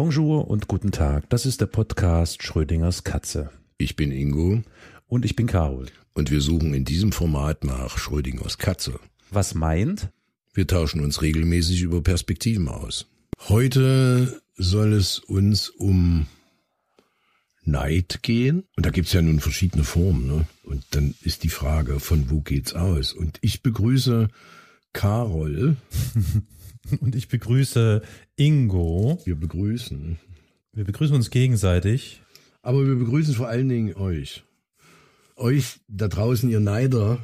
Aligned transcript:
Bonjour 0.00 0.46
und 0.46 0.68
guten 0.68 0.92
Tag. 0.92 1.28
Das 1.28 1.44
ist 1.44 1.60
der 1.60 1.66
Podcast 1.66 2.44
Schrödingers 2.44 3.02
Katze. 3.02 3.50
Ich 3.78 3.96
bin 3.96 4.12
Ingo 4.12 4.62
Und 5.08 5.24
ich 5.24 5.34
bin 5.34 5.48
Carol. 5.48 5.86
und 6.14 6.30
wir 6.30 6.40
suchen 6.40 6.72
in 6.72 6.84
diesem 6.84 7.10
Format 7.10 7.64
nach 7.64 7.98
Schrödingers 7.98 8.58
Katze. 8.58 9.00
Was 9.32 9.56
meint? 9.56 10.10
Wir 10.54 10.68
tauschen 10.68 11.00
uns 11.00 11.20
regelmäßig 11.20 11.82
über 11.82 12.00
Perspektiven 12.00 12.68
aus. 12.68 13.06
Heute 13.48 14.40
soll 14.54 14.92
es 14.92 15.18
uns 15.18 15.68
um 15.68 16.28
Neid 17.64 18.20
gehen. 18.22 18.68
Und 18.76 18.86
da 18.86 18.90
gibt's 18.90 19.14
ja 19.14 19.20
nun 19.20 19.40
verschiedene 19.40 19.82
Formen. 19.82 20.28
Ne? 20.28 20.46
Und 20.62 20.84
dann 20.90 21.16
ist 21.22 21.42
die 21.42 21.48
Frage, 21.48 21.98
von 21.98 22.30
wo 22.30 22.40
geht's 22.40 22.72
aus? 22.72 23.12
Und 23.12 23.38
ich 23.40 23.64
begrüße 23.64 24.28
Carol. 24.92 25.76
Und 27.00 27.14
ich 27.14 27.28
begrüße 27.28 28.02
Ingo. 28.36 29.20
Wir 29.24 29.34
begrüßen. 29.36 30.18
Wir 30.72 30.84
begrüßen 30.84 31.14
uns 31.16 31.30
gegenseitig. 31.30 32.22
Aber 32.62 32.86
wir 32.86 32.94
begrüßen 32.96 33.34
vor 33.34 33.48
allen 33.48 33.68
Dingen 33.68 33.94
euch. 33.94 34.44
Euch 35.36 35.80
da 35.88 36.08
draußen, 36.08 36.48
ihr 36.50 36.60
Neider. 36.60 37.18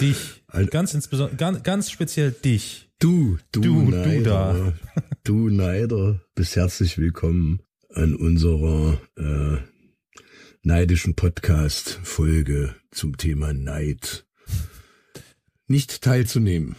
Dich. 0.00 0.42
Al- 0.48 0.66
Ganz 0.66 0.94
insbesondere, 0.94 1.36
ganz, 1.36 1.62
ganz 1.62 1.90
speziell 1.90 2.32
dich. 2.32 2.88
Du, 2.98 3.38
du, 3.52 3.60
Du, 3.60 3.84
du 3.84 3.90
Neider, 3.90 4.74
da. 4.94 5.02
du 5.24 5.48
Neider, 5.50 6.20
bist 6.34 6.56
herzlich 6.56 6.96
willkommen 6.98 7.60
an 7.92 8.14
unserer 8.16 8.98
äh, 9.16 9.58
neidischen 10.62 11.14
Podcast-Folge 11.14 12.74
zum 12.90 13.16
Thema 13.16 13.52
Neid. 13.52 14.26
Nicht 15.66 16.02
teilzunehmen, 16.02 16.76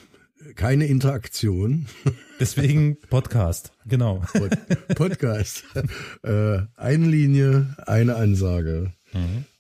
keine 0.55 0.85
Interaktion, 0.85 1.87
Deswegen 2.39 2.97
Podcast. 3.09 3.71
Genau. 3.85 4.23
Pod 4.33 4.51
Podcast, 4.95 5.63
äh, 6.23 6.59
eine 6.75 7.07
Linie, 7.07 7.75
eine 7.85 8.15
Ansage. 8.15 8.93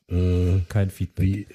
Äh, 0.07 0.59
Kein 0.69 0.89
Feedback. 0.89 1.25
wie, 1.25 1.47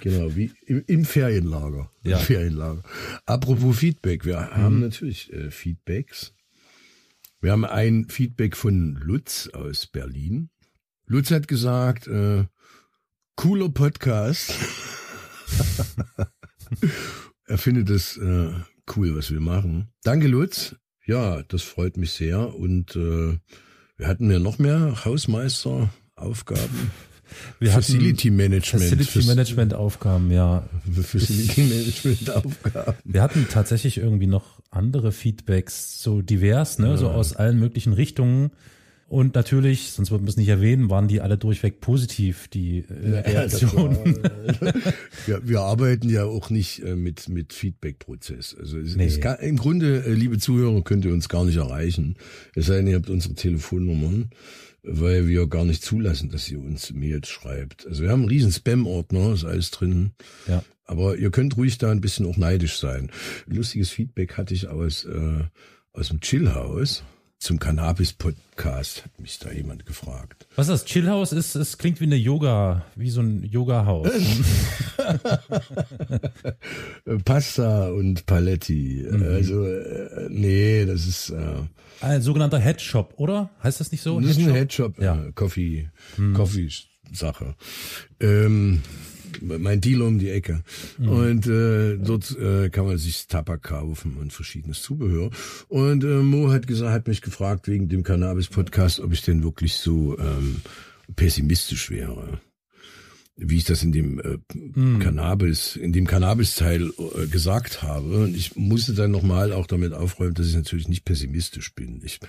genau, 0.00 0.34
wie 0.36 0.52
im, 0.66 0.84
im 0.86 1.04
Ferienlager. 1.04 1.90
Ja. 2.04 2.18
Im 2.18 2.24
Ferienlager. 2.24 2.82
Apropos 3.26 3.78
Feedback, 3.78 4.24
wir 4.24 4.50
haben 4.50 4.80
natürlich 4.80 5.32
äh, 5.32 5.50
Feedbacks. 5.50 6.32
Wir 7.40 7.52
haben 7.52 7.64
ein 7.64 8.06
Feedback 8.08 8.56
von 8.56 8.94
Lutz 8.94 9.48
aus 9.48 9.86
Berlin. 9.86 10.50
Lutz 11.06 11.30
hat 11.30 11.48
gesagt, 11.48 12.06
äh, 12.06 12.44
cooler 13.34 13.68
Podcast. 13.70 14.54
er 17.50 17.58
findet 17.58 17.90
es 17.90 18.16
äh, 18.16 18.50
cool, 18.96 19.16
was 19.16 19.30
wir 19.30 19.40
machen. 19.40 19.88
Danke, 20.04 20.28
Lutz. 20.28 20.76
Ja, 21.04 21.42
das 21.42 21.62
freut 21.62 21.96
mich 21.96 22.12
sehr. 22.12 22.54
Und 22.54 22.94
äh, 22.94 23.38
wir 23.96 24.06
hatten 24.06 24.30
ja 24.30 24.38
noch 24.38 24.58
mehr 24.58 25.04
Hausmeisteraufgaben. 25.04 26.90
Wir 27.58 27.72
Facility 27.72 28.30
Management. 28.30 28.84
Facility 28.84 29.26
Management 29.26 29.74
Aufgaben, 29.74 30.30
ja. 30.30 30.68
Facility 30.92 31.62
Management 31.62 32.30
Aufgaben. 32.30 32.96
Wir 33.04 33.22
hatten 33.22 33.46
tatsächlich 33.50 33.98
irgendwie 33.98 34.26
noch 34.26 34.60
andere 34.70 35.12
Feedbacks, 35.12 36.00
so 36.02 36.22
divers, 36.22 36.78
ne, 36.78 36.96
so 36.98 37.08
aus 37.08 37.34
allen 37.34 37.58
möglichen 37.58 37.92
Richtungen. 37.92 38.50
Und 39.10 39.34
natürlich, 39.34 39.90
sonst 39.90 40.12
würden 40.12 40.22
wir 40.24 40.28
es 40.28 40.36
nicht 40.36 40.46
erwähnen, 40.48 40.88
waren 40.88 41.08
die 41.08 41.20
alle 41.20 41.36
durchweg 41.36 41.80
positiv, 41.80 42.46
die 42.46 42.84
äh, 42.88 43.10
Ja, 43.10 43.20
Reaktionen. 43.22 44.22
war- 44.22 44.72
wir, 45.26 45.48
wir 45.48 45.60
arbeiten 45.62 46.08
ja 46.08 46.26
auch 46.26 46.48
nicht 46.48 46.84
äh, 46.84 46.94
mit, 46.94 47.28
mit 47.28 47.52
Feedback-Prozess. 47.52 48.54
Also 48.56 48.78
es, 48.78 48.94
Nee. 48.94 49.06
es 49.06 49.20
kann, 49.20 49.38
im 49.40 49.56
Grunde, 49.56 50.04
äh, 50.06 50.12
liebe 50.12 50.38
Zuhörer, 50.38 50.82
könnt 50.84 51.04
ihr 51.04 51.12
uns 51.12 51.28
gar 51.28 51.44
nicht 51.44 51.56
erreichen. 51.56 52.14
Es 52.54 52.66
sei 52.66 52.76
denn, 52.76 52.86
ihr 52.86 52.94
habt 52.94 53.10
unsere 53.10 53.34
Telefonnummern, 53.34 54.30
weil 54.84 55.26
wir 55.26 55.48
gar 55.48 55.64
nicht 55.64 55.82
zulassen, 55.82 56.30
dass 56.30 56.48
ihr 56.48 56.60
uns 56.60 56.92
Mails 56.92 57.28
schreibt. 57.28 57.88
Also 57.88 58.04
wir 58.04 58.10
haben 58.10 58.20
einen 58.20 58.28
riesen 58.30 58.52
Spam-Ordner, 58.52 59.32
ist 59.32 59.44
alles 59.44 59.72
drin. 59.72 60.12
Ja. 60.46 60.62
Aber 60.84 61.16
ihr 61.16 61.32
könnt 61.32 61.56
ruhig 61.56 61.78
da 61.78 61.90
ein 61.90 62.00
bisschen 62.00 62.26
auch 62.26 62.36
neidisch 62.36 62.78
sein. 62.78 63.10
Lustiges 63.46 63.90
Feedback 63.90 64.36
hatte 64.38 64.54
ich 64.54 64.68
aus, 64.68 65.04
äh, 65.04 65.42
aus 65.92 66.10
dem 66.10 66.20
Chillhaus. 66.20 67.02
Zum 67.40 67.58
Cannabis-Podcast 67.58 69.04
hat 69.04 69.18
mich 69.18 69.38
da 69.38 69.50
jemand 69.50 69.86
gefragt. 69.86 70.46
Was 70.56 70.66
das 70.66 70.84
Chillhaus 70.84 71.32
ist, 71.32 71.54
es 71.54 71.78
klingt 71.78 71.98
wie 72.02 72.04
eine 72.04 72.16
Yoga, 72.16 72.84
wie 72.96 73.08
so 73.08 73.22
ein 73.22 73.42
Yoga-Haus. 73.44 74.08
Äh, 77.06 77.16
Pasta 77.24 77.88
und 77.88 78.26
Paletti. 78.26 79.06
Also, 79.10 79.64
äh, 79.66 80.28
nee, 80.28 80.84
das 80.84 81.06
ist, 81.06 81.30
äh, 81.30 81.62
Ein 82.02 82.20
sogenannter 82.20 82.58
Headshop, 82.58 83.14
oder? 83.16 83.48
Heißt 83.62 83.80
das 83.80 83.90
nicht 83.90 84.02
so? 84.02 84.20
das 84.20 84.32
ist 84.32 84.38
ein 84.46 84.52
Headshop? 84.52 85.00
Ja. 85.00 85.14
äh, 85.24 85.32
Coffee, 85.32 85.88
Coffee-Sache. 86.34 87.54
Ähm, 88.20 88.82
mein 89.40 89.80
Dealer 89.80 90.06
um 90.06 90.18
die 90.18 90.30
Ecke. 90.30 90.62
Und 90.98 91.46
äh, 91.46 91.96
dort 91.98 92.36
äh, 92.38 92.68
kann 92.70 92.86
man 92.86 92.98
sich 92.98 93.26
Tabak 93.26 93.62
kaufen 93.62 94.16
und 94.20 94.32
verschiedenes 94.32 94.82
Zubehör. 94.82 95.30
Und 95.68 96.04
äh, 96.04 96.22
Mo 96.22 96.50
hat 96.50 96.66
gesagt, 96.66 96.92
hat 96.92 97.08
mich 97.08 97.22
gefragt 97.22 97.68
wegen 97.68 97.88
dem 97.88 98.02
Cannabis-Podcast, 98.02 99.00
ob 99.00 99.12
ich 99.12 99.22
denn 99.22 99.42
wirklich 99.42 99.74
so 99.74 100.18
ähm, 100.18 100.56
pessimistisch 101.16 101.90
wäre. 101.90 102.40
Wie 103.36 103.56
ich 103.56 103.64
das 103.64 103.82
in 103.82 103.92
dem 103.92 104.20
äh, 104.20 104.38
Cannabis, 104.98 105.76
in 105.76 105.92
dem 105.92 106.06
Cannabis-Teil 106.06 106.90
äh, 107.16 107.26
gesagt 107.26 107.82
habe. 107.82 108.24
Und 108.24 108.36
ich 108.36 108.56
musste 108.56 108.92
dann 108.92 109.10
nochmal 109.10 109.52
auch 109.52 109.66
damit 109.66 109.94
aufräumen, 109.94 110.34
dass 110.34 110.48
ich 110.48 110.56
natürlich 110.56 110.88
nicht 110.88 111.04
pessimistisch 111.04 111.74
bin. 111.74 112.02
Ich 112.04 112.20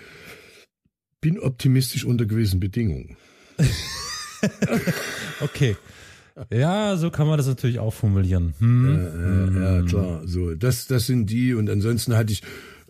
bin 1.20 1.40
optimistisch 1.40 2.06
unter 2.06 2.26
gewissen 2.26 2.60
Bedingungen. 2.60 3.18
Okay. 5.40 5.76
Ja, 6.52 6.96
so 6.98 7.10
kann 7.12 7.28
man 7.28 7.38
das 7.38 7.48
natürlich 7.48 7.80
auch 7.80 7.94
formulieren. 7.94 8.54
Hm. 8.60 9.56
Ja, 9.56 9.76
ja, 9.78 9.82
klar. 9.84 10.22
So, 10.26 10.56
das, 10.56 10.88
das 10.88 11.06
sind 11.08 11.30
die. 11.30 11.54
Und 11.54 11.70
ansonsten 11.70 12.16
hatte 12.16 12.34
ich 12.34 12.42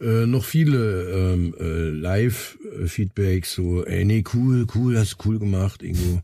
äh, 0.02 0.26
noch 0.26 0.44
viele 0.46 1.34
ähm, 1.34 1.54
äh, 1.60 1.90
Live-Feedbacks, 1.90 3.54
so, 3.54 3.86
ey, 3.86 4.06
nee, 4.06 4.24
cool, 4.34 4.66
cool, 4.76 4.98
hast 4.98 5.14
du 5.20 5.30
cool 5.30 5.40
gemacht, 5.40 5.84
Ingo. 5.84 6.22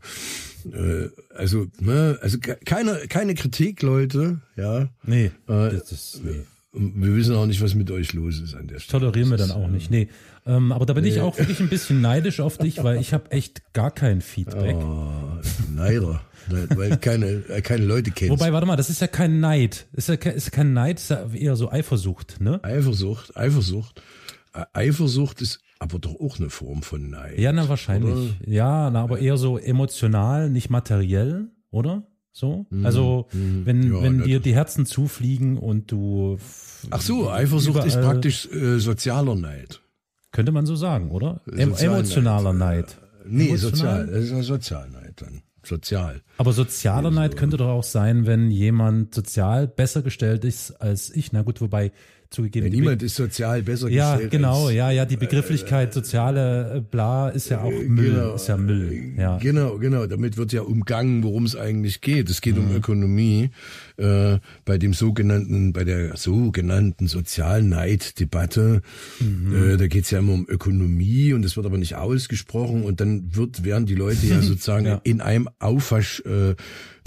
äh, 0.72 1.08
also, 1.34 1.66
ne, 1.80 2.18
also 2.20 2.38
ke- 2.38 2.58
keine, 2.64 2.98
keine 3.08 3.34
Kritik, 3.34 3.82
Leute, 3.82 4.40
ja. 4.56 4.88
Nee, 5.04 5.26
Äh, 5.26 5.30
das, 5.70 5.84
das, 5.90 6.20
nee. 6.24 6.40
Und 6.72 7.00
Wir 7.02 7.16
wissen 7.16 7.34
auch 7.34 7.46
nicht, 7.46 7.62
was 7.62 7.74
mit 7.74 7.90
euch 7.90 8.12
los 8.12 8.40
ist 8.40 8.54
an 8.54 8.66
der 8.68 8.78
Stelle. 8.78 9.00
tolerieren 9.00 9.30
wir 9.30 9.38
dann 9.38 9.48
ist, 9.48 9.54
auch 9.54 9.68
nicht. 9.68 9.90
Nee, 9.90 10.08
ähm, 10.48 10.72
aber 10.72 10.86
da 10.86 10.94
bin 10.94 11.04
ich 11.04 11.20
auch 11.20 11.38
wirklich 11.38 11.60
ein 11.60 11.68
bisschen 11.68 12.00
neidisch 12.00 12.40
auf 12.40 12.58
dich, 12.58 12.82
weil 12.82 13.00
ich 13.00 13.12
habe 13.12 13.30
echt 13.30 13.72
gar 13.74 13.90
kein 13.92 14.20
Feedback. 14.20 14.76
Oh, 14.76 15.08
Neider. 15.74 16.20
Weil 16.74 16.96
keine, 16.96 17.26
äh, 17.48 17.60
keine 17.60 17.84
Leute 17.84 18.10
kennst. 18.10 18.30
Wobei, 18.32 18.52
warte 18.54 18.66
mal, 18.66 18.76
das 18.76 18.88
ist 18.88 19.00
ja 19.02 19.06
kein 19.06 19.38
Neid. 19.40 19.86
Ist 19.92 20.08
ja, 20.08 20.16
ke- 20.16 20.30
ist 20.30 20.50
kein 20.50 20.72
Neid, 20.72 20.98
ist 20.98 21.10
ja 21.10 21.26
eher 21.34 21.56
so 21.56 21.70
Eifersucht, 21.70 22.40
ne? 22.40 22.58
Eifersucht, 22.64 23.36
Eifersucht. 23.36 24.00
Äh, 24.54 24.64
Eifersucht 24.72 25.42
ist 25.42 25.60
aber 25.78 25.98
doch 25.98 26.18
auch 26.18 26.38
eine 26.38 26.48
Form 26.48 26.82
von 26.82 27.10
Neid. 27.10 27.38
Ja, 27.38 27.52
na 27.52 27.68
wahrscheinlich. 27.68 28.32
Ja, 28.46 28.88
na, 28.90 29.02
aber 29.02 29.18
eher 29.18 29.36
so 29.36 29.58
emotional, 29.58 30.48
nicht 30.48 30.70
materiell, 30.70 31.48
oder? 31.70 32.04
So? 32.32 32.64
Also, 32.82 33.26
wenn, 33.32 33.88
Mhm. 33.88 33.94
Ja, 33.96 34.02
wenn 34.02 34.22
dir 34.22 34.40
die 34.40 34.54
Herzen 34.54 34.86
zufliegen 34.86 35.58
und 35.58 35.90
du. 35.92 36.38
Ach 36.90 37.00
so, 37.02 37.30
Eifersucht 37.30 37.84
ist 37.84 38.00
praktisch 38.00 38.48
äh, 38.52 38.78
sozialer 38.78 39.34
Neid. 39.34 39.80
Könnte 40.32 40.52
man 40.52 40.66
so 40.66 40.76
sagen, 40.76 41.10
oder? 41.10 41.40
Em 41.56 41.74
emotionaler 41.74 42.52
Neid. 42.52 42.98
Nee, 43.24 43.48
Emotional? 43.48 43.68
sozial. 43.68 44.06
Das 44.06 44.24
ist 44.24 44.30
ja 44.30 44.42
Sozialneid 44.42 45.22
dann. 45.22 45.42
Sozial. 45.64 46.22
Aber 46.38 46.52
sozialer 46.52 47.10
Neid 47.10 47.36
könnte 47.36 47.56
doch 47.56 47.68
auch 47.68 47.82
sein, 47.84 48.26
wenn 48.26 48.50
jemand 48.50 49.14
sozial 49.14 49.66
besser 49.68 50.02
gestellt 50.02 50.44
ist 50.44 50.70
als 50.80 51.10
ich. 51.10 51.32
Na 51.32 51.42
gut, 51.42 51.60
wobei 51.60 51.92
zugegeben. 52.30 52.66
Ja, 52.66 52.72
niemand 52.72 53.02
ist 53.02 53.14
sozial 53.16 53.62
besser 53.62 53.88
ja, 53.88 54.12
gestellt. 54.12 54.30
genau, 54.32 54.66
als, 54.66 54.74
ja, 54.74 54.90
ja, 54.90 55.04
die 55.06 55.16
Begrifflichkeit 55.16 55.94
soziale 55.94 56.76
äh, 56.76 56.80
bla 56.80 57.28
ist 57.30 57.48
ja 57.48 57.62
auch 57.62 57.70
Müll, 57.70 58.12
genau, 58.12 58.34
ist 58.34 58.48
ja 58.48 58.56
Müll, 58.56 59.14
ja. 59.16 59.38
Genau, 59.38 59.78
genau. 59.78 60.06
Damit 60.06 60.36
wird 60.36 60.52
ja 60.52 60.62
umgangen, 60.62 61.22
worum 61.22 61.44
es 61.44 61.56
eigentlich 61.56 62.00
geht. 62.00 62.28
Es 62.30 62.40
geht 62.40 62.56
Mhm. 62.56 62.68
um 62.70 62.76
Ökonomie. 62.76 63.50
Äh, 63.96 64.38
bei 64.64 64.78
dem 64.78 64.92
sogenannten, 64.94 65.72
bei 65.72 65.84
der 65.84 66.16
sogenannten 66.16 67.08
Sozialneiddebatte, 67.08 68.82
Mhm. 69.20 69.72
äh, 69.72 69.76
da 69.76 69.86
geht 69.86 70.04
es 70.04 70.10
ja 70.10 70.18
immer 70.20 70.34
um 70.34 70.46
Ökonomie 70.48 71.32
und 71.32 71.42
das 71.42 71.56
wird 71.56 71.66
aber 71.66 71.78
nicht 71.78 71.96
ausgesprochen 71.96 72.82
und 72.84 73.00
dann 73.00 73.34
wird, 73.34 73.64
werden 73.64 73.86
die 73.86 73.94
Leute 73.94 74.26
ja 74.26 74.40
sozusagen 74.42 74.86
Ja. 74.86 75.00
in 75.04 75.20
einem 75.20 75.48
Aufwasch 75.58 76.20
äh, 76.26 76.54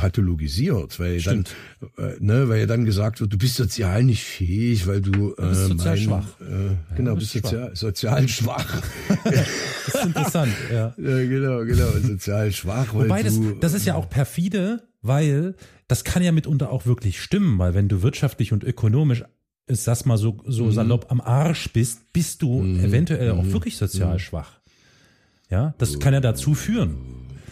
pathologisiert, 0.01 0.99
weil 0.99 1.21
dann, 1.21 1.45
äh, 1.97 2.13
ne, 2.19 2.49
weil 2.49 2.61
ja 2.61 2.65
dann 2.65 2.85
gesagt 2.85 3.21
wird, 3.21 3.31
du 3.31 3.37
bist 3.37 3.55
sozial 3.55 4.03
nicht 4.03 4.23
fähig, 4.23 4.87
weil 4.87 5.01
du, 5.01 5.33
äh, 5.37 5.49
bist 5.49 5.67
sozial 5.67 5.95
mein, 5.95 6.03
schwach. 6.03 6.27
Äh, 6.41 6.95
genau, 6.95 7.11
du 7.11 7.17
bist 7.19 7.31
sozial, 7.33 7.75
sozial 7.75 8.27
schwach. 8.27 8.81
Das 9.83 9.95
ist 9.95 10.05
interessant, 10.05 10.53
ja. 10.71 10.93
Ja, 10.97 11.17
genau, 11.25 11.65
genau, 11.65 11.91
sozial 12.03 12.51
schwach, 12.51 12.93
weil 12.93 13.05
Wobei, 13.05 13.23
das, 13.23 13.35
du, 13.35 13.53
das 13.59 13.73
ist 13.73 13.85
ja 13.85 13.95
auch 13.95 14.09
perfide, 14.09 14.83
weil 15.01 15.55
das 15.87 16.03
kann 16.03 16.23
ja 16.23 16.31
mitunter 16.31 16.71
auch 16.71 16.85
wirklich 16.85 17.19
stimmen, 17.21 17.57
weil 17.59 17.73
wenn 17.73 17.87
du 17.87 18.01
wirtschaftlich 18.03 18.53
und 18.53 18.63
ökonomisch 18.63 19.23
ist 19.67 19.87
das 19.87 20.05
mal 20.05 20.17
so, 20.17 20.39
so 20.45 20.65
Mhm. 20.65 20.71
salopp 20.71 21.11
am 21.11 21.19
Arsch 21.21 21.69
bist, 21.73 22.13
bist 22.13 22.41
du 22.41 22.61
eventuell 22.63 23.31
auch 23.31 23.45
wirklich 23.45 23.77
sozial 23.77 24.19
schwach. 24.19 24.59
Ja, 25.49 25.73
das 25.79 25.99
kann 25.99 26.13
ja 26.13 26.21
dazu 26.21 26.53
führen. 26.53 26.97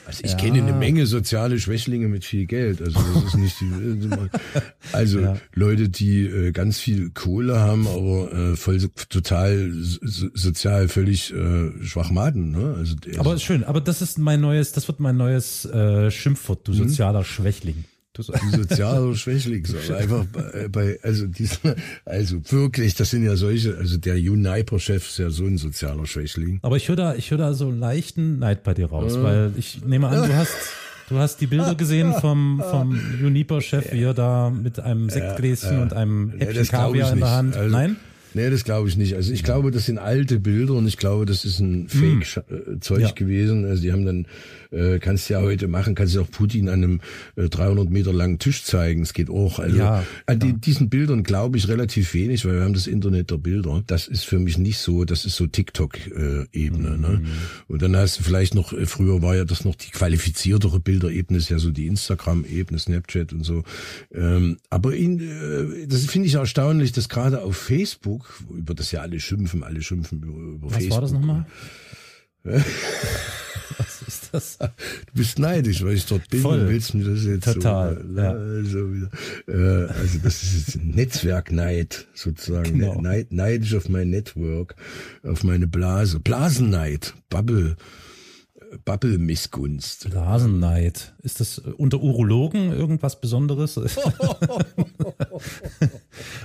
Also 0.09 0.23
ich 0.25 0.37
kenne 0.37 0.59
eine 0.59 0.73
Menge 0.73 1.05
soziale 1.05 1.59
Schwächlinge 1.59 2.07
mit 2.07 2.25
viel 2.25 2.45
Geld. 2.47 2.81
Also 2.81 2.99
das 3.13 3.23
ist 3.25 3.37
nicht 3.37 3.61
die, 3.61 4.09
also 4.91 5.37
Leute, 5.53 5.87
die 5.89 6.21
äh, 6.25 6.51
ganz 6.51 6.79
viel 6.79 7.11
Kohle 7.11 7.59
haben, 7.59 7.87
aber 7.87 8.33
äh, 8.33 8.55
voll 8.55 8.79
total 9.09 9.69
so, 9.71 10.27
sozial 10.33 10.87
völlig 10.87 11.33
äh, 11.33 11.71
Schwachmaten. 11.83 12.51
Ne? 12.51 12.75
Also 12.77 12.95
Aber 13.17 13.37
schön, 13.37 13.63
aber 13.63 13.81
das 13.81 14.01
ist 14.01 14.17
mein 14.17 14.41
neues, 14.41 14.71
das 14.71 14.87
wird 14.87 14.99
mein 14.99 15.15
neues 15.17 15.65
äh, 15.65 16.09
Schimpfwort, 16.11 16.67
Mhm. 16.67 16.71
du 16.71 16.73
sozialer 16.73 17.23
Schwächling. 17.23 17.85
Du 18.19 18.23
so, 18.23 18.33
sozialer 18.51 19.15
Schwächling, 19.23 19.65
so 19.65 19.93
einfach 19.93 20.25
bei, 20.25 20.67
bei 20.67 20.99
also 21.03 21.25
diese, 21.25 21.75
also 22.03 22.41
wirklich, 22.51 22.93
das 22.95 23.11
sind 23.11 23.23
ja 23.23 23.37
solche, 23.37 23.77
also 23.77 23.97
der 23.97 24.15
Uniper-Chef 24.15 25.07
ist 25.07 25.19
ja 25.19 25.29
so 25.29 25.45
ein 25.45 25.57
sozialer 25.57 26.05
Schwächling. 26.05 26.59
aber 26.61 26.75
ich 26.75 26.89
höre 26.89 26.97
da, 26.97 27.15
ich 27.15 27.31
höre 27.31 27.37
da 27.37 27.53
so 27.53 27.71
leichten 27.71 28.39
Neid 28.39 28.63
bei 28.63 28.73
dir 28.73 28.87
raus, 28.87 29.17
weil 29.21 29.53
ich 29.57 29.85
nehme 29.85 30.09
an, 30.09 30.27
du 30.27 30.35
hast, 30.35 30.53
du 31.07 31.17
hast 31.17 31.39
die 31.39 31.47
Bilder 31.47 31.75
gesehen 31.75 32.13
vom, 32.13 32.61
vom 32.69 32.99
Juniper-Chef, 33.21 33.93
wie 33.93 34.03
er 34.03 34.13
da 34.13 34.49
mit 34.49 34.81
einem 34.81 35.09
Sektgläschen 35.09 35.81
und 35.81 35.93
einem 35.93 36.33
Ja, 36.33 36.39
Häppchen 36.47 36.55
das 36.57 36.67
Kaviar 36.67 37.13
in 37.13 37.19
der. 37.19 37.31
Hand. 37.31 37.55
Also, 37.55 37.71
Nein? 37.73 37.95
Nee, 38.33 38.49
das 38.49 38.63
glaube 38.63 38.89
ich 38.89 38.97
nicht. 38.97 39.15
Also 39.15 39.31
ich 39.33 39.43
glaube, 39.43 39.71
das 39.71 39.85
sind 39.85 39.97
alte 39.97 40.39
Bilder 40.39 40.73
und 40.73 40.87
ich 40.87 40.97
glaube, 40.97 41.25
das 41.25 41.45
ist 41.45 41.59
ein 41.59 41.87
Fake-Zeug 41.89 42.97
Hm. 42.97 43.03
Ja. 43.05 43.11
gewesen. 43.11 43.65
Also 43.65 43.81
die 43.81 43.91
haben 43.91 44.05
dann, 44.05 44.27
äh, 44.71 44.99
kannst 44.99 45.29
du 45.29 45.33
ja 45.33 45.41
heute 45.41 45.67
machen, 45.67 45.95
kannst 45.95 46.15
du 46.15 46.21
auch 46.21 46.29
Putin 46.29 46.69
an 46.69 46.83
einem 46.83 47.01
äh, 47.35 47.49
300 47.49 47.89
Meter 47.89 48.13
langen 48.13 48.39
Tisch 48.39 48.63
zeigen. 48.63 49.01
Es 49.01 49.13
geht 49.13 49.29
auch. 49.29 49.59
Also 49.59 49.77
Ja, 49.77 50.03
an 50.25 50.39
die, 50.39 50.53
diesen 50.53 50.89
Bildern 50.89 51.23
glaube 51.23 51.57
ich 51.57 51.67
relativ 51.67 52.13
wenig, 52.13 52.45
weil 52.45 52.55
wir 52.55 52.63
haben 52.63 52.73
das 52.73 52.87
Internet 52.87 53.31
der 53.31 53.37
Bilder. 53.37 53.83
Das 53.87 54.07
ist 54.07 54.25
für 54.25 54.39
mich 54.39 54.57
nicht 54.57 54.77
so, 54.79 55.05
das 55.05 55.25
ist 55.25 55.35
so 55.35 55.47
TikTok-Ebene. 55.47 56.89
Mhm. 56.89 57.01
Ne? 57.01 57.21
Und 57.67 57.81
dann 57.81 57.95
hast 57.95 58.19
du 58.19 58.23
vielleicht 58.23 58.55
noch, 58.55 58.73
äh, 58.73 58.85
früher 58.85 59.21
war 59.21 59.35
ja 59.35 59.45
das 59.45 59.65
noch 59.65 59.75
die 59.75 59.89
qualifiziertere 59.91 60.79
Bilderebene, 60.79 61.37
ist 61.39 61.49
ja 61.49 61.59
so 61.59 61.71
die 61.71 61.87
Instagram-Ebene, 61.87 62.79
Snapchat 62.79 63.33
und 63.33 63.43
so. 63.43 63.63
Ähm, 64.13 64.57
aber 64.69 64.95
in, 64.95 65.19
äh, 65.19 65.87
das 65.87 66.05
finde 66.05 66.27
ich 66.27 66.35
erstaunlich, 66.35 66.91
dass 66.91 67.09
gerade 67.09 67.41
auf 67.41 67.55
Facebook, 67.57 68.18
über 68.49 68.73
das 68.73 68.91
ja 68.91 69.01
alle 69.01 69.19
schimpfen, 69.19 69.63
alle 69.63 69.81
schimpfen 69.81 70.21
über, 70.23 70.37
über 70.37 70.67
Was 70.67 70.73
Facebook. 70.73 70.93
war 70.95 71.01
das 71.01 71.11
nochmal? 71.11 71.45
Was 73.77 74.01
ist 74.07 74.29
das? 74.31 74.57
Du 74.57 75.13
bist 75.13 75.39
neidisch, 75.39 75.83
weil 75.83 75.93
ich 75.93 76.05
dort 76.05 76.29
bin 76.29 76.41
Voll. 76.41 76.61
und 76.61 76.69
willst 76.69 76.93
mir 76.93 77.03
das 77.03 77.23
jetzt 77.23 77.45
Total, 77.45 77.95
so, 77.95 78.19
äh, 78.19 78.23
ja. 78.23 78.31
also, 78.31 78.93
wieder, 78.93 79.09
äh, 79.47 79.87
also 79.93 80.19
das 80.23 80.43
ist 80.43 80.67
jetzt 80.67 80.83
Netzwerkneid 80.83 82.07
sozusagen, 82.13 82.79
Genau. 82.79 82.99
Neid, 83.01 83.31
neidisch 83.31 83.75
auf 83.75 83.89
mein 83.89 84.09
Network, 84.09 84.75
auf 85.23 85.43
meine 85.43 85.67
Blase, 85.67 86.19
Blasenneid, 86.19 87.13
Bubble, 87.29 87.75
Bubble-Missgunst. 88.85 90.09
Blasenneid. 90.09 91.13
Ist 91.23 91.39
das 91.39 91.59
äh, 91.59 91.71
unter 91.77 92.01
Urologen 92.01 92.71
irgendwas 92.71 93.19
Besonderes? 93.19 93.77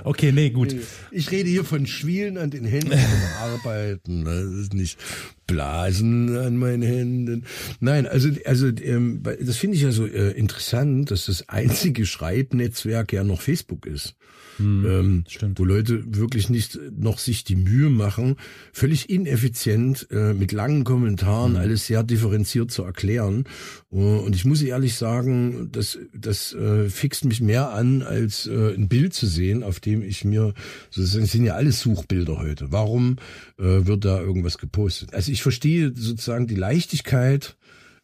okay, 0.04 0.32
nee, 0.32 0.50
gut. 0.50 0.74
Ich 1.10 1.30
rede 1.30 1.48
hier 1.48 1.64
von 1.64 1.86
Schwielen 1.86 2.38
an 2.38 2.50
den 2.50 2.64
Händen 2.64 2.92
vom 2.98 3.22
Arbeiten. 3.40 4.24
Das 4.24 4.44
ist 4.44 4.74
nicht 4.74 4.98
Blasen 5.46 6.36
an 6.36 6.56
meinen 6.56 6.82
Händen. 6.82 7.44
Nein, 7.80 8.06
also 8.06 8.30
also 8.46 8.68
ähm, 8.68 9.22
das 9.22 9.56
finde 9.56 9.76
ich 9.76 9.82
ja 9.82 9.92
so 9.92 10.06
äh, 10.06 10.30
interessant, 10.30 11.10
dass 11.10 11.26
das 11.26 11.48
einzige 11.48 12.06
Schreibnetzwerk 12.06 13.12
ja 13.12 13.24
noch 13.24 13.40
Facebook 13.40 13.86
ist. 13.86 14.14
Ähm, 14.58 15.24
stimmt. 15.28 15.58
wo 15.58 15.64
Leute 15.64 16.02
wirklich 16.06 16.50
nicht 16.50 16.78
noch 16.96 17.18
sich 17.18 17.44
die 17.44 17.56
Mühe 17.56 17.90
machen, 17.90 18.36
völlig 18.72 19.10
ineffizient 19.10 20.08
äh, 20.10 20.34
mit 20.34 20.52
langen 20.52 20.84
Kommentaren 20.84 21.56
alles 21.56 21.86
sehr 21.86 22.02
differenziert 22.02 22.70
zu 22.70 22.82
erklären. 22.82 23.44
Uh, 23.90 24.18
und 24.18 24.34
ich 24.34 24.44
muss 24.44 24.60
ehrlich 24.62 24.94
sagen, 24.94 25.68
das, 25.72 25.98
das 26.12 26.52
äh, 26.52 26.88
fixt 26.88 27.24
mich 27.24 27.40
mehr 27.40 27.70
an, 27.70 28.02
als 28.02 28.46
äh, 28.46 28.74
ein 28.74 28.88
Bild 28.88 29.14
zu 29.14 29.26
sehen, 29.26 29.62
auf 29.62 29.80
dem 29.80 30.02
ich 30.02 30.24
mir, 30.24 30.54
so 30.90 31.02
das 31.02 31.12
sind 31.12 31.44
ja 31.44 31.54
alles 31.54 31.80
Suchbilder 31.80 32.38
heute. 32.38 32.72
Warum 32.72 33.16
äh, 33.58 33.86
wird 33.86 34.04
da 34.04 34.20
irgendwas 34.20 34.58
gepostet? 34.58 35.14
Also 35.14 35.30
ich 35.30 35.42
verstehe 35.42 35.92
sozusagen 35.94 36.46
die 36.46 36.56
Leichtigkeit 36.56 37.56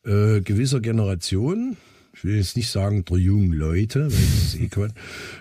äh, 0.04 0.40
gewisser 0.40 0.80
Generationen, 0.80 1.76
ich 2.20 2.24
will 2.24 2.36
jetzt 2.36 2.54
nicht 2.54 2.68
sagen 2.68 3.02
der 3.06 3.16
jungen 3.16 3.54
Leute, 3.54 4.00
weil 4.00 4.10
das 4.10 4.54
ist 4.54 4.60
eh 4.60 4.68
Quatsch, 4.68 4.92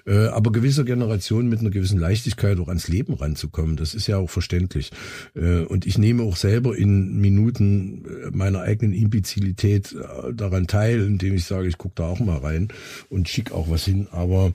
äh, 0.08 0.28
aber 0.28 0.54
gewisser 0.54 0.86
Generationen 0.86 1.50
mit 1.50 1.60
einer 1.60 1.72
gewissen 1.72 2.00
Leichtigkeit 2.00 2.58
auch 2.58 2.70
ans 2.70 2.88
Leben 2.88 3.16
ranzukommen, 3.16 3.76
das 3.76 3.94
ist 3.94 4.08
ja 4.08 4.16
auch 4.16 4.30
verständlich. 4.30 4.92
Äh, 5.36 5.64
und 5.64 5.86
ich 5.86 5.98
nehme 5.98 6.24
auch 6.24 6.38
selber 6.38 6.78
in 6.78 7.20
Minuten 7.20 8.06
äh, 8.06 8.31
meiner 8.31 8.62
eigenen 8.62 8.94
Imbezilität 8.94 9.92
äh, 9.92 10.34
daran 10.34 10.68
teil, 10.68 11.02
indem 11.02 11.36
ich 11.36 11.44
sage, 11.44 11.68
ich 11.68 11.78
gucke 11.78 11.96
da 11.96 12.08
auch 12.08 12.22
mal 12.22 12.38
rein 12.38 12.70
und 13.10 13.28
schick 13.28 13.52
auch 13.52 13.70
was 13.70 13.84
hin, 13.84 14.08
aber 14.12 14.54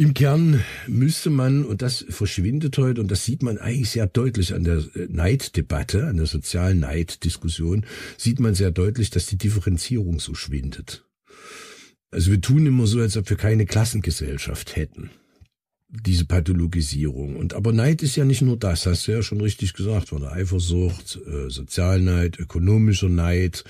im 0.00 0.14
Kern 0.14 0.64
müsste 0.86 1.28
man, 1.28 1.66
und 1.66 1.82
das 1.82 2.06
verschwindet 2.08 2.78
heute, 2.78 3.02
und 3.02 3.10
das 3.10 3.26
sieht 3.26 3.42
man 3.42 3.58
eigentlich 3.58 3.90
sehr 3.90 4.06
deutlich 4.06 4.54
an 4.54 4.64
der 4.64 4.78
äh, 4.78 5.06
Neiddebatte, 5.10 6.06
an 6.06 6.16
der 6.16 6.24
sozialen 6.24 6.80
Neiddiskussion, 6.80 7.84
sieht 8.16 8.40
man 8.40 8.54
sehr 8.54 8.70
deutlich, 8.70 9.10
dass 9.10 9.26
die 9.26 9.36
Differenzierung 9.36 10.18
so 10.18 10.34
schwindet. 10.34 11.04
Also 12.10 12.30
wir 12.30 12.40
tun 12.40 12.66
immer 12.66 12.86
so, 12.86 13.00
als 13.00 13.16
ob 13.16 13.28
wir 13.30 13.36
keine 13.36 13.66
Klassengesellschaft 13.66 14.76
hätten. 14.76 15.10
Diese 15.88 16.24
Pathologisierung. 16.24 17.36
Und 17.36 17.54
aber 17.54 17.72
Neid 17.72 18.02
ist 18.02 18.16
ja 18.16 18.24
nicht 18.24 18.42
nur 18.42 18.56
das, 18.56 18.86
hast 18.86 19.08
du 19.08 19.12
ja 19.12 19.22
schon 19.22 19.40
richtig 19.40 19.74
gesagt, 19.74 20.08
von 20.10 20.22
der 20.22 20.32
Eifersucht, 20.32 21.18
äh, 21.26 21.50
Sozialneid, 21.50 22.38
ökonomischer 22.38 23.08
Neid, 23.08 23.64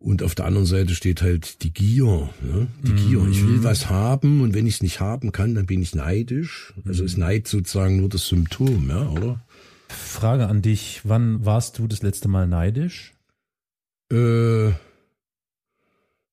und 0.00 0.22
auf 0.22 0.34
der 0.34 0.46
anderen 0.46 0.66
Seite 0.66 0.94
steht 0.94 1.20
halt 1.20 1.62
die 1.62 1.74
Gier. 1.74 2.30
Ne? 2.40 2.68
Die 2.82 2.92
Gier. 2.92 3.26
Ich 3.30 3.46
will 3.46 3.62
was 3.62 3.90
haben 3.90 4.40
und 4.40 4.54
wenn 4.54 4.66
ich 4.66 4.76
es 4.76 4.82
nicht 4.82 5.00
haben 5.00 5.30
kann, 5.30 5.54
dann 5.54 5.66
bin 5.66 5.82
ich 5.82 5.94
neidisch. 5.94 6.72
Also 6.86 7.04
ist 7.04 7.18
Neid 7.18 7.46
sozusagen 7.46 7.98
nur 7.98 8.08
das 8.08 8.26
Symptom, 8.26 8.88
ja, 8.88 9.06
oder? 9.10 9.44
Frage 9.88 10.46
an 10.46 10.62
dich, 10.62 11.02
wann 11.04 11.44
warst 11.44 11.78
du 11.78 11.86
das 11.86 12.02
letzte 12.02 12.28
Mal 12.28 12.46
neidisch? 12.46 13.12
Äh, 14.10 14.70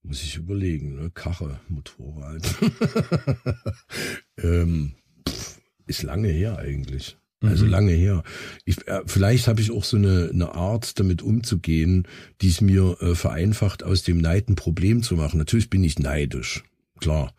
muss 0.08 0.24
ich 0.24 0.38
überlegen, 0.38 0.96
ne? 0.96 1.12
Karre, 1.14 1.60
Motorrad. 1.68 2.44
ähm, 4.42 4.94
pff, 5.28 5.60
ist 5.86 6.04
lange 6.04 6.30
her 6.30 6.58
eigentlich. 6.58 7.18
Also 7.42 7.68
lange 7.68 7.92
her. 7.92 8.24
Ich, 8.66 8.88
äh, 8.88 9.02
vielleicht 9.06 9.48
habe 9.48 9.62
ich 9.62 9.70
auch 9.70 9.84
so 9.84 9.98
eine, 9.98 10.32
eine 10.34 10.56
Art, 10.56 11.00
damit 11.00 11.22
umzugehen, 11.22 12.08
die 12.42 12.48
es 12.48 12.62
mir 12.62 12.98
äh, 13.00 13.14
vereinfacht, 13.14 13.84
aus 13.84 14.02
dem 14.02 14.18
Neid 14.18 14.50
ein 14.50 14.56
Problem 14.56 15.04
zu 15.04 15.16
machen. 15.16 15.38
Natürlich 15.38 15.70
bin 15.70 15.84
ich 15.84 16.00
neidisch, 16.00 16.64
klar. 17.00 17.36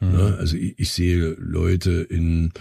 Ne? 0.00 0.36
Also 0.38 0.56
ich, 0.56 0.78
ich 0.78 0.92
sehe 0.92 1.34
Leute 1.38 1.90
in 2.02 2.52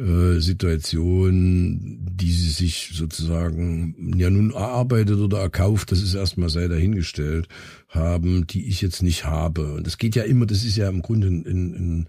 äh, 0.00 0.40
Situationen, 0.40 1.98
die 2.10 2.32
sie 2.32 2.50
sich 2.50 2.92
sozusagen 2.94 4.14
ja 4.16 4.30
nun 4.30 4.52
erarbeitet 4.52 5.18
oder 5.18 5.40
erkauft, 5.40 5.92
das 5.92 6.00
ist 6.00 6.14
erstmal 6.14 6.48
sei 6.48 6.68
dahingestellt, 6.68 7.48
haben, 7.88 8.46
die 8.46 8.66
ich 8.66 8.80
jetzt 8.80 9.02
nicht 9.02 9.26
habe. 9.26 9.74
Und 9.74 9.86
das 9.86 9.98
geht 9.98 10.16
ja 10.16 10.22
immer, 10.22 10.46
das 10.46 10.64
ist 10.64 10.76
ja 10.76 10.88
im 10.88 11.02
Grunde 11.02 11.28
ein, 11.28 11.44
ein 11.44 12.06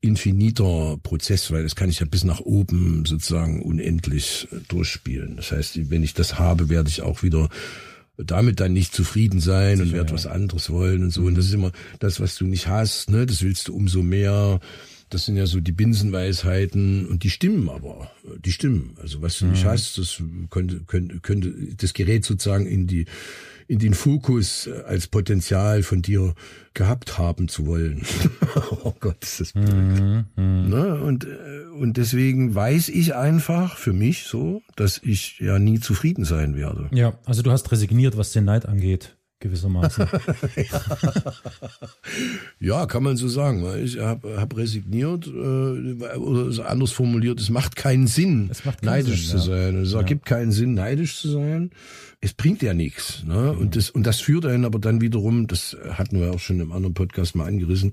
infiniter 0.00 0.96
Prozess, 1.02 1.50
weil 1.50 1.64
das 1.64 1.74
kann 1.74 1.90
ich 1.90 1.98
ja 1.98 2.06
bis 2.06 2.22
nach 2.22 2.40
oben 2.40 3.04
sozusagen 3.04 3.62
unendlich 3.62 4.46
äh, 4.52 4.56
durchspielen. 4.68 5.36
Das 5.36 5.50
heißt, 5.50 5.90
wenn 5.90 6.04
ich 6.04 6.14
das 6.14 6.38
habe, 6.38 6.68
werde 6.68 6.88
ich 6.88 7.02
auch 7.02 7.24
wieder 7.24 7.48
damit 8.16 8.60
dann 8.60 8.72
nicht 8.72 8.94
zufrieden 8.94 9.40
sein 9.40 9.80
und 9.80 9.90
werde 9.90 10.12
was 10.12 10.28
anderes 10.28 10.70
wollen 10.70 11.02
und 11.02 11.10
so. 11.10 11.22
Und 11.22 11.36
das 11.36 11.46
ist 11.46 11.54
immer 11.54 11.72
das, 11.98 12.20
was 12.20 12.36
du 12.36 12.46
nicht 12.46 12.68
hast, 12.68 13.10
ne, 13.10 13.26
das 13.26 13.42
willst 13.42 13.66
du 13.66 13.74
umso 13.74 14.04
mehr. 14.04 14.60
Das 15.10 15.26
sind 15.26 15.36
ja 15.36 15.46
so 15.46 15.60
die 15.60 15.72
Binsenweisheiten 15.72 17.06
und 17.06 17.22
die 17.24 17.30
stimmen 17.30 17.68
aber, 17.68 18.10
die 18.44 18.52
stimmen. 18.52 18.96
Also 19.00 19.22
was 19.22 19.38
du 19.38 19.46
nicht 19.46 19.64
hast, 19.64 19.98
das 19.98 20.22
könnte, 20.50 20.80
könnte, 20.86 21.20
könnte 21.20 21.54
das 21.76 21.92
Gerät 21.92 22.24
sozusagen 22.24 22.66
in 22.66 22.86
die 22.86 23.06
in 23.66 23.78
den 23.78 23.94
Fokus 23.94 24.68
als 24.86 25.06
Potenzial 25.06 25.82
von 25.82 26.02
dir 26.02 26.34
gehabt 26.74 27.18
haben 27.18 27.48
zu 27.48 27.66
wollen. 27.66 28.02
oh 28.84 28.94
Gott, 29.00 29.22
ist 29.22 29.40
das 29.40 29.52
blöd. 29.52 30.26
Ne? 30.36 31.00
Und, 31.02 31.24
äh, 31.24 31.64
und 31.78 31.96
deswegen 31.96 32.54
weiß 32.54 32.88
ich 32.88 33.14
einfach 33.14 33.76
für 33.76 33.92
mich 33.92 34.24
so, 34.24 34.62
dass 34.76 35.00
ich 35.02 35.38
ja 35.38 35.58
nie 35.58 35.80
zufrieden 35.80 36.24
sein 36.24 36.56
werde. 36.56 36.88
Ja, 36.92 37.18
also 37.24 37.42
du 37.42 37.50
hast 37.50 37.70
resigniert, 37.72 38.16
was 38.16 38.32
den 38.32 38.44
Neid 38.44 38.66
angeht. 38.66 39.16
Gewissermaßen. 39.44 40.06
ja, 42.60 42.86
kann 42.86 43.02
man 43.02 43.16
so 43.16 43.28
sagen. 43.28 43.64
Ich 43.84 43.98
habe 43.98 44.40
hab 44.40 44.56
resigniert, 44.56 45.26
äh, 45.26 46.16
oder 46.16 46.68
anders 46.68 46.92
formuliert, 46.92 47.40
es 47.40 47.50
macht 47.50 47.76
keinen 47.76 48.06
Sinn, 48.06 48.50
macht 48.64 48.80
keinen 48.80 48.90
neidisch 48.90 49.28
Sinn, 49.28 49.40
zu 49.40 49.50
ja. 49.50 49.56
sein. 49.56 49.82
Es 49.82 49.92
ja. 49.92 49.98
ergibt 49.98 50.24
keinen 50.24 50.50
Sinn, 50.50 50.74
neidisch 50.74 51.20
zu 51.20 51.30
sein. 51.30 51.70
Es 52.20 52.32
bringt 52.32 52.62
ja 52.62 52.72
nichts. 52.72 53.22
Ne? 53.24 53.52
Und, 53.52 53.76
das, 53.76 53.90
und 53.90 54.06
das 54.06 54.20
führt 54.20 54.46
einen 54.46 54.64
aber 54.64 54.78
dann 54.78 55.02
wiederum, 55.02 55.46
das 55.46 55.76
hatten 55.90 56.18
wir 56.18 56.32
auch 56.32 56.40
schon 56.40 56.60
im 56.60 56.72
anderen 56.72 56.94
Podcast 56.94 57.36
mal 57.36 57.46
angerissen, 57.46 57.92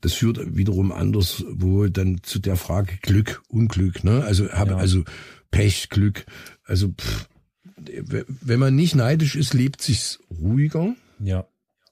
das 0.00 0.12
führt 0.12 0.56
wiederum 0.56 0.92
anders, 0.92 1.44
wo 1.50 1.88
dann 1.88 2.20
zu 2.22 2.38
der 2.38 2.54
Frage 2.54 2.98
Glück, 3.02 3.42
Unglück, 3.48 4.04
ne? 4.04 4.22
Also 4.24 4.48
habe 4.50 4.72
ja. 4.72 4.76
also 4.76 5.02
Pech, 5.50 5.88
Glück. 5.88 6.24
Also 6.64 6.88
pff, 6.88 7.28
wenn 7.76 8.58
man 8.58 8.76
nicht 8.76 8.94
neidisch 8.94 9.36
ist, 9.36 9.54
lebt 9.54 9.82
sich's 9.82 10.20
ruhiger. 10.40 10.94
Ja. 11.18 11.46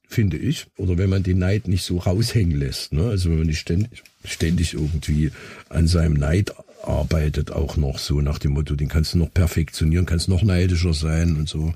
Finde 0.08 0.36
ich. 0.36 0.66
Oder 0.76 0.98
wenn 0.98 1.10
man 1.10 1.22
den 1.22 1.38
Neid 1.38 1.68
nicht 1.68 1.84
so 1.84 1.98
raushängen 1.98 2.58
lässt. 2.58 2.92
Ne? 2.92 3.04
Also 3.04 3.30
wenn 3.30 3.38
man 3.38 3.46
nicht 3.46 3.60
ständig, 3.60 4.02
ständig 4.24 4.74
irgendwie 4.74 5.30
an 5.68 5.86
seinem 5.86 6.14
Neid 6.14 6.52
arbeitet, 6.84 7.50
auch 7.50 7.76
noch 7.76 7.98
so 7.98 8.20
nach 8.20 8.38
dem 8.38 8.52
Motto, 8.52 8.74
den 8.74 8.88
kannst 8.88 9.14
du 9.14 9.18
noch 9.18 9.32
perfektionieren, 9.32 10.06
kannst 10.06 10.28
noch 10.28 10.42
neidischer 10.42 10.92
sein 10.92 11.36
und 11.36 11.48
so. 11.48 11.74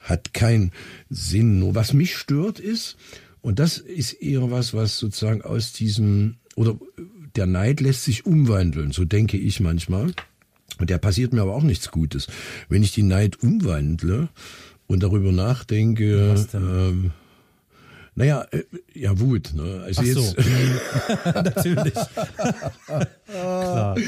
Hat 0.00 0.34
keinen 0.34 0.72
Sinn. 1.08 1.58
Nur 1.58 1.74
was 1.74 1.94
mich 1.94 2.16
stört 2.16 2.60
ist, 2.60 2.96
und 3.40 3.58
das 3.58 3.76
ist 3.76 4.14
eher 4.14 4.50
was, 4.50 4.72
was 4.72 4.98
sozusagen 4.98 5.42
aus 5.42 5.74
diesem, 5.74 6.36
oder 6.56 6.78
der 7.36 7.44
Neid 7.44 7.80
lässt 7.80 8.04
sich 8.04 8.24
umwandeln, 8.24 8.92
so 8.92 9.04
denke 9.04 9.36
ich 9.36 9.60
manchmal. 9.60 10.12
Und 10.78 10.90
der 10.90 10.98
passiert 10.98 11.32
mir 11.32 11.42
aber 11.42 11.54
auch 11.54 11.62
nichts 11.62 11.90
Gutes. 11.90 12.26
Wenn 12.68 12.82
ich 12.82 12.92
die 12.92 13.02
Neid 13.02 13.42
umwandle 13.42 14.28
und 14.86 15.02
darüber 15.02 15.32
nachdenke, 15.32 16.34
ähm, 16.54 17.12
naja, 18.16 18.46
äh, 18.52 18.62
ja, 18.94 19.18
Wut. 19.18 19.54
Ne? 19.54 19.82
Also 19.84 20.02
Ach 20.02 20.06
jetzt, 20.06 20.16
so. 20.16 20.34
natürlich. 21.34 21.94
Klar. 23.26 23.96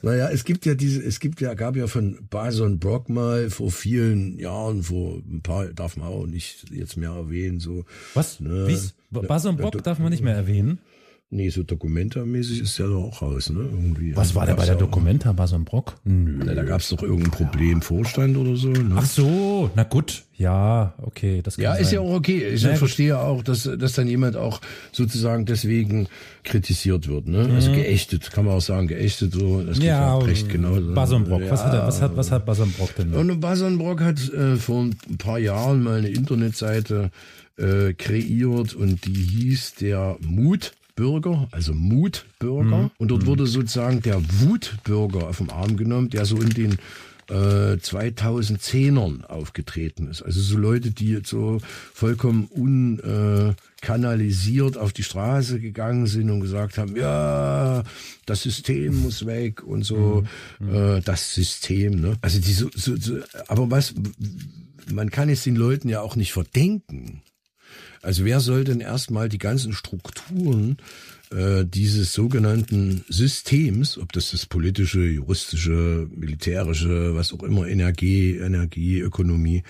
Naja, 0.00 0.28
es 0.30 0.44
gibt 0.44 0.64
ja 0.64 0.74
diese, 0.74 1.02
es 1.02 1.18
gibt 1.18 1.40
ja, 1.40 1.54
gab 1.54 1.74
ja 1.74 1.88
von 1.88 2.18
Bason 2.30 2.78
Brock 2.78 3.08
mal 3.08 3.50
vor 3.50 3.72
vielen 3.72 4.38
Jahren, 4.38 4.84
vor 4.84 5.16
ein 5.16 5.40
paar, 5.42 5.66
darf 5.66 5.96
man 5.96 6.06
auch 6.06 6.24
nicht 6.24 6.70
jetzt 6.70 6.96
mehr 6.96 7.10
erwähnen, 7.10 7.58
so. 7.58 7.84
Was? 8.14 8.38
Ne? 8.38 8.68
Wie's? 8.68 8.94
Bason 9.10 9.56
Brock 9.56 9.82
darf 9.82 9.98
man 9.98 10.10
nicht 10.10 10.22
mehr 10.22 10.36
erwähnen? 10.36 10.78
Nee, 11.30 11.50
so 11.50 11.62
dokumentarmäßig 11.62 12.62
ist 12.62 12.78
ja 12.78 12.86
doch 12.86 13.04
auch 13.04 13.20
raus, 13.20 13.50
ne? 13.50 13.60
Irgendwie. 13.60 14.16
Was 14.16 14.34
war 14.34 14.46
der 14.46 14.54
bei 14.54 14.64
der 14.64 14.76
Dokumenta 14.76 15.30
bei 15.32 15.46
so 15.46 15.56
einem 15.56 15.66
Brock? 15.66 15.96
Nö. 16.04 16.40
Na, 16.42 16.54
da 16.54 16.62
gab 16.62 16.80
es 16.80 16.88
doch 16.88 17.02
irgendein 17.02 17.30
Problem, 17.30 17.82
Vorstand 17.82 18.34
oder 18.38 18.56
so. 18.56 18.68
Ne? 18.68 18.94
Ach 18.96 19.04
so, 19.04 19.70
na 19.74 19.82
gut. 19.82 20.24
Ja, 20.38 20.94
okay. 21.02 21.42
Das 21.42 21.56
kann 21.56 21.64
ja, 21.64 21.72
sein. 21.74 21.82
ist 21.82 21.92
ja 21.92 22.00
auch 22.00 22.14
okay. 22.14 22.48
Ich 22.54 22.62
na, 22.62 22.76
verstehe 22.76 23.12
gut. 23.12 23.18
auch, 23.18 23.42
dass, 23.42 23.68
dass 23.78 23.92
dann 23.92 24.08
jemand 24.08 24.36
auch 24.36 24.62
sozusagen 24.90 25.44
deswegen 25.44 26.08
kritisiert 26.44 27.08
wird. 27.08 27.28
Ne? 27.28 27.40
Also 27.40 27.50
mhm. 27.50 27.56
Also 27.56 27.72
geächtet, 27.72 28.30
kann 28.30 28.46
man 28.46 28.54
auch 28.54 28.62
sagen, 28.62 28.88
geächtet 28.88 29.34
so. 29.34 29.60
Das 29.60 29.78
ja, 29.80 30.16
recht 30.16 30.48
genau. 30.48 30.80
Basonbrock. 30.94 31.42
Ja. 31.42 31.50
Was 31.50 31.62
hat, 31.62 31.74
er, 31.74 31.86
was 31.86 32.00
hat, 32.00 32.16
was 32.16 32.30
hat 32.30 32.46
Basonbrock 32.46 32.94
denn? 32.96 33.10
Noch? 33.10 33.18
Und 33.18 33.38
Basonbrock 33.38 34.00
hat 34.00 34.32
äh, 34.32 34.56
vor 34.56 34.84
ein 34.84 35.18
paar 35.18 35.38
Jahren 35.38 35.82
mal 35.82 35.98
eine 35.98 36.08
Internetseite 36.08 37.10
äh, 37.58 37.92
kreiert 37.92 38.72
und 38.72 39.04
die 39.04 39.12
hieß 39.12 39.74
der 39.74 40.16
Mut 40.20 40.72
Bürger, 40.98 41.48
also 41.52 41.72
Mutbürger. 41.74 42.76
Mhm. 42.76 42.90
Und 42.98 43.12
dort 43.12 43.22
mhm. 43.22 43.26
wurde 43.26 43.46
sozusagen 43.46 44.02
der 44.02 44.20
Wutbürger 44.40 45.28
auf 45.28 45.38
den 45.38 45.50
Arm 45.50 45.76
genommen, 45.76 46.10
der 46.10 46.24
so 46.24 46.38
in 46.38 46.50
den 46.50 46.72
äh, 47.28 47.76
2010ern 47.76 49.24
aufgetreten 49.26 50.08
ist. 50.08 50.22
Also 50.22 50.40
so 50.40 50.58
Leute, 50.58 50.90
die 50.90 51.10
jetzt 51.10 51.28
so 51.28 51.60
vollkommen 51.94 52.46
unkanalisiert 52.46 54.74
äh, 54.74 54.78
auf 54.80 54.92
die 54.92 55.04
Straße 55.04 55.60
gegangen 55.60 56.08
sind 56.08 56.30
und 56.30 56.40
gesagt 56.40 56.78
haben, 56.78 56.96
ja, 56.96 57.84
das 58.26 58.42
System 58.42 59.00
muss 59.00 59.24
weg 59.24 59.62
und 59.62 59.84
so, 59.84 60.24
mhm. 60.58 60.74
äh, 60.74 61.00
das 61.02 61.32
System. 61.32 62.00
Ne? 62.00 62.16
Also 62.22 62.40
die 62.40 62.52
so, 62.52 62.70
so, 62.74 62.96
so, 62.96 63.18
aber 63.46 63.70
was, 63.70 63.94
man 64.92 65.10
kann 65.10 65.28
es 65.28 65.44
den 65.44 65.54
Leuten 65.54 65.88
ja 65.88 66.00
auch 66.00 66.16
nicht 66.16 66.32
verdenken. 66.32 67.22
Also 68.02 68.24
wer 68.24 68.40
soll 68.40 68.64
denn 68.64 68.80
erstmal 68.80 69.28
die 69.28 69.38
ganzen 69.38 69.72
Strukturen 69.72 70.76
äh, 71.30 71.64
dieses 71.64 72.12
sogenannten 72.12 73.04
Systems, 73.08 73.98
ob 73.98 74.12
das 74.12 74.30
das 74.30 74.46
politische, 74.46 75.00
juristische, 75.00 76.08
militärische, 76.14 77.14
was 77.14 77.32
auch 77.32 77.42
immer, 77.42 77.66
Energie, 77.66 78.38
Ökonomie, 79.00 79.62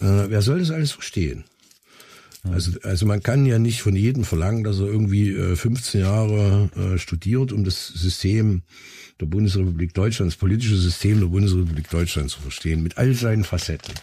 äh, 0.00 0.26
wer 0.28 0.42
soll 0.42 0.58
das 0.58 0.70
alles 0.70 0.92
verstehen? 0.92 1.44
Also, 2.44 2.72
also 2.82 3.06
man 3.06 3.22
kann 3.22 3.46
ja 3.46 3.58
nicht 3.58 3.82
von 3.82 3.96
jedem 3.96 4.24
verlangen, 4.24 4.64
dass 4.64 4.78
er 4.78 4.86
irgendwie 4.86 5.30
äh, 5.30 5.56
15 5.56 6.00
Jahre 6.00 6.70
äh, 6.76 6.98
studiert, 6.98 7.52
um 7.52 7.64
das 7.64 7.88
System 7.88 8.62
der 9.20 9.26
Bundesrepublik 9.26 9.94
Deutschland, 9.94 10.30
das 10.32 10.38
politische 10.38 10.76
System 10.76 11.20
der 11.20 11.26
Bundesrepublik 11.26 11.90
Deutschland 11.90 12.30
zu 12.30 12.40
verstehen, 12.40 12.82
mit 12.82 12.96
all 12.98 13.14
seinen 13.14 13.44
Facetten. 13.44 13.94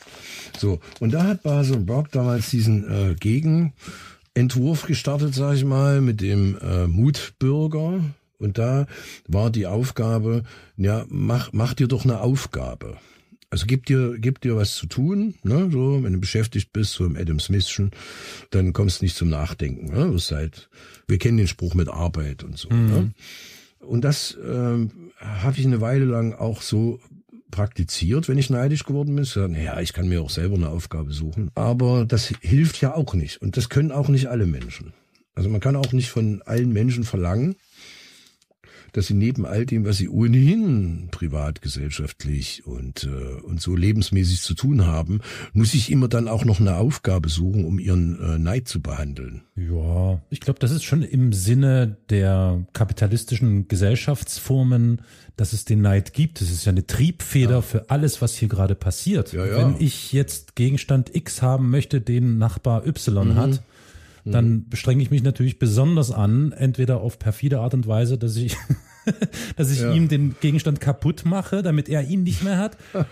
So, 0.59 0.79
und 0.99 1.13
da 1.13 1.23
hat 1.23 1.43
Basel 1.43 1.77
Brock 1.77 2.11
damals 2.11 2.49
diesen 2.49 2.89
äh, 2.89 3.15
Gegenentwurf 3.15 4.85
gestartet, 4.85 5.33
sage 5.33 5.57
ich 5.57 5.65
mal, 5.65 6.01
mit 6.01 6.21
dem 6.21 6.57
äh, 6.57 6.87
Mutbürger. 6.87 8.01
Und 8.37 8.57
da 8.57 8.85
war 9.27 9.49
die 9.49 9.65
Aufgabe, 9.65 10.43
ja, 10.75 11.05
mach, 11.07 11.53
mach 11.53 11.73
dir 11.73 11.87
doch 11.87 12.03
eine 12.03 12.19
Aufgabe. 12.19 12.97
Also 13.55 13.67
gib 13.67 13.85
dir, 13.85 14.17
gib 14.19 14.41
dir 14.41 14.57
was 14.57 14.75
zu 14.75 14.85
tun, 14.85 15.35
ne? 15.43 15.69
So, 15.71 16.03
wenn 16.03 16.11
du 16.11 16.19
beschäftigt 16.19 16.73
bist, 16.73 16.91
so 16.91 17.05
im 17.05 17.15
Adam 17.15 17.39
Smithschen, 17.39 17.91
dann 18.49 18.73
kommst 18.73 18.99
du 18.99 19.05
nicht 19.05 19.15
zum 19.15 19.29
Nachdenken. 19.29 19.93
Ne? 19.93 20.11
Das 20.11 20.29
halt, 20.31 20.69
wir 21.07 21.17
kennen 21.19 21.37
den 21.37 21.47
Spruch 21.47 21.73
mit 21.73 21.87
Arbeit 21.87 22.43
und 22.43 22.57
so. 22.57 22.69
Mhm. 22.69 22.87
Ne? 22.89 23.11
Und 23.79 24.01
das 24.03 24.37
ähm, 24.45 24.91
habe 25.21 25.57
ich 25.57 25.65
eine 25.65 25.79
Weile 25.79 26.03
lang 26.03 26.33
auch 26.33 26.61
so 26.61 26.99
praktiziert, 27.49 28.27
wenn 28.27 28.37
ich 28.37 28.49
neidisch 28.49 28.83
geworden 28.83 29.15
bin. 29.15 29.23
So, 29.23 29.47
naja, 29.47 29.79
ich 29.79 29.93
kann 29.93 30.09
mir 30.09 30.21
auch 30.21 30.31
selber 30.31 30.55
eine 30.55 30.67
Aufgabe 30.67 31.13
suchen. 31.13 31.49
Aber 31.55 32.03
das 32.03 32.33
hilft 32.41 32.81
ja 32.81 32.93
auch 32.93 33.13
nicht. 33.13 33.41
Und 33.41 33.55
das 33.55 33.69
können 33.69 33.93
auch 33.93 34.09
nicht 34.09 34.27
alle 34.27 34.47
Menschen. 34.47 34.91
Also 35.33 35.47
man 35.47 35.61
kann 35.61 35.77
auch 35.77 35.93
nicht 35.93 36.09
von 36.09 36.41
allen 36.41 36.73
Menschen 36.73 37.05
verlangen, 37.05 37.55
dass 38.95 39.07
sie 39.07 39.13
neben 39.13 39.45
all 39.45 39.65
dem, 39.65 39.83
was 39.85 39.97
sie 39.97 40.07
ohnehin 40.07 41.09
privat, 41.11 41.61
gesellschaftlich 41.61 42.65
und, 42.65 43.03
äh, 43.03 43.41
und 43.41 43.61
so 43.61 43.75
lebensmäßig 43.75 44.41
zu 44.41 44.53
tun 44.53 44.85
haben, 44.85 45.19
muss 45.51 45.73
ich 45.73 45.91
immer 45.91 46.07
dann 46.07 46.29
auch 46.29 46.45
noch 46.45 46.61
eine 46.61 46.77
Aufgabe 46.77 47.27
suchen, 47.27 47.65
um 47.65 47.77
ihren 47.77 48.19
äh, 48.21 48.37
Neid 48.37 48.69
zu 48.69 48.81
behandeln. 48.81 49.41
Ja, 49.57 50.21
ich 50.29 50.39
glaube, 50.39 50.59
das 50.59 50.71
ist 50.71 50.85
schon 50.85 51.03
im 51.03 51.33
Sinne 51.33 51.97
der 52.09 52.65
kapitalistischen 52.71 53.67
Gesellschaftsformen, 53.67 55.01
dass 55.35 55.51
es 55.51 55.65
den 55.65 55.81
Neid 55.81 56.13
gibt. 56.13 56.41
Es 56.41 56.49
ist 56.49 56.63
ja 56.63 56.71
eine 56.71 56.87
Triebfeder 56.87 57.55
ja. 57.55 57.61
für 57.61 57.89
alles, 57.89 58.21
was 58.21 58.35
hier 58.35 58.47
gerade 58.47 58.75
passiert. 58.75 59.33
Ja, 59.33 59.45
ja. 59.45 59.57
Wenn 59.57 59.75
ich 59.79 60.13
jetzt 60.13 60.55
Gegenstand 60.55 61.13
X 61.13 61.41
haben 61.41 61.69
möchte, 61.69 61.99
den 61.99 62.37
Nachbar 62.37 62.87
Y 62.87 63.27
mhm. 63.27 63.35
hat, 63.35 63.61
dann 64.25 64.49
mhm. 64.49 64.65
strenge 64.73 65.03
ich 65.03 65.11
mich 65.11 65.23
natürlich 65.23 65.59
besonders 65.59 66.11
an, 66.11 66.51
entweder 66.51 67.01
auf 67.01 67.19
perfide 67.19 67.59
Art 67.59 67.73
und 67.73 67.87
Weise, 67.87 68.17
dass 68.17 68.35
ich, 68.35 68.57
dass 69.55 69.71
ich 69.71 69.81
ja. 69.81 69.93
ihm 69.93 70.07
den 70.07 70.35
Gegenstand 70.41 70.81
kaputt 70.81 71.23
mache, 71.25 71.61
damit 71.61 71.87
er 71.87 72.07
ihn 72.07 72.23
nicht 72.23 72.43
mehr 72.43 72.57
hat. 72.57 72.77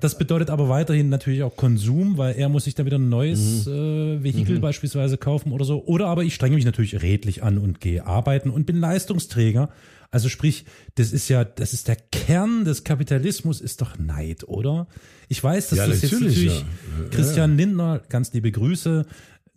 Das 0.00 0.18
bedeutet 0.18 0.50
aber 0.50 0.68
weiterhin 0.68 1.08
natürlich 1.08 1.42
auch 1.42 1.56
Konsum, 1.56 2.18
weil 2.18 2.36
er 2.36 2.48
muss 2.48 2.64
sich 2.64 2.74
dann 2.74 2.86
wieder 2.86 2.98
ein 2.98 3.08
neues 3.08 3.66
mhm. 3.66 3.72
äh, 3.72 4.22
Vehikel 4.22 4.56
mhm. 4.56 4.60
beispielsweise 4.60 5.16
kaufen 5.16 5.52
oder 5.52 5.64
so. 5.64 5.84
Oder 5.84 6.06
aber 6.06 6.22
ich 6.24 6.34
strenge 6.34 6.54
mich 6.54 6.64
natürlich 6.64 7.02
redlich 7.02 7.42
an 7.42 7.58
und 7.58 7.80
gehe 7.80 8.06
arbeiten 8.06 8.50
und 8.50 8.66
bin 8.66 8.78
Leistungsträger. 8.78 9.70
Also 10.10 10.28
sprich, 10.28 10.64
das 10.94 11.12
ist 11.12 11.28
ja, 11.28 11.44
das 11.44 11.72
ist 11.74 11.88
der 11.88 11.96
Kern 11.96 12.64
des 12.64 12.82
Kapitalismus, 12.82 13.60
ist 13.60 13.82
doch 13.82 13.98
Neid, 13.98 14.44
oder? 14.48 14.86
Ich 15.28 15.42
weiß, 15.44 15.68
dass 15.68 15.78
ja, 15.78 15.86
das 15.86 16.00
jetzt 16.00 16.12
natürlich 16.12 16.60
ja. 16.60 17.08
Christian 17.10 17.56
Lindner, 17.58 18.00
ganz 18.08 18.32
liebe 18.32 18.50
Grüße, 18.50 19.04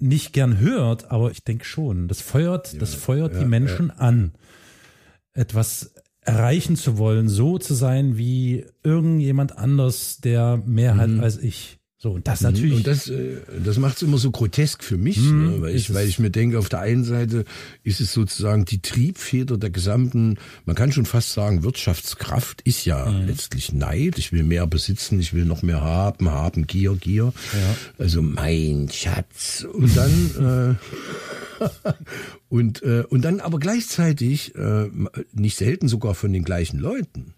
nicht 0.02 0.34
gern 0.34 0.60
hört, 0.60 1.12
aber 1.12 1.32
ich 1.32 1.44
denke 1.44 1.66
schon, 1.66 2.08
das 2.08 2.22
feuert, 2.22 2.74
ja, 2.74 2.80
das 2.80 2.96
feuert 2.96 3.34
ja, 3.34 3.40
die 3.40 3.46
Menschen 3.46 3.88
ja. 3.90 3.96
an, 3.96 4.34
etwas 5.34 5.94
erreichen 6.22 6.76
zu 6.76 6.98
wollen, 6.98 7.30
so 7.30 7.58
zu 7.58 7.74
sein 7.74 8.18
wie 8.18 8.66
irgendjemand 8.84 9.58
anders, 9.58 10.18
der 10.18 10.62
mehr 10.66 10.98
hat 10.98 11.10
mhm. 11.10 11.20
als 11.22 11.38
ich. 11.38 11.80
So, 12.02 12.14
und 12.14 12.28
das 12.28 12.42
mhm. 12.42 12.48
natürlich. 12.48 12.74
Und 12.78 12.88
das, 12.88 13.10
äh, 13.10 13.38
das 13.64 13.78
macht 13.78 13.98
es 13.98 14.02
immer 14.02 14.18
so 14.18 14.32
grotesk 14.32 14.84
für 14.84 14.98
mich, 14.98 15.18
mhm, 15.18 15.46
ne? 15.46 15.62
weil, 15.62 15.76
ich, 15.76 15.94
weil 15.94 16.08
ich 16.08 16.18
mir 16.18 16.32
denke, 16.32 16.58
auf 16.58 16.68
der 16.68 16.80
einen 16.80 17.04
Seite 17.04 17.46
ist 17.84 18.02
es 18.02 18.12
sozusagen 18.12 18.66
die 18.66 18.82
Triebfeder 18.82 19.60
der 19.60 19.70
gesamten, 19.70 20.40
man 20.66 20.76
kann 20.76 20.92
schon 20.92 21.06
fast 21.06 21.32
sagen, 21.34 21.62
Wirtschaftskraft 21.62 22.62
ist 22.64 22.86
ja 22.86 23.06
mhm. 23.06 23.28
letztlich 23.28 23.72
Neid. 23.72 24.18
Ich 24.18 24.32
will 24.32 24.42
mehr 24.42 24.66
besitzen, 24.66 25.20
ich 25.20 25.36
will 25.36 25.46
noch 25.46 25.62
mehr 25.62 25.82
haben, 25.82 26.32
haben, 26.32 26.66
Gier, 26.66 26.96
Gier. 26.96 27.34
Ja. 27.54 27.76
Also 28.00 28.24
mein 28.24 28.90
Schatz. 28.92 29.68
Und 29.72 29.96
dann, 29.96 30.78
äh, 31.62 31.66
und, 32.50 32.82
äh, 32.82 33.04
und 33.10 33.22
dann 33.22 33.40
aber 33.42 33.60
gleichzeitig, 33.60 34.56
äh, 34.56 34.90
nicht 35.34 35.56
selten 35.56 35.88
sogar 35.88 36.16
von 36.16 36.34
den 36.34 36.44
gleichen 36.44 36.80
Leuten 36.80 37.36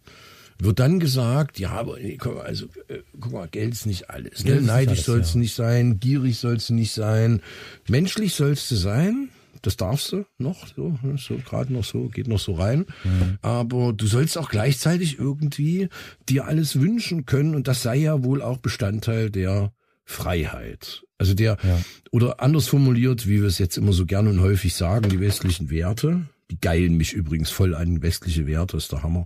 wird 0.63 0.79
dann 0.79 1.00
gesagt, 1.00 1.60
ja, 1.60 1.72
aber 1.72 1.98
komm, 2.17 2.38
also 2.38 2.65
äh, 2.88 3.00
guck 3.20 3.34
mal, 3.34 3.48
Geld 3.48 3.74
ist 3.74 3.86
nicht 3.86 4.10
alles. 4.10 4.43
Ne? 4.43 4.62
Neidisch 4.62 5.03
sollst 5.03 5.34
du 5.34 5.38
ja. 5.38 5.41
nicht 5.41 5.55
sein, 5.55 6.00
gierig 6.00 6.38
sollst 6.38 6.70
du 6.70 6.74
nicht 6.74 6.93
sein, 6.93 7.41
menschlich 7.88 8.34
sollst 8.36 8.70
du 8.72 8.75
sein. 8.75 9.29
Das 9.62 9.77
darfst 9.77 10.12
du 10.12 10.25
noch, 10.38 10.67
so, 10.67 10.98
ne, 11.03 11.15
so 11.17 11.38
gerade 11.38 11.72
noch 11.72 11.86
so, 11.86 12.10
geht 12.10 12.27
noch 12.27 12.39
so 12.39 12.53
rein. 12.53 12.86
Mhm. 13.05 13.38
Aber 13.41 13.93
du 13.93 14.08
sollst 14.08 14.38
auch 14.38 14.50
gleichzeitig 14.50 15.20
irgendwie 15.20 15.88
dir 16.27 16.46
alles 16.46 16.82
wünschen 16.82 17.25
können 17.25 17.55
und 17.55 17.70
das 17.70 17.82
sei 17.82 17.96
ja 17.96 18.25
wohl 18.25 18.41
auch 18.41 18.58
Bestandteil 18.58 19.29
der 19.29 19.72
Freiheit. 20.03 21.03
Also 21.17 21.34
der, 21.34 21.58
ja. 21.63 21.79
oder 22.12 22.41
anders 22.41 22.67
formuliert, 22.67 23.25
wie 23.27 23.39
wir 23.39 23.48
es 23.48 23.58
jetzt 23.58 23.77
immer 23.77 23.93
so 23.93 24.05
gerne 24.05 24.29
und 24.29 24.41
häufig 24.41 24.75
sagen, 24.75 25.10
die 25.10 25.22
westlichen 25.22 25.70
Werte, 25.70 26.27
die 26.52 26.60
geilen 26.60 26.98
mich 26.98 27.14
übrigens 27.14 27.50
voll 27.50 27.74
an 27.74 28.02
westliche 28.02 28.46
Werte, 28.46 28.78
ist 28.78 28.92
der 28.92 29.02
Hammer. 29.02 29.26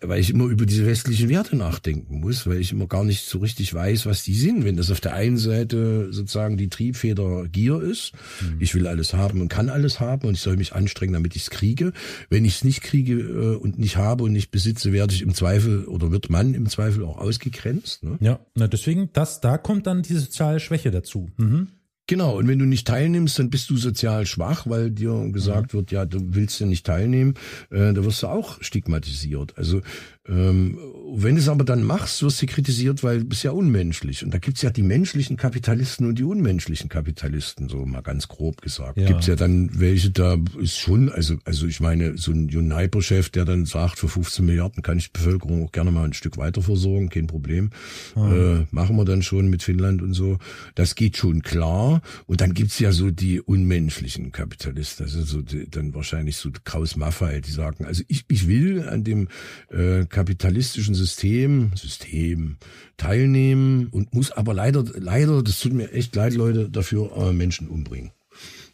Weil 0.00 0.20
ich 0.20 0.30
immer 0.30 0.46
über 0.46 0.66
diese 0.66 0.86
westlichen 0.86 1.28
Werte 1.28 1.56
nachdenken 1.56 2.20
muss, 2.20 2.46
weil 2.46 2.60
ich 2.60 2.72
immer 2.72 2.86
gar 2.86 3.04
nicht 3.04 3.24
so 3.26 3.38
richtig 3.38 3.72
weiß, 3.72 4.06
was 4.06 4.24
die 4.24 4.34
sind. 4.34 4.64
Wenn 4.64 4.76
das 4.76 4.90
auf 4.90 5.00
der 5.00 5.14
einen 5.14 5.38
Seite 5.38 6.12
sozusagen 6.12 6.56
die 6.56 6.68
Triebfeder 6.68 7.46
Gier 7.48 7.80
ist, 7.80 8.12
mhm. 8.40 8.56
ich 8.60 8.74
will 8.74 8.86
alles 8.86 9.14
haben 9.14 9.40
und 9.40 9.48
kann 9.48 9.68
alles 9.68 10.00
haben 10.00 10.26
und 10.26 10.34
ich 10.34 10.40
soll 10.40 10.56
mich 10.56 10.74
anstrengen, 10.74 11.12
damit 11.12 11.36
ich 11.36 11.42
es 11.42 11.50
kriege. 11.50 11.92
Wenn 12.28 12.44
ich 12.44 12.56
es 12.56 12.64
nicht 12.64 12.82
kriege 12.82 13.14
äh, 13.14 13.56
und 13.56 13.78
nicht 13.78 13.96
habe 13.96 14.24
und 14.24 14.32
nicht 14.32 14.50
besitze, 14.50 14.92
werde 14.92 15.14
ich 15.14 15.22
im 15.22 15.34
Zweifel 15.34 15.84
oder 15.84 16.10
wird 16.10 16.28
man 16.28 16.54
im 16.54 16.68
Zweifel 16.68 17.04
auch 17.04 17.18
ausgegrenzt. 17.18 18.02
Ne? 18.02 18.18
Ja, 18.20 18.40
na 18.54 18.66
deswegen, 18.66 19.10
das, 19.12 19.40
da 19.40 19.58
kommt 19.58 19.86
dann 19.86 20.02
die 20.02 20.14
soziale 20.14 20.60
Schwäche 20.60 20.90
dazu. 20.90 21.30
Mhm. 21.36 21.68
Genau, 22.08 22.38
und 22.38 22.48
wenn 22.48 22.58
du 22.58 22.64
nicht 22.64 22.86
teilnimmst, 22.86 23.38
dann 23.38 23.50
bist 23.50 23.68
du 23.68 23.76
sozial 23.76 24.24
schwach, 24.24 24.66
weil 24.66 24.90
dir 24.90 25.28
gesagt 25.30 25.74
mhm. 25.74 25.78
wird, 25.78 25.90
ja, 25.92 26.06
du 26.06 26.18
willst 26.34 26.58
ja 26.58 26.66
nicht 26.66 26.86
teilnehmen, 26.86 27.34
äh, 27.70 27.92
da 27.92 28.02
wirst 28.02 28.22
du 28.22 28.28
auch 28.28 28.62
stigmatisiert. 28.62 29.58
Also 29.58 29.82
ähm, 30.28 30.78
wenn 31.10 31.36
du 31.36 31.40
es 31.40 31.48
aber 31.48 31.64
dann 31.64 31.82
machst, 31.82 32.22
wirst 32.22 32.42
du 32.42 32.46
kritisiert, 32.46 33.02
weil 33.02 33.20
du 33.20 33.24
bist 33.24 33.42
ja 33.42 33.50
unmenschlich. 33.52 34.22
Und 34.24 34.34
da 34.34 34.38
gibt's 34.38 34.60
ja 34.60 34.70
die 34.70 34.82
menschlichen 34.82 35.36
Kapitalisten 35.36 36.06
und 36.06 36.18
die 36.18 36.24
unmenschlichen 36.24 36.90
Kapitalisten, 36.90 37.68
so 37.68 37.86
mal 37.86 38.02
ganz 38.02 38.28
grob 38.28 38.60
gesagt. 38.60 38.98
Ja. 38.98 39.06
Gibt's 39.06 39.26
ja 39.26 39.34
dann 39.34 39.70
welche, 39.80 40.10
da 40.10 40.36
ist 40.60 40.78
schon, 40.78 41.10
also, 41.10 41.36
also 41.44 41.66
ich 41.66 41.80
meine, 41.80 42.18
so 42.18 42.32
ein 42.32 42.44
Uniper-Chef, 42.54 43.30
der 43.30 43.46
dann 43.46 43.64
sagt, 43.64 43.98
für 43.98 44.08
15 44.08 44.44
Milliarden 44.44 44.82
kann 44.82 44.98
ich 44.98 45.06
die 45.06 45.18
Bevölkerung 45.18 45.64
auch 45.64 45.72
gerne 45.72 45.90
mal 45.90 46.04
ein 46.04 46.12
Stück 46.12 46.36
weiter 46.36 46.60
versorgen, 46.60 47.08
kein 47.08 47.26
Problem. 47.26 47.70
Ah. 48.14 48.32
Äh, 48.32 48.66
machen 48.70 48.96
wir 48.96 49.06
dann 49.06 49.22
schon 49.22 49.48
mit 49.48 49.62
Finnland 49.62 50.02
und 50.02 50.12
so. 50.12 50.38
Das 50.74 50.94
geht 50.94 51.16
schon 51.16 51.42
klar. 51.42 52.02
Und 52.26 52.42
dann 52.42 52.52
gibt's 52.52 52.78
ja 52.78 52.92
so 52.92 53.10
die 53.10 53.40
unmenschlichen 53.40 54.30
Kapitalisten, 54.30 55.06
also 55.06 55.22
so 55.22 55.40
die, 55.40 55.70
dann 55.70 55.94
wahrscheinlich 55.94 56.36
so 56.36 56.50
Kraus 56.64 56.96
Maffei, 56.96 57.40
die 57.40 57.50
sagen, 57.50 57.86
also 57.86 58.02
ich, 58.08 58.24
ich 58.28 58.46
will 58.46 58.86
an 58.86 59.04
dem 59.04 59.28
äh, 59.70 60.04
kapitalistischen 60.18 60.96
System, 60.96 61.70
System 61.76 62.56
teilnehmen 62.96 63.86
und 63.92 64.12
muss 64.14 64.32
aber 64.32 64.52
leider, 64.52 64.84
leider, 64.96 65.44
das 65.44 65.60
tut 65.60 65.72
mir 65.72 65.92
echt 65.92 66.16
leid, 66.16 66.34
Leute, 66.34 66.68
dafür 66.68 67.16
äh, 67.16 67.32
Menschen 67.32 67.68
umbringen. 67.68 68.10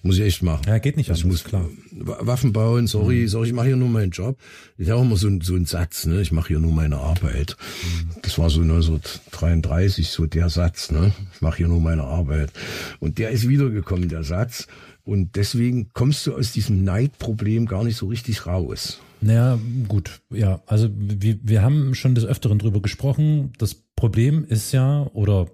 Muss 0.00 0.16
ich 0.16 0.22
echt 0.22 0.42
machen. 0.42 0.62
Ja, 0.66 0.78
geht 0.78 0.96
nicht 0.96 1.10
anders, 1.10 1.20
ich 1.20 1.26
muss 1.26 1.44
klar. 1.44 1.68
Waffen 1.92 2.54
bauen, 2.54 2.86
sorry, 2.86 3.22
mhm. 3.22 3.28
sorry, 3.28 3.48
ich 3.48 3.52
mache 3.52 3.66
hier 3.66 3.76
nur 3.76 3.90
meinen 3.90 4.10
Job. 4.10 4.38
Ich 4.78 4.88
habe 4.88 5.02
immer 5.02 5.18
so, 5.18 5.28
ein, 5.28 5.42
so 5.42 5.54
einen 5.54 5.66
Satz, 5.66 6.06
ne? 6.06 6.22
Ich 6.22 6.32
mache 6.32 6.48
hier 6.48 6.60
nur 6.60 6.72
meine 6.72 6.96
Arbeit. 6.96 7.58
Mhm. 7.82 8.10
Das 8.22 8.38
war 8.38 8.48
so 8.48 8.62
1933 8.62 10.08
so 10.08 10.24
der 10.24 10.48
Satz, 10.48 10.90
ne? 10.90 11.12
Ich 11.34 11.42
mache 11.42 11.58
hier 11.58 11.68
nur 11.68 11.80
meine 11.80 12.04
Arbeit. 12.04 12.52
Und 13.00 13.18
der 13.18 13.32
ist 13.32 13.48
wiedergekommen, 13.48 14.08
der 14.08 14.24
Satz. 14.24 14.66
Und 15.04 15.36
deswegen 15.36 15.90
kommst 15.92 16.26
du 16.26 16.34
aus 16.34 16.52
diesem 16.52 16.84
Neidproblem 16.84 17.66
gar 17.66 17.84
nicht 17.84 17.98
so 17.98 18.06
richtig 18.06 18.46
raus. 18.46 19.00
Naja, 19.20 19.58
gut, 19.88 20.20
ja. 20.30 20.62
Also 20.66 20.88
wir, 20.92 21.38
wir 21.42 21.62
haben 21.62 21.94
schon 21.94 22.14
des 22.14 22.24
Öfteren 22.24 22.58
drüber 22.58 22.80
gesprochen. 22.82 23.52
Das 23.58 23.74
Problem 23.74 24.44
ist 24.44 24.72
ja, 24.72 25.08
oder 25.14 25.48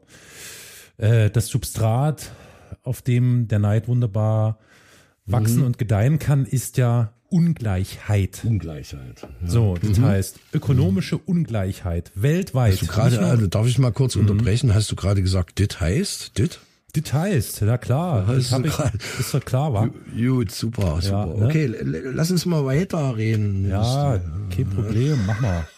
äh, 0.97 1.31
das 1.31 1.49
Substrat, 1.49 2.31
auf 2.83 3.03
dem 3.03 3.49
der 3.49 3.59
Neid 3.59 3.89
wunderbar 3.89 4.59
wachsen 5.27 5.61
mhm. 5.61 5.67
und 5.67 5.79
gedeihen 5.79 6.19
kann, 6.19 6.45
ist 6.45 6.77
ja 6.77 7.13
Ungleichheit. 7.29 8.43
Ungleichheit. 8.45 9.23
Ja. 9.23 9.49
So, 9.49 9.77
das 9.81 9.99
mhm. 9.99 10.05
heißt 10.05 10.41
ökonomische 10.53 11.17
Ungleichheit 11.17 12.11
weltweit. 12.17 12.73
Hast 12.73 12.83
du 12.83 12.87
gerade, 12.87 13.21
also 13.21 13.47
darf 13.47 13.67
ich 13.67 13.79
mal 13.79 13.93
kurz 13.93 14.17
mhm. 14.17 14.23
unterbrechen? 14.23 14.75
Hast 14.75 14.91
du 14.91 14.97
gerade 14.97 15.23
gesagt, 15.23 15.59
dit 15.59 15.81
heißt, 15.81 16.37
dit? 16.39 16.61
Details, 16.93 17.61
ja 17.61 17.79
klar. 17.79 18.27
Das 18.27 18.53
hab 18.53 18.65
ich, 18.65 18.75
ist 19.19 19.35
doch 19.35 19.45
klar, 19.45 19.73
wa? 19.73 19.91
Gut, 20.17 20.51
super, 20.51 21.01
super. 21.01 21.27
Ja, 21.27 21.27
ne? 21.27 21.47
Okay, 21.47 21.67
lass 21.67 22.31
uns 22.31 22.47
mal 22.47 22.65
weiter 22.65 23.17
reden. 23.17 23.69
Ja, 23.69 24.21
kein 24.55 24.71
Problem, 24.71 25.19
mach 25.27 25.41
mal. 25.41 25.67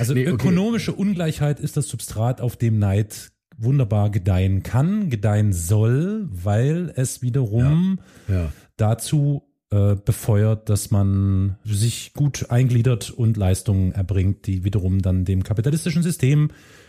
Also 0.00 0.14
nee, 0.14 0.22
okay. 0.22 0.30
ökonomische 0.30 0.92
Ungleichheit 0.92 1.60
ist 1.60 1.76
das 1.76 1.88
Substrat, 1.88 2.40
auf 2.40 2.56
dem 2.56 2.78
Neid 2.78 3.30
wunderbar 3.56 4.10
gedeihen 4.10 4.62
kann, 4.62 5.10
gedeihen 5.10 5.52
soll, 5.52 6.28
weil 6.30 6.92
es 6.96 7.22
wiederum 7.22 8.00
ja, 8.28 8.34
ja. 8.34 8.52
dazu 8.76 9.42
äh, 9.70 9.94
befeuert, 9.94 10.68
dass 10.68 10.90
man 10.90 11.56
sich 11.64 12.14
gut 12.14 12.50
eingliedert 12.50 13.10
und 13.10 13.36
Leistungen 13.36 13.92
erbringt, 13.92 14.46
die 14.46 14.64
wiederum 14.64 15.02
dann 15.02 15.24
dem 15.24 15.44
kapitalistischen 15.44 16.02
System 16.02 16.50
äh, 16.50 16.81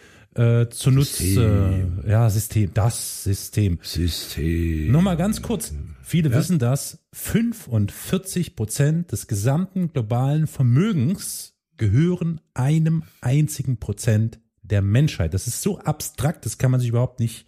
zunutze, 0.69 1.83
äh, 2.05 2.09
ja, 2.09 2.29
System, 2.29 2.73
das 2.73 3.23
System. 3.23 3.79
System. 3.81 4.91
Nur 4.91 5.01
mal 5.01 5.17
ganz 5.17 5.41
kurz. 5.41 5.73
Viele 6.01 6.29
ja? 6.29 6.37
wissen 6.37 6.59
das. 6.59 6.99
45 7.13 8.55
Prozent 8.55 9.11
des 9.11 9.27
gesamten 9.27 9.93
globalen 9.93 10.47
Vermögens 10.47 11.53
gehören 11.77 12.41
einem 12.53 13.03
einzigen 13.21 13.77
Prozent 13.77 14.39
der 14.61 14.81
Menschheit. 14.81 15.33
Das 15.33 15.47
ist 15.47 15.61
so 15.61 15.79
abstrakt, 15.79 16.45
das 16.45 16.57
kann 16.57 16.71
man 16.71 16.79
sich 16.79 16.89
überhaupt 16.89 17.19
nicht 17.19 17.45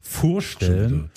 vorstellen 0.00 1.10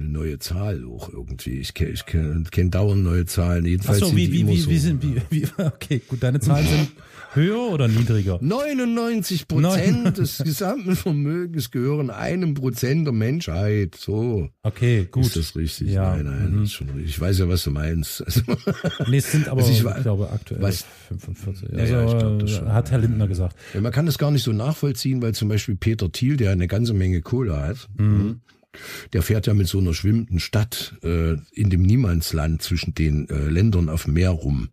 eine 0.00 0.08
neue 0.08 0.38
Zahl 0.38 0.84
auch 0.84 1.12
irgendwie. 1.12 1.58
Ich 1.58 1.74
kenne 1.74 1.90
ich 1.90 2.06
kenn, 2.06 2.46
kenn 2.50 2.70
dauernd 2.70 3.02
neue 3.02 3.26
Zahlen. 3.26 3.64
Jedenfalls 3.64 4.02
Ach 4.02 4.08
so, 4.08 4.16
wie, 4.16 4.32
wie, 4.32 4.46
wie, 4.46 4.56
so. 4.58 4.70
wie 4.70 4.78
sind, 4.78 5.02
wie, 5.02 5.20
wie, 5.30 5.46
okay, 5.58 6.00
gut, 6.06 6.22
deine 6.22 6.40
Zahlen 6.40 6.66
sind 6.66 6.88
höher 7.34 7.72
oder 7.72 7.88
niedriger? 7.88 8.38
99 8.40 9.48
Prozent 9.48 10.18
des 10.18 10.38
gesamten 10.38 10.96
Vermögens 10.96 11.70
gehören 11.70 12.10
einem 12.10 12.54
Prozent 12.54 13.06
der 13.06 13.12
Menschheit. 13.12 13.96
So. 13.96 14.48
Okay, 14.62 15.08
gut. 15.10 15.26
Ist 15.26 15.36
das 15.36 15.56
richtig? 15.56 15.90
Ja. 15.90 16.16
Nein, 16.16 16.24
nein, 16.24 16.52
mhm. 16.60 16.66
schon 16.66 16.88
richtig. 16.90 17.10
Ich 17.10 17.20
weiß 17.20 17.38
ja, 17.40 17.48
was 17.48 17.64
du 17.64 17.70
meinst. 17.70 18.24
Also, 18.24 18.42
nee, 19.08 19.18
es 19.18 19.32
sind 19.32 19.48
aber, 19.48 19.60
also 19.60 19.72
ich, 19.72 19.84
ich, 19.84 20.02
glaube, 20.02 20.30
aktuell 20.30 20.62
was, 20.62 20.84
45. 21.08 21.72
Also, 21.72 21.92
ja, 21.92 22.04
ich 22.04 22.18
glaub, 22.18 22.38
das 22.38 22.50
schon. 22.50 22.72
hat 22.72 22.90
Herr 22.90 22.98
Lindner 22.98 23.28
gesagt. 23.28 23.56
Ja, 23.74 23.80
man 23.80 23.92
kann 23.92 24.06
das 24.06 24.18
gar 24.18 24.30
nicht 24.30 24.42
so 24.42 24.52
nachvollziehen, 24.52 25.20
weil 25.22 25.34
zum 25.34 25.48
Beispiel 25.48 25.76
Peter 25.76 26.10
Thiel, 26.10 26.36
der 26.36 26.52
eine 26.52 26.68
ganze 26.68 26.94
Menge 26.94 27.20
Kohle 27.20 27.56
hat, 27.60 27.88
mhm 27.96 28.40
der 29.12 29.22
fährt 29.22 29.46
ja 29.46 29.54
mit 29.54 29.66
so 29.66 29.78
einer 29.78 29.94
schwimmenden 29.94 30.40
Stadt 30.40 30.94
äh, 31.02 31.36
in 31.52 31.70
dem 31.70 31.82
Niemandsland 31.82 32.62
zwischen 32.62 32.94
den 32.94 33.28
äh, 33.28 33.48
Ländern 33.48 33.88
auf 33.88 34.04
dem 34.04 34.14
Meer 34.14 34.30
rum. 34.30 34.68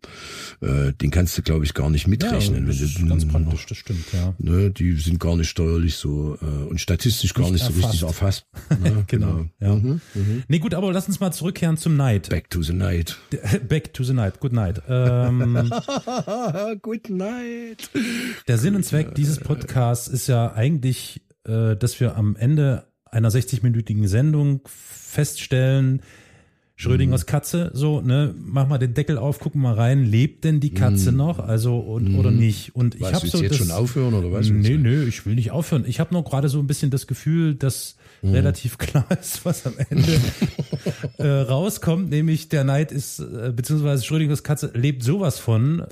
Äh, 0.62 0.94
den 0.94 1.12
kannst 1.12 1.38
du, 1.38 1.42
glaube 1.42 1.66
ich, 1.66 1.74
gar 1.74 1.90
nicht 1.90 2.08
mitrechnen. 2.08 2.64
Ja, 2.64 2.68
das 2.68 2.82
ist 2.82 3.08
ganz 3.08 3.28
praktisch, 3.28 3.66
das 3.66 3.78
stimmt, 3.78 4.06
ja. 4.14 4.36
Ne, 4.38 4.72
die 4.72 4.94
sind 4.94 5.20
gar 5.20 5.36
nicht 5.38 5.50
steuerlich 5.50 5.96
so 5.96 6.38
äh, 6.42 6.46
und 6.46 6.80
statistisch 6.80 7.34
gar 7.34 7.52
nicht, 7.52 7.54
nicht 7.54 7.66
so 7.66 7.74
richtig 7.74 8.04
erfasst. 8.04 8.46
Ne? 8.82 9.06
genau. 9.08 9.46
Ja. 9.60 9.76
Mhm, 9.76 10.02
mhm. 10.14 10.44
Nee, 10.48 10.60
gut, 10.60 10.74
aber 10.74 10.92
lass 10.92 11.08
uns 11.08 11.20
mal 11.20 11.32
zurückkehren 11.32 11.78
zum 11.78 11.96
Night. 11.96 12.30
Back 12.30 12.50
to 12.50 12.62
the 12.62 12.74
night. 12.74 13.18
Back 13.70 13.94
to 13.94 14.04
the 14.04 14.14
night. 14.14 14.40
Good 14.40 14.54
night. 14.54 14.82
Ähm, 14.88 15.72
Good 16.82 17.10
night. 17.10 17.90
Der 18.48 18.58
Sinn 18.58 18.76
und 18.76 18.84
Zweck 18.84 19.16
dieses 19.16 19.40
Podcasts 19.40 20.08
ist 20.08 20.28
ja 20.28 20.54
eigentlich, 20.54 21.22
äh, 21.48 21.76
dass 21.76 22.00
wir 22.00 22.16
am 22.16 22.36
Ende 22.36 22.86
einer 23.16 23.30
60-minütigen 23.30 24.08
Sendung 24.08 24.62
feststellen, 24.66 26.02
Schrödingers 26.76 27.22
mhm. 27.22 27.28
Katze, 27.28 27.72
so, 27.74 28.02
ne, 28.02 28.36
mach 28.38 28.68
mal 28.68 28.78
den 28.78 28.94
Deckel 28.94 29.18
auf, 29.18 29.40
guck 29.40 29.56
mal 29.56 29.74
rein, 29.74 30.04
lebt 30.04 30.44
denn 30.44 30.60
die 30.60 30.74
Katze 30.74 31.14
mm. 31.14 31.16
noch, 31.16 31.40
also 31.40 31.80
und 31.80 32.12
mm. 32.12 32.20
oder 32.20 32.32
nicht? 32.32 32.76
Und 32.76 32.96
ich 32.96 33.14
habe 33.14 33.26
so 33.26 33.42
jetzt 33.42 33.52
das, 33.52 33.58
schon 33.58 33.72
aufhören 33.72 34.14
oder 34.14 34.30
was? 34.34 34.50
Nee, 34.50 34.76
nee, 34.76 35.04
ich 35.04 35.26
will 35.26 35.36
nicht 35.36 35.52
aufhören. 35.52 35.86
Ich 35.88 36.02
habe 36.02 36.14
nur 36.14 36.26
gerade 36.26 36.50
so 36.50 36.60
ein 36.60 36.68
bisschen 36.68 36.92
das 36.92 37.08
Gefühl, 37.08 37.56
dass 37.56 37.96
mm. 38.26 38.34
relativ 38.34 38.78
klar 38.78 39.08
ist, 39.20 39.46
was 39.46 39.66
am 39.66 39.74
Ende 39.90 40.20
äh, 41.18 41.28
rauskommt, 41.28 42.10
nämlich 42.10 42.50
der 42.50 42.64
Neid 42.64 42.92
ist 42.92 43.20
äh, 43.20 43.52
beziehungsweise 43.56 44.04
Schrödingers 44.04 44.44
Katze 44.44 44.72
lebt 44.74 45.04
sowas 45.04 45.40
von 45.40 45.86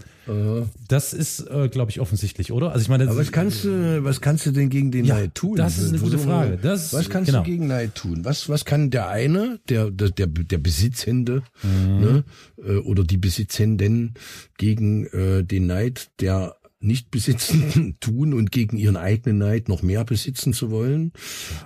das 0.87 1.11
ist, 1.11 1.41
äh, 1.49 1.67
glaube 1.67 1.91
ich, 1.91 1.99
offensichtlich, 1.99 2.53
oder? 2.53 2.71
Also 2.71 2.83
ich 2.83 2.89
meine, 2.89 3.09
Aber 3.09 3.17
was 3.17 3.33
kannst 3.33 3.65
du, 3.65 4.05
was 4.05 4.21
kannst 4.21 4.45
du 4.45 4.51
denn 4.51 4.69
gegen 4.69 4.89
den 4.89 5.03
ja, 5.03 5.15
Neid 5.15 5.35
tun? 5.35 5.57
Das 5.57 5.77
ist 5.77 5.89
eine 5.89 5.99
gute 5.99 6.17
Frage. 6.17 6.57
Das, 6.57 6.93
was 6.93 7.09
kannst 7.09 7.27
genau. 7.27 7.43
du 7.43 7.49
gegen 7.49 7.67
Neid 7.67 7.95
tun? 7.95 8.23
Was, 8.23 8.47
was 8.47 8.63
kann 8.63 8.89
der 8.89 9.09
eine, 9.09 9.59
der, 9.67 9.91
der, 9.91 10.09
der, 10.09 10.27
der 10.27 10.57
Besitzende, 10.59 11.43
mhm. 11.61 11.99
ne, 11.99 12.23
äh, 12.65 12.77
oder 12.77 13.03
die 13.03 13.17
Besitzenden 13.17 14.13
gegen 14.57 15.07
äh, 15.07 15.43
den 15.43 15.67
Neid 15.67 16.09
der 16.21 16.55
Nichtbesitzenden 16.83 17.97
tun 17.99 18.33
und 18.33 18.51
gegen 18.51 18.77
ihren 18.77 18.97
eigenen 18.97 19.37
Neid 19.37 19.69
noch 19.69 19.81
mehr 19.81 20.03
besitzen 20.03 20.53
zu 20.53 20.71
wollen? 20.71 21.13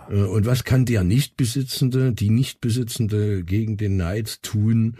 Äh, 0.10 0.16
und 0.16 0.46
was 0.46 0.64
kann 0.64 0.86
der 0.86 1.04
Nichtbesitzende, 1.04 2.14
die 2.14 2.30
Nichtbesitzende 2.30 3.44
gegen 3.44 3.78
den 3.78 3.98
Neid 3.98 4.44
tun, 4.44 4.98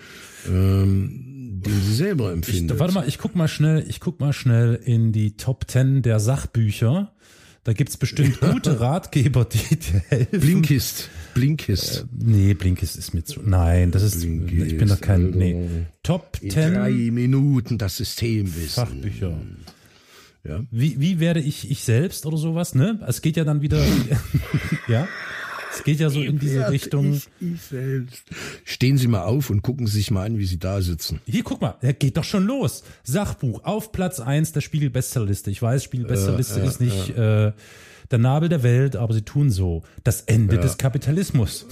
ähm, 0.48 1.62
den 1.64 1.82
sie 1.82 1.94
selber 1.94 2.32
empfindet? 2.32 2.76
Ich, 2.76 2.80
warte 2.80 2.94
mal, 2.94 3.08
ich 3.08 3.18
guck 3.18 3.36
mal 3.36 3.48
schnell, 3.48 3.86
ich 3.88 4.00
guck 4.00 4.20
mal 4.20 4.34
schnell 4.34 4.76
in 4.76 5.12
die 5.12 5.38
Top 5.38 5.68
Ten 5.68 6.02
der 6.02 6.20
Sachbücher. 6.20 7.14
Da 7.68 7.74
gibt's 7.74 7.98
bestimmt 7.98 8.40
gute 8.54 8.80
Ratgeber, 8.80 9.44
die 9.44 9.76
dir 9.76 10.02
helfen. 10.08 10.40
Blinkist. 10.40 11.10
Blinkist. 11.34 11.98
Äh, 11.98 12.06
nee, 12.18 12.54
Blinkist 12.54 12.96
ist 12.96 13.14
mir 13.14 13.26
zu. 13.26 13.42
Nein, 13.44 13.92
das 13.92 14.04
ist. 14.04 14.22
Blinkist, 14.22 14.72
ich 14.72 14.78
bin 14.78 14.88
doch 14.88 15.02
kein. 15.02 15.32
Nee. 15.32 15.68
Top 16.02 16.38
In 16.42 16.50
Drei 16.50 16.92
Minuten 17.12 17.78
das 17.78 17.98
System 17.98 18.56
wissen. 18.56 18.70
Fachbücher. 18.70 19.38
Ja. 20.44 20.62
Wie, 20.72 21.00
wie 21.00 21.20
werde 21.20 21.40
ich 21.40 21.70
ich 21.70 21.84
selbst 21.84 22.26
oder 22.26 22.38
sowas, 22.38 22.76
ne? 22.76 23.00
Es 23.08 23.22
geht 23.22 23.38
ja 23.38 23.44
dann 23.44 23.62
wieder. 23.62 23.84
ja. 24.88 25.08
Es 25.78 25.84
geht 25.84 26.00
ja 26.00 26.10
so 26.10 26.22
in 26.22 26.40
diese 26.40 26.70
Richtung. 26.72 27.14
Ich, 27.14 27.28
ich 27.40 27.62
selbst. 27.62 28.24
Stehen 28.64 28.98
Sie 28.98 29.08
mal 29.08 29.24
auf 29.24 29.50
und 29.50 29.62
gucken 29.62 29.86
Sie 29.86 29.98
sich 29.98 30.12
mal 30.12 30.26
an, 30.26 30.38
wie 30.38 30.46
Sie 30.46 30.58
da 30.58 30.82
sitzen. 30.82 31.22
Hier, 31.26 31.44
guck 31.44 31.62
mal, 31.62 31.76
er 31.82 31.94
geht 31.94 32.18
doch 32.18 32.24
schon 32.24 32.46
los. 32.46 32.84
Sachbuch 33.04 33.64
auf 33.64 33.92
Platz 33.92 34.20
eins 34.20 34.54
der 34.54 34.62
Spiegel-Bestsellerliste. 34.62 35.52
Ich 35.52 35.62
weiß, 35.62 35.84
Spiegel-Bestsellerliste 35.84 36.62
äh, 36.62 36.66
ist 36.66 36.82
nicht 36.82 37.10
äh, 37.10 37.52
der 38.12 38.18
Nabel 38.18 38.50
der 38.50 38.64
Welt, 38.64 38.96
aber 38.96 39.14
sie 39.14 39.22
tun 39.22 39.52
so. 39.52 39.84
Das 40.04 40.22
Ende 40.22 40.56
ja. 40.56 40.62
des 40.62 40.78
Kapitalismus. 40.78 41.66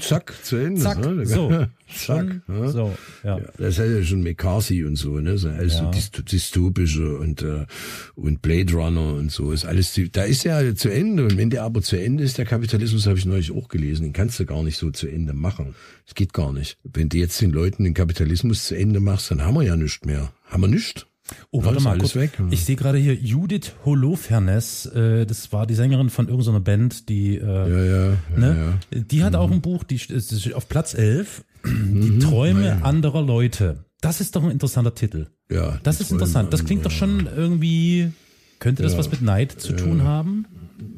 Zack, 0.00 0.34
zu 0.42 0.56
Ende. 0.56 0.80
Zack, 0.80 0.98
ne? 0.98 1.26
so. 1.26 1.50
Zack. 1.94 2.40
Ja. 2.48 2.68
So, 2.68 2.94
ja. 3.22 3.38
ja. 3.38 3.44
Das 3.58 3.78
hat 3.78 3.86
ja 3.86 4.02
schon 4.02 4.22
McCarthy 4.22 4.84
und 4.84 4.96
so, 4.96 5.20
ne? 5.20 5.38
So 5.38 5.48
alles 5.48 5.74
ja. 5.74 5.92
so 5.92 6.22
dystopische 6.22 7.16
und, 7.18 7.42
äh, 7.42 7.66
und 8.14 8.42
Blade 8.42 8.72
Runner 8.72 9.14
und 9.14 9.30
so. 9.30 9.52
Ist 9.52 9.64
alles, 9.64 9.98
da 10.12 10.24
ist 10.24 10.44
ja 10.44 10.74
zu 10.74 10.88
Ende. 10.88 11.24
Und 11.24 11.36
wenn 11.36 11.50
der 11.50 11.62
aber 11.62 11.82
zu 11.82 11.96
Ende 11.96 12.24
ist, 12.24 12.38
der 12.38 12.46
Kapitalismus, 12.46 13.06
habe 13.06 13.18
ich 13.18 13.26
neulich 13.26 13.52
auch 13.52 13.68
gelesen, 13.68 14.04
den 14.04 14.12
kannst 14.12 14.40
du 14.40 14.46
gar 14.46 14.62
nicht 14.62 14.76
so 14.76 14.90
zu 14.90 15.06
Ende 15.06 15.32
machen. 15.34 15.74
Es 16.06 16.14
geht 16.14 16.32
gar 16.32 16.52
nicht. 16.52 16.78
Wenn 16.84 17.08
du 17.08 17.18
jetzt 17.18 17.40
den 17.40 17.50
Leuten 17.50 17.84
den 17.84 17.94
Kapitalismus 17.94 18.64
zu 18.66 18.76
Ende 18.76 19.00
machst, 19.00 19.30
dann 19.30 19.42
haben 19.42 19.54
wir 19.54 19.62
ja 19.62 19.76
nichts 19.76 20.04
mehr. 20.04 20.32
Haben 20.46 20.62
wir 20.62 20.68
nichts. 20.68 21.06
Oh, 21.50 21.64
warte 21.64 21.80
mal, 21.82 21.96
kurz. 21.96 22.14
Weg, 22.16 22.32
ich 22.50 22.64
sehe 22.64 22.76
gerade 22.76 22.98
hier 22.98 23.14
Judith 23.14 23.72
Holofernes, 23.84 24.86
äh, 24.86 25.24
das 25.24 25.52
war 25.52 25.66
die 25.66 25.74
Sängerin 25.74 26.10
von 26.10 26.28
irgendeiner 26.28 26.60
Band, 26.60 27.08
die, 27.08 27.36
äh, 27.36 27.40
ja, 27.42 27.84
ja, 27.84 28.16
ne? 28.36 28.78
Ja, 28.92 29.00
die 29.00 29.24
hat 29.24 29.32
mhm. 29.32 29.38
auch 29.38 29.50
ein 29.50 29.60
Buch, 29.62 29.84
die 29.84 29.96
ist 29.96 30.52
auf 30.52 30.68
Platz 30.68 30.92
11, 30.92 31.44
die 31.64 31.70
mhm, 31.70 32.20
Träume 32.20 32.84
anderer 32.84 33.22
Leute. 33.22 33.84
Das 34.02 34.20
ist 34.20 34.36
doch 34.36 34.44
ein 34.44 34.50
interessanter 34.50 34.94
Titel. 34.94 35.28
Ja. 35.50 35.78
Das 35.82 36.00
ist 36.00 36.12
interessant. 36.12 36.52
Das 36.52 36.66
klingt 36.66 36.84
doch 36.84 36.90
schon 36.90 37.26
irgendwie, 37.34 38.12
könnte 38.58 38.82
das 38.82 38.98
was 38.98 39.10
mit 39.10 39.22
Neid 39.22 39.52
zu 39.52 39.72
tun 39.72 40.02
haben? 40.02 40.44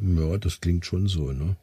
Ja, 0.03 0.39
das 0.39 0.61
klingt 0.61 0.87
schon 0.87 1.07
so, 1.07 1.31
ne? 1.31 1.57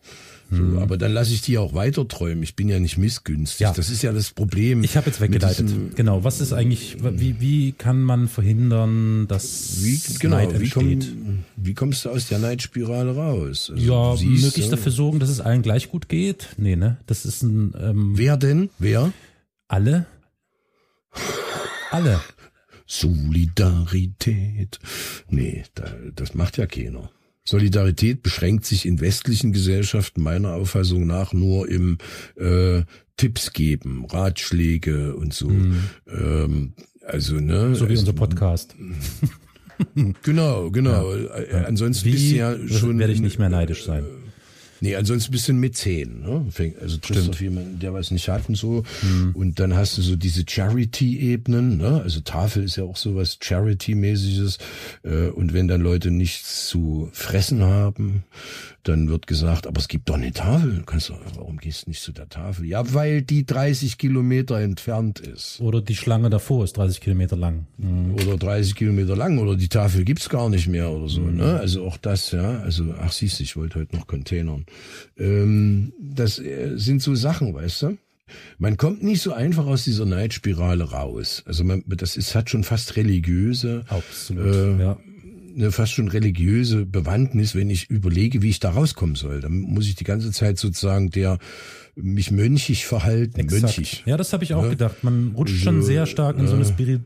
So, 0.54 0.60
hm. 0.60 0.78
Aber 0.78 0.98
dann 0.98 1.14
lasse 1.14 1.34
ich 1.34 1.42
die 1.42 1.58
auch 1.58 1.74
weiter 1.74 2.08
träumen. 2.08 2.44
Ich 2.44 2.56
bin 2.56 2.70
ja 2.70 2.80
nicht 2.80 2.98
missgünstig. 2.98 3.62
Ja. 3.62 3.74
Das 3.74 3.90
ist 3.90 4.04
ja 4.04 4.12
das 4.12 4.32
Problem. 4.32 4.84
Ich 4.84 4.96
habe 4.96 5.08
jetzt 5.08 5.20
weggeleitet. 5.20 5.96
Genau. 5.96 6.24
Was 6.24 6.42
ist 6.42 6.54
eigentlich, 6.54 6.98
wie, 7.02 7.40
wie 7.40 7.72
kann 7.72 8.02
man 8.02 8.28
verhindern, 8.28 9.28
dass 9.28 9.84
wie, 9.84 10.00
genau, 10.20 10.38
Neid 10.38 10.54
entsteht? 10.54 11.08
Wie, 11.08 11.16
komm, 11.16 11.44
wie 11.56 11.74
kommst 11.74 12.06
du 12.06 12.10
aus 12.10 12.28
der 12.28 12.40
Neidspirale 12.40 13.16
raus? 13.16 13.72
Also, 13.74 13.76
ja, 13.76 14.16
siehst, 14.16 14.44
möglichst 14.44 14.72
ja. 14.72 14.76
dafür 14.76 14.92
sorgen, 14.92 15.20
dass 15.20 15.30
es 15.30 15.42
allen 15.42 15.64
gleich 15.64 15.90
gut 15.90 16.08
geht. 16.08 16.50
Nee, 16.58 16.76
ne? 16.76 16.98
Das 17.08 17.26
ist 17.26 17.42
ein. 17.42 17.74
Ähm, 17.80 18.14
Wer 18.16 18.38
denn? 18.38 18.70
Wer? 18.78 19.12
Alle. 19.68 20.06
Alle. 21.90 22.22
Solidarität. 22.86 24.80
Nee, 25.30 25.64
da, 25.74 25.86
das 26.16 26.36
macht 26.36 26.58
ja 26.58 26.68
keiner. 26.68 27.10
Solidarität 27.46 28.24
beschränkt 28.24 28.66
sich 28.66 28.86
in 28.86 29.02
westlichen 29.02 29.52
Gesellschaften 29.52 30.22
meiner 30.22 30.54
Auffassung 30.54 31.06
nach 31.06 31.34
nur 31.34 31.68
im 31.70 31.98
äh, 32.36 32.84
Tipps 33.18 33.54
geben, 33.54 34.06
Ratschläge 34.10 35.16
und 35.16 35.34
so. 35.34 35.50
Mhm. 35.50 35.78
Ähm, 36.08 36.74
also 37.06 37.36
ne, 37.36 37.76
so 37.76 37.88
wie 37.88 37.92
also, 37.92 38.02
unser 38.02 38.14
Podcast. 38.14 38.76
Genau, 40.22 40.70
genau. 40.70 41.14
Ja. 41.14 41.36
Äh, 41.40 41.66
ansonsten 41.66 42.06
wie, 42.06 42.12
bist 42.12 42.32
du 42.32 42.36
ja 42.36 42.56
schon 42.68 43.00
werde 43.00 43.12
ich 43.12 43.22
nicht 43.22 43.40
mehr 43.40 43.50
neidisch 43.50 43.84
sein. 43.84 44.06
Nee, 44.84 44.98
ansonsten 44.98 45.32
bist 45.32 45.48
du 45.48 45.54
ein 45.54 45.62
Mäzen. 45.62 46.24
Ne? 46.24 46.46
Also 46.82 46.98
triffst 46.98 47.30
auf 47.30 47.40
jemanden, 47.40 47.80
der 47.80 47.94
was 47.94 48.12
nicht 48.12 48.28
hat 48.28 48.50
und 48.50 48.56
so. 48.56 48.84
Mhm. 49.02 49.32
Und 49.34 49.60
dann 49.62 49.76
hast 49.76 49.98
du 49.98 50.02
so 50.02 50.18
diese 50.18 50.44
Charity-Ebenen. 50.46 51.78
Ne? 51.78 52.02
Also 52.04 52.20
Tafel 52.20 52.66
ist 52.66 52.76
ja 52.76 52.84
auch 52.84 52.98
so 52.98 53.16
was 53.16 53.38
Charity-mäßiges. 53.42 54.58
Äh, 55.04 55.30
und 55.30 55.54
wenn 55.54 55.70
dann 55.70 55.80
Leute 55.80 56.12
nichts 56.12 56.68
zu 56.68 57.08
fressen 57.14 57.64
haben, 57.64 58.26
dann 58.84 59.08
wird 59.08 59.28
gesagt, 59.28 59.68
aber 59.68 59.80
es 59.80 59.88
gibt 59.88 60.10
doch 60.10 60.16
eine 60.16 60.34
Tafel. 60.34 60.76
Du 60.76 60.84
kannst 60.84 61.10
doch, 61.10 61.20
warum 61.36 61.58
gehst 61.58 61.86
du 61.86 61.92
nicht 61.92 62.02
zu 62.02 62.12
der 62.12 62.28
Tafel? 62.28 62.66
Ja, 62.66 62.94
weil 62.94 63.22
die 63.22 63.46
30 63.46 63.98
Kilometer 63.98 64.60
entfernt 64.60 65.22
ist. 65.22 65.62
Oder 65.62 65.82
die 65.82 65.96
Schlange 65.96 66.30
davor 66.30 66.66
ist 66.66 66.76
30 66.76 67.00
Kilometer 67.00 67.38
lang. 67.38 67.68
Mhm. 67.78 68.16
Oder 68.16 68.38
30 68.38 68.76
Kilometer 68.76 69.16
lang. 69.16 69.38
Oder 69.38 69.56
die 69.56 69.70
Tafel 69.70 70.04
gibt's 70.04 70.28
gar 70.28 70.50
nicht 70.50 70.68
mehr 70.68 70.92
oder 70.92 71.08
so. 71.08 71.22
Mhm. 71.22 71.38
Ne? 71.38 71.58
Also 71.58 71.86
auch 71.86 71.96
das, 71.96 72.32
ja. 72.32 72.60
Also, 72.60 72.94
ach 73.00 73.14
siehst 73.14 73.40
du, 73.40 73.44
ich 73.44 73.56
wollte 73.56 73.80
heute 73.80 73.96
noch 73.96 74.08
Containern. 74.08 74.66
Ähm, 75.18 75.94
das 76.00 76.40
äh, 76.40 76.72
sind 76.76 77.02
so 77.02 77.16
Sachen, 77.16 77.54
weißt 77.54 77.84
du? 77.84 77.98
Man 78.58 78.78
kommt 78.78 79.04
nicht 79.04 79.22
so 79.22 79.34
einfach 79.34 79.66
aus 79.66 79.84
dieser 79.84 80.06
Neidspirale 80.06 80.86
raus. 80.92 81.44
Also 81.46 81.64
man, 81.64 81.84
das 81.88 82.18
ist, 82.18 82.36
hat 82.36 82.50
schon 82.50 82.64
fast 82.64 82.96
religiöse, 82.96 83.86
Absolut, 83.90 84.46
äh, 84.46 84.80
ja. 84.80 84.98
Eine 85.56 85.72
fast 85.72 85.94
schon 85.94 86.08
religiöse 86.08 86.86
Bewandtnis, 86.86 87.56
wenn 87.56 87.70
ich 87.70 87.90
überlege, 87.90 88.42
wie 88.42 88.50
ich 88.50 88.60
da 88.60 88.72
rauskommen 88.72 89.16
soll. 89.16 89.42
Dann 89.42 89.60
muss 89.60 89.88
ich 89.88 89.96
die 89.96 90.04
ganze 90.04 90.32
Zeit 90.32 90.58
sozusagen 90.58 91.10
der 91.10 91.40
mich 91.96 92.32
mönchig 92.32 92.86
verhalten. 92.86 93.40
Exakt. 93.40 93.64
Mönchig. 93.64 94.04
Ja, 94.06 94.18
das 94.18 94.34
habe 94.34 94.44
ich 94.44 94.54
auch 94.54 94.64
ja? 94.64 94.70
gedacht. 94.70 95.04
Man 95.04 95.34
rutscht 95.36 95.58
so, 95.58 95.66
schon 95.66 95.84
sehr 95.84 96.06
stark 96.08 96.40
in 96.40 96.48
so 96.48 96.56
eine 96.56 96.66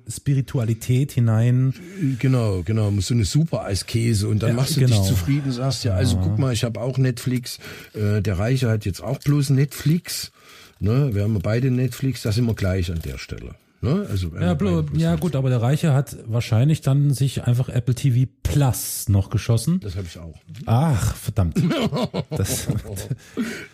Spiritualität 0.10 1.12
hinein. 1.12 1.74
Genau, 2.20 2.64
genau. 2.64 2.90
Muss 2.92 3.08
so 3.08 3.14
eine 3.14 3.26
super 3.26 3.66
Eiskäse 3.66 4.28
und 4.28 4.44
dann 4.44 4.52
ja, 4.52 4.56
machst 4.56 4.78
du 4.78 4.80
genau. 4.80 4.98
dich 4.98 5.10
zufrieden, 5.10 5.52
sagst 5.52 5.84
ja, 5.84 5.94
also 5.94 6.18
guck 6.18 6.40
mal, 6.40 6.54
ich 6.54 6.64
habe 6.64 6.80
auch 6.80 6.98
Netflix. 6.98 7.60
Äh, 7.94 8.22
der 8.22 8.40
Reiche 8.40 8.70
hat 8.70 8.86
jetzt 8.86 9.04
auch 9.04 9.20
bloß 9.20 9.50
Netflix. 9.50 10.32
Ne? 10.80 11.10
Wir 11.14 11.24
haben 11.24 11.38
beide 11.42 11.70
Netflix, 11.70 12.22
das 12.22 12.36
sind 12.36 12.46
wir 12.46 12.56
gleich 12.56 12.90
an 12.92 13.00
der 13.04 13.18
Stelle. 13.18 13.56
Ne? 13.80 14.08
Also 14.10 14.32
ja, 14.36 14.58
ja 14.96 15.16
gut, 15.18 15.36
aber 15.36 15.50
der 15.50 15.62
Reiche 15.62 15.94
hat 15.94 16.18
wahrscheinlich 16.26 16.82
dann 16.82 17.14
sich 17.14 17.44
einfach 17.44 17.70
Apple 17.70 17.94
TV 17.94 18.30
Plus 18.42 19.08
noch 19.08 19.30
geschossen. 19.30 19.80
Das 19.82 19.96
habe 19.96 20.08
ich 20.08 20.18
auch. 20.18 20.36
Ach, 20.66 21.16
verdammt. 21.16 21.62
das 22.32 22.68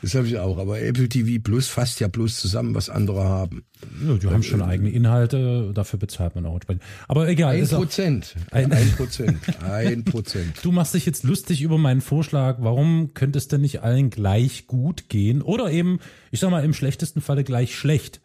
das 0.02 0.16
habe 0.16 0.28
ich 0.28 0.38
auch, 0.40 0.58
aber 0.58 0.82
Apple 0.82 1.08
TV 1.08 1.42
Plus 1.42 1.68
fasst 1.68 2.02
ja 2.02 2.10
bloß 2.10 2.38
zusammen, 2.38 2.76
was 2.76 2.90
andere 2.90 3.24
haben. 3.24 3.64
Ja, 4.06 4.16
die 4.16 4.28
haben 4.28 4.44
schon 4.44 4.60
äh, 4.60 4.66
eigene 4.66 4.90
Inhalte, 4.90 5.72
dafür 5.74 6.00
bezahlt 6.00 6.36
man 6.36 6.46
auch. 6.46 6.60
Aber 7.08 7.30
egal. 7.30 7.56
Ein 7.56 7.68
Prozent. 7.68 8.36
Ein, 8.52 8.74
ein 8.74 8.92
Prozent. 8.92 9.40
Ein 9.64 10.04
Prozent. 10.04 10.58
Du 10.64 10.74
machst 10.74 10.94
dich 10.94 11.06
jetzt 11.06 11.24
lustig 11.24 11.62
über 11.62 11.78
meinen 11.78 12.02
Vorschlag. 12.02 12.58
Warum 12.60 13.14
könnte 13.14 13.38
es 13.38 13.48
denn 13.48 13.62
nicht 13.62 13.84
allen 13.84 14.10
gleich 14.10 14.68
gut 14.68 15.08
gehen? 15.08 15.42
Oder 15.42 15.72
eben, 15.72 16.00
ich 16.32 16.42
sag 16.42 16.52
mal, 16.52 16.64
im 16.64 16.74
schlechtesten 16.74 17.22
Falle 17.22 17.46
gleich 17.46 17.76
schlecht? 17.76 18.20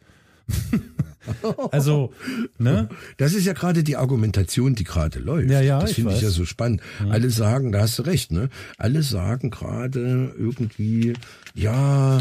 also, 1.70 2.12
ne? 2.58 2.88
Das 3.16 3.34
ist 3.34 3.44
ja 3.44 3.52
gerade 3.52 3.82
die 3.82 3.96
Argumentation, 3.96 4.74
die 4.74 4.84
gerade 4.84 5.18
läuft. 5.18 5.50
Ja, 5.50 5.60
ja, 5.60 5.80
das 5.80 5.92
finde 5.92 6.14
ich 6.14 6.22
ja 6.22 6.30
so 6.30 6.44
spannend. 6.44 6.80
Mhm. 7.00 7.10
Alle 7.10 7.30
sagen, 7.30 7.72
da 7.72 7.80
hast 7.80 7.98
du 7.98 8.02
recht, 8.02 8.32
ne? 8.32 8.48
Alle 8.76 9.02
sagen 9.02 9.50
gerade 9.50 10.32
irgendwie, 10.38 11.14
ja, 11.54 12.20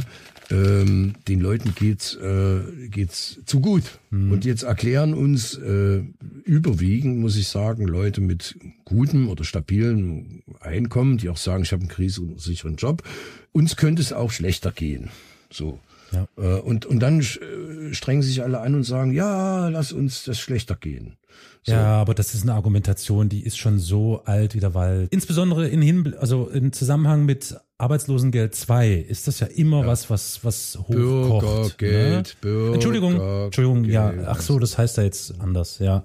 ähm, 0.49 1.13
den 1.27 1.41
Leuten 1.41 1.73
geht's 1.75 2.15
äh, 2.15 2.87
geht's 2.89 3.39
zu 3.45 3.59
gut. 3.59 3.99
Mhm. 4.11 4.31
Und 4.31 4.45
jetzt 4.45 4.63
erklären 4.63 5.13
uns 5.13 5.55
äh, 5.57 6.01
überwiegend, 6.45 7.19
muss 7.19 7.35
ich 7.35 7.47
sagen, 7.47 7.85
Leute 7.85 8.21
mit 8.21 8.55
gutem 8.85 9.29
oder 9.29 9.43
stabilen 9.43 10.43
Einkommen, 10.61 11.17
die 11.17 11.29
auch 11.29 11.37
sagen, 11.37 11.63
ich 11.63 11.71
habe 11.71 11.81
einen 11.81 11.89
krisensicheren 11.89 12.77
Job, 12.77 13.03
uns 13.51 13.75
könnte 13.75 14.01
es 14.01 14.13
auch 14.13 14.31
schlechter 14.31 14.71
gehen. 14.71 15.09
So. 15.51 15.79
Ja. 16.11 16.27
Äh, 16.37 16.59
und, 16.59 16.85
und 16.85 16.99
dann 16.99 17.19
äh, 17.19 17.93
strengen 17.93 18.21
sich 18.21 18.43
alle 18.43 18.59
an 18.59 18.75
und 18.75 18.83
sagen, 18.83 19.13
ja, 19.13 19.69
lass 19.69 19.91
uns 19.91 20.23
das 20.25 20.39
schlechter 20.39 20.75
gehen. 20.75 21.17
So. 21.63 21.73
Ja, 21.73 21.99
aber 21.99 22.13
das 22.13 22.33
ist 22.33 22.43
eine 22.43 22.53
Argumentation, 22.53 23.27
die 23.29 23.43
ist 23.43 23.57
schon 23.57 23.77
so 23.77 24.23
alt 24.23 24.55
wie 24.55 24.59
der 24.59 24.73
Wald. 24.73 25.11
Insbesondere 25.11 25.67
in 25.67 25.81
Hinbl 25.81 26.15
also 26.15 26.47
im 26.47 26.71
Zusammenhang 26.71 27.25
mit 27.25 27.55
Arbeitslosengeld 27.77 28.55
2 28.55 28.91
ist 28.93 29.27
das 29.27 29.41
ja 29.41 29.47
immer 29.47 29.81
ja. 29.81 29.87
was, 29.87 30.09
was, 30.09 30.43
was 30.43 30.77
hochkocht. 30.77 31.77
Bürgergeld, 31.77 32.27
ne? 32.27 32.35
Bürger 32.41 32.73
Entschuldigung, 32.73 33.43
Entschuldigung, 33.45 33.83
ja, 33.83 34.13
ach 34.27 34.41
so, 34.41 34.59
das 34.59 34.77
heißt 34.77 34.97
ja 34.97 35.03
jetzt 35.03 35.39
anders, 35.41 35.79
ja 35.79 36.03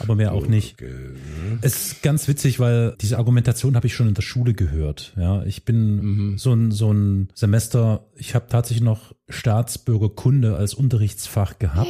aber 0.00 0.14
mehr 0.14 0.32
auch 0.32 0.46
nicht. 0.46 0.76
Es 1.60 1.92
ist 1.92 2.02
ganz 2.02 2.28
witzig, 2.28 2.60
weil 2.60 2.94
diese 3.00 3.18
Argumentation 3.18 3.76
habe 3.76 3.86
ich 3.86 3.94
schon 3.94 4.08
in 4.08 4.14
der 4.14 4.22
Schule 4.22 4.54
gehört. 4.54 5.12
Ja, 5.16 5.42
ich 5.44 5.64
bin 5.64 5.96
mhm. 5.96 6.38
so 6.38 6.52
ein 6.52 6.70
so 6.70 6.92
ein 6.92 7.28
Semester. 7.34 8.06
Ich 8.16 8.34
habe 8.34 8.46
tatsächlich 8.48 8.84
noch 8.84 9.14
Staatsbürgerkunde 9.28 10.56
als 10.56 10.74
Unterrichtsfach 10.74 11.58
gehabt. 11.58 11.88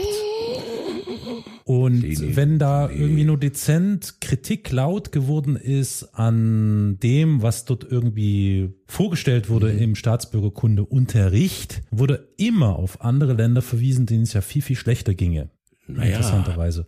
Und 1.68 2.00
Leni, 2.00 2.34
wenn 2.34 2.58
da 2.58 2.88
irgendwie 2.88 3.24
nur 3.24 3.36
dezent 3.36 4.22
Kritik 4.22 4.70
laut 4.70 5.12
geworden 5.12 5.54
ist 5.54 6.14
an 6.14 6.98
dem, 7.02 7.42
was 7.42 7.66
dort 7.66 7.84
irgendwie 7.84 8.72
vorgestellt 8.86 9.50
wurde 9.50 9.74
mhm. 9.74 9.78
im 9.78 9.94
Staatsbürgerkundeunterricht, 9.94 11.82
wurde 11.90 12.26
immer 12.38 12.76
auf 12.76 13.02
andere 13.02 13.34
Länder 13.34 13.60
verwiesen, 13.60 14.06
denen 14.06 14.22
es 14.22 14.32
ja 14.32 14.40
viel, 14.40 14.62
viel 14.62 14.76
schlechter 14.76 15.12
ginge. 15.12 15.50
Naja. 15.86 16.16
Interessanterweise. 16.16 16.86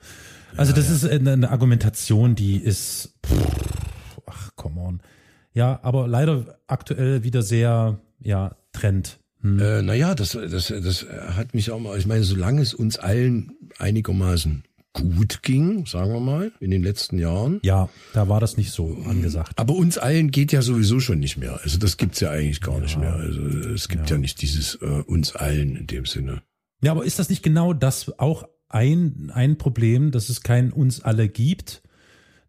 Also 0.56 0.72
ja, 0.72 0.76
das 0.76 0.88
ja. 0.88 0.94
ist 0.94 1.04
eine, 1.08 1.32
eine, 1.32 1.50
Argumentation, 1.50 2.34
die 2.34 2.56
ist, 2.56 3.14
pff, 3.26 4.20
ach, 4.26 4.50
come 4.56 4.80
on. 4.80 5.00
Ja, 5.52 5.80
aber 5.82 6.06
leider 6.06 6.58
aktuell 6.66 7.22
wieder 7.22 7.42
sehr, 7.42 7.98
ja, 8.20 8.56
Trend. 8.72 9.18
Hm. 9.40 9.58
Äh, 9.58 9.82
naja, 9.82 10.14
das, 10.14 10.32
das, 10.32 10.68
das 10.68 11.06
hat 11.08 11.54
mich 11.54 11.70
auch 11.70 11.80
mal, 11.80 11.98
ich 11.98 12.06
meine, 12.06 12.24
solange 12.24 12.62
es 12.62 12.74
uns 12.74 12.98
allen 12.98 13.52
einigermaßen 13.78 14.64
gut 14.92 15.42
ging, 15.42 15.86
sagen 15.86 16.12
wir 16.12 16.20
mal, 16.20 16.52
in 16.60 16.70
den 16.70 16.82
letzten 16.82 17.18
Jahren. 17.18 17.60
Ja, 17.62 17.88
da 18.12 18.28
war 18.28 18.40
das 18.40 18.56
nicht 18.56 18.72
so 18.72 18.98
angesagt. 19.06 19.52
Aber 19.56 19.74
uns 19.74 19.98
allen 19.98 20.30
geht 20.30 20.52
ja 20.52 20.62
sowieso 20.62 21.00
schon 21.00 21.20
nicht 21.20 21.36
mehr. 21.36 21.60
Also 21.62 21.78
das 21.78 21.96
gibt's 21.96 22.20
ja 22.20 22.30
eigentlich 22.30 22.60
gar 22.60 22.76
ja. 22.76 22.80
nicht 22.80 22.98
mehr. 22.98 23.14
Also 23.14 23.40
es 23.40 23.88
gibt 23.88 24.10
ja, 24.10 24.16
ja 24.16 24.20
nicht 24.20 24.42
dieses 24.42 24.76
äh, 24.76 24.86
uns 24.86 25.36
allen 25.36 25.76
in 25.76 25.86
dem 25.86 26.06
Sinne. 26.06 26.42
Ja, 26.82 26.92
aber 26.92 27.04
ist 27.04 27.18
das 27.18 27.28
nicht 27.28 27.42
genau 27.42 27.72
das 27.72 28.18
auch 28.18 28.44
ein, 28.70 29.30
ein 29.35 29.59
Problem, 29.59 30.11
dass 30.11 30.28
es 30.28 30.42
kein 30.42 30.72
uns 30.72 31.00
alle 31.00 31.28
gibt? 31.28 31.83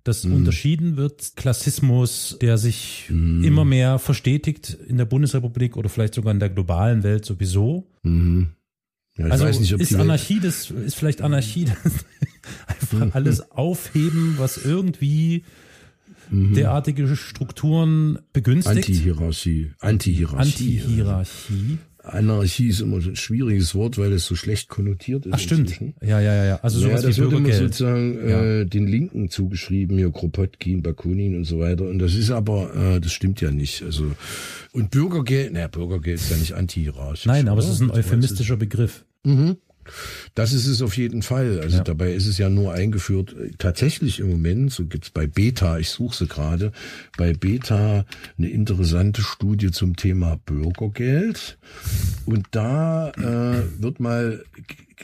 dass 0.03 0.23
mhm. 0.23 0.33
unterschieden 0.33 0.97
wird. 0.97 1.33
Klassismus, 1.35 2.37
der 2.41 2.57
sich 2.57 3.05
mhm. 3.09 3.43
immer 3.43 3.65
mehr 3.65 3.99
verstetigt 3.99 4.77
in 4.87 4.97
der 4.97 5.05
Bundesrepublik 5.05 5.77
oder 5.77 5.89
vielleicht 5.89 6.15
sogar 6.15 6.33
in 6.33 6.39
der 6.39 6.49
globalen 6.49 7.03
Welt 7.03 7.25
sowieso. 7.25 7.87
Mhm. 8.03 8.49
Ja, 9.17 9.25
also 9.25 9.45
nicht, 9.45 9.71
ist 9.71 9.95
Anarchie 9.95 10.39
das, 10.39 10.71
ist 10.71 10.95
vielleicht 10.95 11.21
Anarchie 11.21 11.65
das 11.65 12.05
einfach 12.67 13.05
mhm. 13.05 13.11
alles 13.13 13.51
aufheben, 13.51 14.35
was 14.37 14.57
irgendwie 14.57 15.43
mhm. 16.29 16.53
derartige 16.53 17.15
Strukturen 17.15 18.19
begünstigt. 18.33 18.77
Antihierarchie. 18.77 19.73
Antihierarchie. 19.79 20.79
Antihierarchie. 20.79 21.77
Anarchie 22.03 22.67
ist 22.67 22.81
immer 22.81 22.97
ein 22.97 23.15
schwieriges 23.15 23.75
Wort, 23.75 23.97
weil 23.97 24.11
es 24.13 24.25
so 24.25 24.35
schlecht 24.35 24.69
konnotiert 24.69 25.25
ist. 25.25 25.33
Ach 25.33 25.39
stimmt. 25.39 25.61
Inzwischen. 25.61 25.93
Ja, 26.01 26.19
ja, 26.19 26.33
ja, 26.33 26.45
ja. 26.45 26.59
Also 26.61 26.79
sowas 26.79 27.03
ja, 27.03 27.09
das 27.09 27.17
wie 27.17 27.21
wird 27.21 27.33
immer 27.33 27.53
sozusagen 27.53 28.29
ja. 28.29 28.43
äh, 28.43 28.65
den 28.65 28.87
Linken 28.87 29.29
zugeschrieben, 29.29 29.97
hier 29.97 30.11
Kropotkin, 30.11 30.81
Bakunin 30.81 31.35
und 31.35 31.43
so 31.43 31.59
weiter. 31.59 31.87
Und 31.87 31.99
das 31.99 32.15
ist 32.15 32.31
aber, 32.31 32.73
äh, 32.75 32.99
das 32.99 33.11
stimmt 33.11 33.39
ja 33.41 33.51
nicht. 33.51 33.83
Also 33.83 34.11
und 34.73 34.89
Bürgergeld, 34.89 35.53
naja, 35.53 35.67
Bürgergeld 35.67 36.19
ist 36.19 36.31
ja 36.31 36.37
nicht 36.37 36.53
antihierarchisch. 36.53 37.25
Nein, 37.25 37.47
aber 37.47 37.59
oder? 37.59 37.67
es 37.67 37.73
ist 37.73 37.81
ein 37.81 37.91
euphemistischer 37.91 38.57
Begriff. 38.57 39.05
Mhm. 39.23 39.57
Das 40.35 40.53
ist 40.53 40.67
es 40.67 40.81
auf 40.81 40.97
jeden 40.97 41.21
Fall. 41.21 41.59
Also 41.61 41.77
ja. 41.77 41.83
dabei 41.83 42.13
ist 42.13 42.27
es 42.27 42.37
ja 42.37 42.49
nur 42.49 42.73
eingeführt, 42.73 43.35
tatsächlich 43.57 44.19
im 44.19 44.29
Moment, 44.29 44.71
so 44.71 44.85
gibt's 44.85 45.09
bei 45.09 45.27
Beta, 45.27 45.77
ich 45.77 45.89
suche 45.89 46.15
sie 46.15 46.27
gerade, 46.27 46.71
bei 47.17 47.33
Beta 47.33 48.05
eine 48.37 48.49
interessante 48.49 49.21
Studie 49.21 49.71
zum 49.71 49.95
Thema 49.95 50.39
Bürgergeld. 50.45 51.57
Und 52.25 52.47
da 52.51 53.09
äh, 53.11 53.81
wird 53.81 53.99
mal 53.99 54.43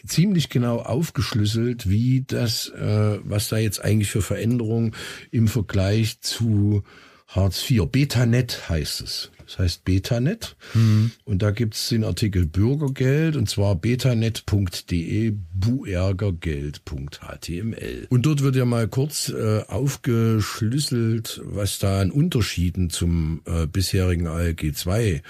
ziemlich 0.06 0.50
genau 0.50 0.78
aufgeschlüsselt, 0.80 1.90
wie 1.90 2.24
das, 2.28 2.70
äh, 2.70 3.20
was 3.24 3.50
da 3.50 3.58
jetzt 3.58 3.84
eigentlich 3.84 4.12
für 4.12 4.22
Veränderungen 4.22 4.94
im 5.32 5.48
Vergleich 5.48 6.22
zu 6.22 6.84
Hartz 7.28 7.70
IV, 7.70 7.88
Betanet 7.92 8.70
heißt 8.70 9.02
es. 9.02 9.32
Das 9.48 9.60
heißt 9.60 9.86
Betanet. 9.86 10.58
Mhm. 10.74 11.12
Und 11.24 11.42
da 11.42 11.52
gibt's 11.52 11.88
den 11.90 12.04
Artikel 12.04 12.46
Bürgergeld 12.46 13.38
und 13.38 13.50
zwar 13.50 13.76
betanet.de 13.76 15.34
buergergeld.html. 15.54 18.08
Und 18.10 18.26
dort 18.26 18.44
wird 18.44 18.58
ja 18.58 18.66
mal 18.66 18.90
kurz 18.90 19.30
äh, 19.30 19.62
aufgeschlüsselt, 19.68 21.42
was 21.46 21.80
da 21.80 22.02
an 22.02 22.12
Unterschieden 22.12 22.90
zum 22.90 23.40
äh, 23.46 23.68
bisherigen 23.68 24.28
ALG 24.28 24.76
2 24.76 25.22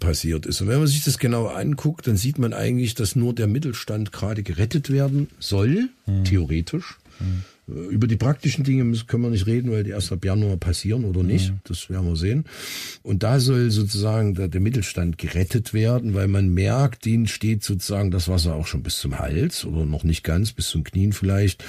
passiert 0.00 0.46
ist. 0.46 0.60
Und 0.60 0.66
wenn 0.68 0.78
man 0.78 0.88
sich 0.88 1.04
das 1.04 1.18
genau 1.18 1.46
anguckt, 1.46 2.08
dann 2.08 2.16
sieht 2.16 2.38
man 2.38 2.52
eigentlich, 2.52 2.94
dass 2.94 3.14
nur 3.14 3.32
der 3.32 3.46
Mittelstand 3.46 4.10
gerade 4.10 4.42
gerettet 4.42 4.90
werden 4.90 5.28
soll, 5.38 5.90
mhm. 6.06 6.24
theoretisch. 6.24 6.98
Mhm. 7.20 7.42
Über 7.90 8.08
die 8.08 8.16
praktischen 8.16 8.64
Dinge 8.64 8.84
können 9.06 9.22
wir 9.22 9.30
nicht 9.30 9.46
reden, 9.46 9.70
weil 9.70 9.84
die 9.84 9.90
erst 9.90 10.10
ab 10.10 10.24
Januar 10.24 10.56
passieren 10.56 11.04
oder 11.04 11.22
nicht. 11.22 11.52
Mhm. 11.52 11.60
Das 11.64 11.88
werden 11.88 12.06
wir 12.06 12.16
sehen. 12.16 12.44
Und 13.02 13.22
da 13.22 13.38
soll 13.38 13.70
sozusagen 13.70 14.34
der, 14.34 14.48
der, 14.48 14.60
Mittelstand 14.60 15.16
gerettet 15.16 15.72
werden, 15.72 16.12
weil 16.12 16.26
man 16.26 16.52
merkt, 16.52 17.04
denen 17.04 17.28
steht 17.28 17.62
sozusagen 17.62 18.10
das 18.10 18.28
Wasser 18.28 18.56
auch 18.56 18.66
schon 18.66 18.82
bis 18.82 18.98
zum 18.98 19.18
Hals 19.18 19.64
oder 19.64 19.86
noch 19.86 20.02
nicht 20.02 20.24
ganz, 20.24 20.52
bis 20.52 20.68
zum 20.68 20.82
Knien 20.82 21.12
vielleicht. 21.12 21.64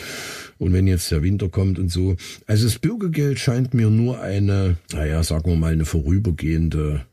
Und 0.58 0.74
wenn 0.74 0.88
jetzt 0.88 1.12
der 1.12 1.22
Winter 1.22 1.48
kommt 1.50 1.78
und 1.78 1.90
so. 1.90 2.16
Also 2.48 2.66
das 2.66 2.80
Bürgergeld 2.80 3.40
scheint 3.40 3.76
mir 3.76 3.92
nur 3.92 4.20
eine, 4.20 4.78
naja, 4.92 5.22
sagen 5.24 5.46
wir 5.46 5.56
mal, 5.56 5.74
eine 5.74 5.86
vorübergehende 5.86 7.06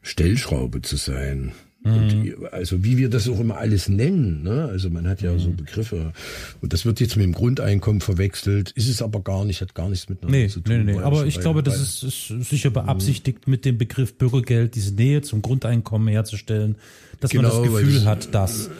Stellschraube 0.00 0.80
zu 0.80 0.96
sein. 0.96 1.52
Und, 1.84 2.24
mhm. 2.24 2.34
also 2.50 2.82
wie 2.82 2.96
wir 2.96 3.10
das 3.10 3.28
auch 3.28 3.38
immer 3.38 3.58
alles 3.58 3.90
nennen, 3.90 4.42
ne? 4.42 4.64
Also 4.70 4.88
man 4.88 5.06
hat 5.06 5.20
ja 5.20 5.32
mhm. 5.32 5.38
so 5.38 5.50
Begriffe 5.50 6.14
und 6.62 6.72
das 6.72 6.86
wird 6.86 6.98
jetzt 6.98 7.16
mit 7.16 7.26
dem 7.26 7.32
Grundeinkommen 7.32 8.00
verwechselt, 8.00 8.70
ist 8.70 8.88
es 8.88 9.02
aber 9.02 9.20
gar 9.20 9.44
nicht, 9.44 9.60
hat 9.60 9.74
gar 9.74 9.90
nichts 9.90 10.08
miteinander 10.08 10.38
nee, 10.38 10.48
zu 10.48 10.60
tun. 10.60 10.78
Nee, 10.78 10.84
nee, 10.84 10.92
nee. 10.92 11.04
Aber 11.04 11.26
ich 11.26 11.38
glaube, 11.40 11.62
das 11.62 12.02
ist, 12.02 12.02
ist 12.30 12.48
sicher 12.48 12.70
beabsichtigt, 12.70 13.46
mhm. 13.46 13.50
mit 13.50 13.66
dem 13.66 13.76
Begriff 13.76 14.16
Bürgergeld 14.16 14.74
diese 14.76 14.94
Nähe 14.94 15.20
zum 15.20 15.42
Grundeinkommen 15.42 16.08
herzustellen 16.08 16.76
dass 17.20 17.30
genau, 17.30 17.42
man 17.42 17.50
das 17.50 17.62
genau, 17.62 17.78
Gefühl 17.78 17.94
das, 17.94 18.04
hat, 18.04 18.34
dass. 18.34 18.70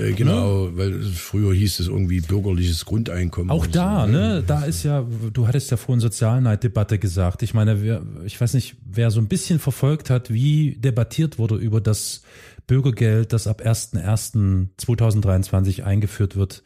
Äh, 0.00 0.12
genau, 0.12 0.66
ne? 0.66 0.76
weil 0.76 1.02
früher 1.02 1.54
hieß 1.54 1.80
es 1.80 1.88
irgendwie 1.88 2.20
bürgerliches 2.20 2.84
Grundeinkommen. 2.84 3.50
Auch 3.50 3.66
da, 3.66 4.06
so. 4.06 4.12
ne? 4.12 4.18
ne? 4.18 4.44
Da 4.46 4.64
ist 4.64 4.82
ja, 4.82 5.06
du 5.32 5.48
hattest 5.48 5.70
ja 5.70 5.76
vorhin 5.76 6.00
Sozialneiddebatte 6.00 6.98
gesagt. 6.98 7.42
Ich 7.42 7.54
meine, 7.54 7.82
wer, 7.82 8.02
ich 8.24 8.40
weiß 8.40 8.54
nicht, 8.54 8.76
wer 8.84 9.10
so 9.10 9.20
ein 9.20 9.28
bisschen 9.28 9.58
verfolgt 9.58 10.10
hat, 10.10 10.32
wie 10.32 10.76
debattiert 10.76 11.38
wurde 11.38 11.56
über 11.56 11.80
das 11.80 12.22
Bürgergeld, 12.66 13.32
das 13.32 13.46
ab 13.46 13.62
1.1.2023 13.64 15.82
eingeführt 15.82 16.36
wird 16.36 16.62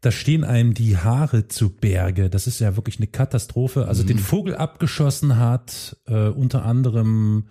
da 0.00 0.10
stehen 0.10 0.44
einem 0.44 0.74
die 0.74 0.96
Haare 0.96 1.48
zu 1.48 1.68
Berge. 1.68 2.30
Das 2.30 2.46
ist 2.46 2.58
ja 2.58 2.76
wirklich 2.76 2.98
eine 2.98 3.06
Katastrophe. 3.06 3.86
Also 3.86 4.02
mhm. 4.02 4.08
den 4.08 4.18
Vogel 4.18 4.56
abgeschossen 4.56 5.36
hat, 5.36 5.96
äh, 6.06 6.28
unter 6.28 6.64
anderem 6.64 7.44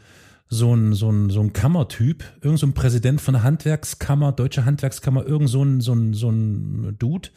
so 0.50 0.76
ein, 0.76 0.94
so 0.94 1.12
ein, 1.12 1.30
so 1.30 1.42
ein 1.42 1.54
Kammertyp, 1.54 2.24
irgend 2.42 2.60
so 2.60 2.66
ein 2.66 2.74
Präsident 2.74 3.22
von 3.22 3.36
der 3.36 3.44
Handwerkskammer, 3.44 4.32
Deutsche 4.32 4.66
Handwerkskammer, 4.66 5.26
irgend 5.26 5.50
so 5.50 5.64
ein, 5.64 5.80
so 5.80 5.94
ein, 5.94 6.14
so 6.14 6.32
ein 6.32 6.96
Dude, 6.98 7.30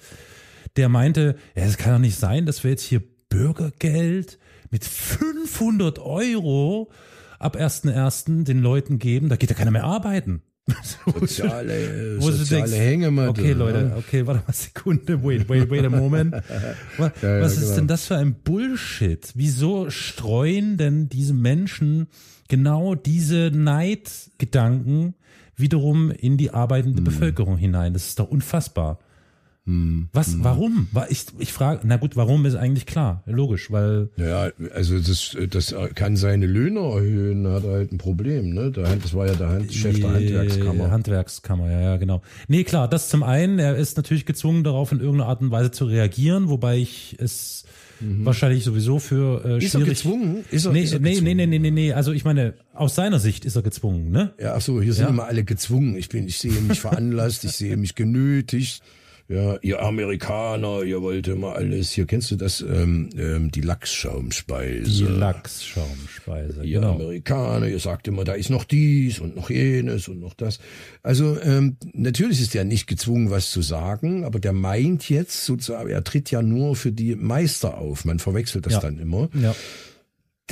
der 0.77 0.88
meinte, 0.88 1.37
ja, 1.55 1.64
es 1.64 1.77
kann 1.77 1.92
doch 1.92 1.98
nicht 1.98 2.18
sein, 2.18 2.46
dass 2.46 2.64
wir 2.64 2.70
jetzt 2.70 2.85
hier 2.85 3.03
Bürgergeld 3.29 4.38
mit 4.70 4.85
500 4.85 5.98
Euro 5.98 6.90
ab 7.38 7.57
1.1. 7.57 8.44
den 8.44 8.61
Leuten 8.61 8.98
geben, 8.98 9.29
da 9.29 9.37
geht 9.37 9.51
ja 9.51 9.57
keiner 9.57 9.70
mehr 9.70 9.85
arbeiten. 9.85 10.42
Soziale, 11.18 12.16
wo 12.20 12.31
soziale 12.31 12.62
denkst, 12.62 12.79
Hängematte. 12.79 13.31
Okay, 13.31 13.53
Leute, 13.53 13.83
ne? 13.83 13.96
okay, 13.96 14.27
warte 14.27 14.44
mal 14.46 14.53
Sekunde, 14.53 15.22
wait, 15.25 15.48
wait, 15.48 15.68
wait 15.68 15.85
a 15.85 15.90
moment. 15.90 16.35
Was, 16.98 17.12
ja, 17.20 17.37
ja, 17.37 17.40
was 17.42 17.55
ist 17.55 17.62
genau. 17.62 17.75
denn 17.77 17.87
das 17.88 18.07
für 18.07 18.16
ein 18.16 18.35
Bullshit? 18.35 19.33
Wieso 19.35 19.90
streuen 19.90 20.77
denn 20.77 21.09
diese 21.09 21.35
Menschen 21.35 22.07
genau 22.53 22.95
diese 22.95 23.51
Neidgedanken 23.51 25.15
wiederum 25.57 26.11
in 26.11 26.37
die 26.37 26.51
arbeitende 26.51 26.99
hm. 26.99 27.05
Bevölkerung 27.05 27.57
hinein. 27.57 27.95
Das 27.95 28.09
ist 28.09 28.19
doch 28.19 28.29
unfassbar. 28.29 28.99
Hm. 29.65 30.11
Was, 30.12 30.35
hm. 30.35 30.45
warum? 30.45 30.88
Ich, 31.09 31.25
ich 31.38 31.51
frage, 31.51 31.81
na 31.85 31.97
gut, 31.97 32.15
warum 32.15 32.45
ist 32.45 32.55
eigentlich 32.57 32.85
klar, 32.85 33.23
logisch, 33.25 33.71
weil. 33.71 34.11
Ja, 34.19 34.51
also 34.75 34.99
das, 34.99 35.35
das 35.49 35.75
kann 35.95 36.17
seine 36.17 36.45
Löhne 36.45 36.81
erhöhen, 36.81 37.49
hat 37.49 37.65
halt 37.65 37.91
ein 37.91 37.97
Problem, 37.97 38.53
ne? 38.53 38.71
Der, 38.71 38.97
das 38.97 39.15
war 39.15 39.29
ja 39.29 39.35
der 39.35 39.49
Hand, 39.49 39.73
Chef 39.73 39.99
der 39.99 40.12
Handwerkskammer. 40.12 40.91
Handwerkskammer, 40.91 41.71
ja, 41.71 41.81
ja, 41.81 41.97
genau. 41.97 42.21
Nee, 42.49 42.65
klar, 42.65 42.87
das 42.87 43.09
zum 43.09 43.23
einen, 43.23 43.59
er 43.61 43.77
ist 43.77 43.97
natürlich 43.97 44.27
gezwungen, 44.27 44.62
darauf 44.62 44.93
in 44.93 45.01
irgendeiner 45.01 45.31
Art 45.31 45.41
und 45.41 45.53
Weise 45.53 45.71
zu 45.71 45.87
reagieren, 45.87 46.51
wobei 46.51 46.77
ich 46.77 47.17
es 47.19 47.65
mhm. 48.03 48.25
wahrscheinlich 48.25 48.65
sowieso 48.65 48.99
für 48.99 49.45
äh, 49.45 49.59
ist 49.59 49.71
schwierig. 49.71 49.75
Ist 49.75 49.75
er 49.75 49.85
gezwungen? 49.85 50.45
Ist 50.51 50.65
er, 50.67 50.73
nee, 50.73 50.83
ist 50.83 50.93
er 50.93 51.01
nee, 51.01 51.11
gezwungen? 51.11 51.37
nee, 51.37 51.47
nee, 51.47 51.59
nee, 51.59 51.71
nee, 51.71 51.93
also 51.93 52.12
ich 52.12 52.25
meine, 52.25 52.55
aus 52.75 52.95
seiner 52.95 53.19
Sicht 53.19 53.45
ist 53.45 53.57
er 53.57 53.62
gezwungen, 53.62 54.11
ne? 54.11 54.33
Ja, 54.38 54.55
ach 54.55 54.61
so, 54.61 54.81
hier 54.83 54.93
sind 54.93 55.05
ja. 55.05 55.11
immer 55.11 55.25
alle 55.25 55.45
gezwungen. 55.45 55.97
Ich 55.97 56.09
bin, 56.09 56.27
ich 56.27 56.38
sehe 56.38 56.53
mich 56.53 56.81
veranlasst, 56.81 57.45
ich 57.45 57.53
sehe 57.53 57.77
mich 57.77 57.95
genötigt. 57.95 58.83
Ja, 59.29 59.57
ihr 59.63 59.83
Amerikaner, 59.83 60.83
ihr 60.83 61.01
wollt 61.01 61.29
immer 61.29 61.55
alles. 61.55 61.93
Hier 61.93 62.07
kennst 62.07 62.31
du 62.31 62.37
das, 62.37 62.61
ähm, 62.61 63.09
ähm, 63.17 63.51
die 63.51 63.61
Lachsschaumspeise. 63.61 64.91
Die 64.91 65.05
Lachsschaumspeise, 65.05 66.65
ihr 66.65 66.81
genau. 66.81 66.95
Amerikaner, 66.95 67.67
ihr 67.69 67.79
sagt 67.79 68.09
immer, 68.09 68.25
da 68.25 68.35
ist 68.35 68.51
noch 68.51 68.65
dies 68.65 69.21
und 69.21 69.37
noch 69.37 69.49
jenes 69.49 70.09
und 70.09 70.21
noch 70.21 70.35
das. 70.35 70.59
Also 71.03 71.41
ähm, 71.41 71.77
natürlich 71.93 72.41
ist 72.41 72.55
der 72.55 72.65
nicht 72.65 72.87
gezwungen, 72.87 73.31
was 73.31 73.51
zu 73.51 73.63
sagen, 73.63 74.25
aber 74.25 74.39
der 74.39 74.53
meint 74.53 75.09
jetzt 75.09 75.45
sozusagen, 75.47 75.89
er 75.89 76.05
tritt 76.05 76.31
ja 76.31 76.43
nur 76.43 76.77
für 76.77 76.93
die 76.93 77.17
Meister 77.17 77.79
auf. 77.79 78.05
Man 78.05 78.19
verwechselt 78.19 78.67
das 78.67 78.75
ja. 78.75 78.81
dann 78.81 78.99
immer. 78.99 79.29
Ja 79.35 79.55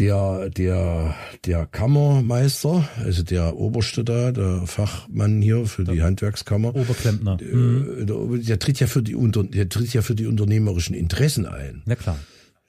der, 0.01 0.49
der, 0.51 1.15
der 1.45 1.67
Kammermeister, 1.67 2.89
also 3.05 3.23
der 3.23 3.57
Oberste 3.57 4.03
da, 4.03 4.33
der 4.33 4.63
Fachmann 4.67 5.43
hier 5.43 5.67
für 5.67 5.85
die 5.85 6.03
Handwerkskammer. 6.03 6.75
Oberklempner. 6.75 7.37
Der, 7.37 7.55
mhm. 7.55 8.07
der, 8.07 8.39
der, 8.39 8.59
tritt 8.59 8.81
ja 8.81 8.87
für 8.87 9.03
die, 9.03 9.15
der 9.51 9.69
tritt 9.69 9.93
ja 9.93 10.03
für 10.03 10.15
die 10.15 10.27
unternehmerischen 10.27 10.95
Interessen 10.95 11.47
ein. 11.47 11.83
Na 11.85 11.95
klar. 11.95 12.19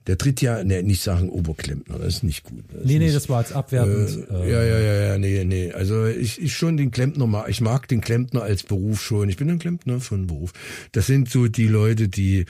Der 0.08 0.18
tritt 0.18 0.42
ja, 0.42 0.64
ne, 0.64 0.82
nicht 0.82 1.04
sagen 1.04 1.30
Oberklempner, 1.30 2.00
das 2.00 2.16
ist 2.16 2.24
nicht 2.24 2.44
gut. 2.44 2.64
Das 2.74 2.86
nee, 2.86 2.98
nee, 2.98 3.12
das 3.12 3.30
war 3.30 3.38
als 3.38 3.54
abwertend. 3.54 4.28
Äh, 4.32 4.52
ja, 4.52 4.64
ja, 4.64 4.80
ja, 4.80 4.94
ja, 5.10 5.18
nee, 5.20 5.44
nee. 5.44 5.72
Also 5.72 6.08
ich, 6.08 6.42
ich 6.42 6.56
schon 6.56 6.76
den 6.76 6.90
Klempner 6.90 7.28
mag, 7.28 7.50
ich 7.50 7.62
mag 7.62 7.88
den 7.88 8.02
Klempner 8.02 8.42
als 8.42 8.64
Beruf 8.64 9.00
schon. 9.00 9.30
Ich 9.30 9.38
bin 9.38 9.50
ein 9.52 9.60
Klempner 9.60 10.00
von 10.00 10.26
Beruf. 10.26 10.54
Das 10.92 11.06
sind 11.06 11.30
so 11.30 11.48
die 11.48 11.68
Leute, 11.68 12.10
die 12.10 12.46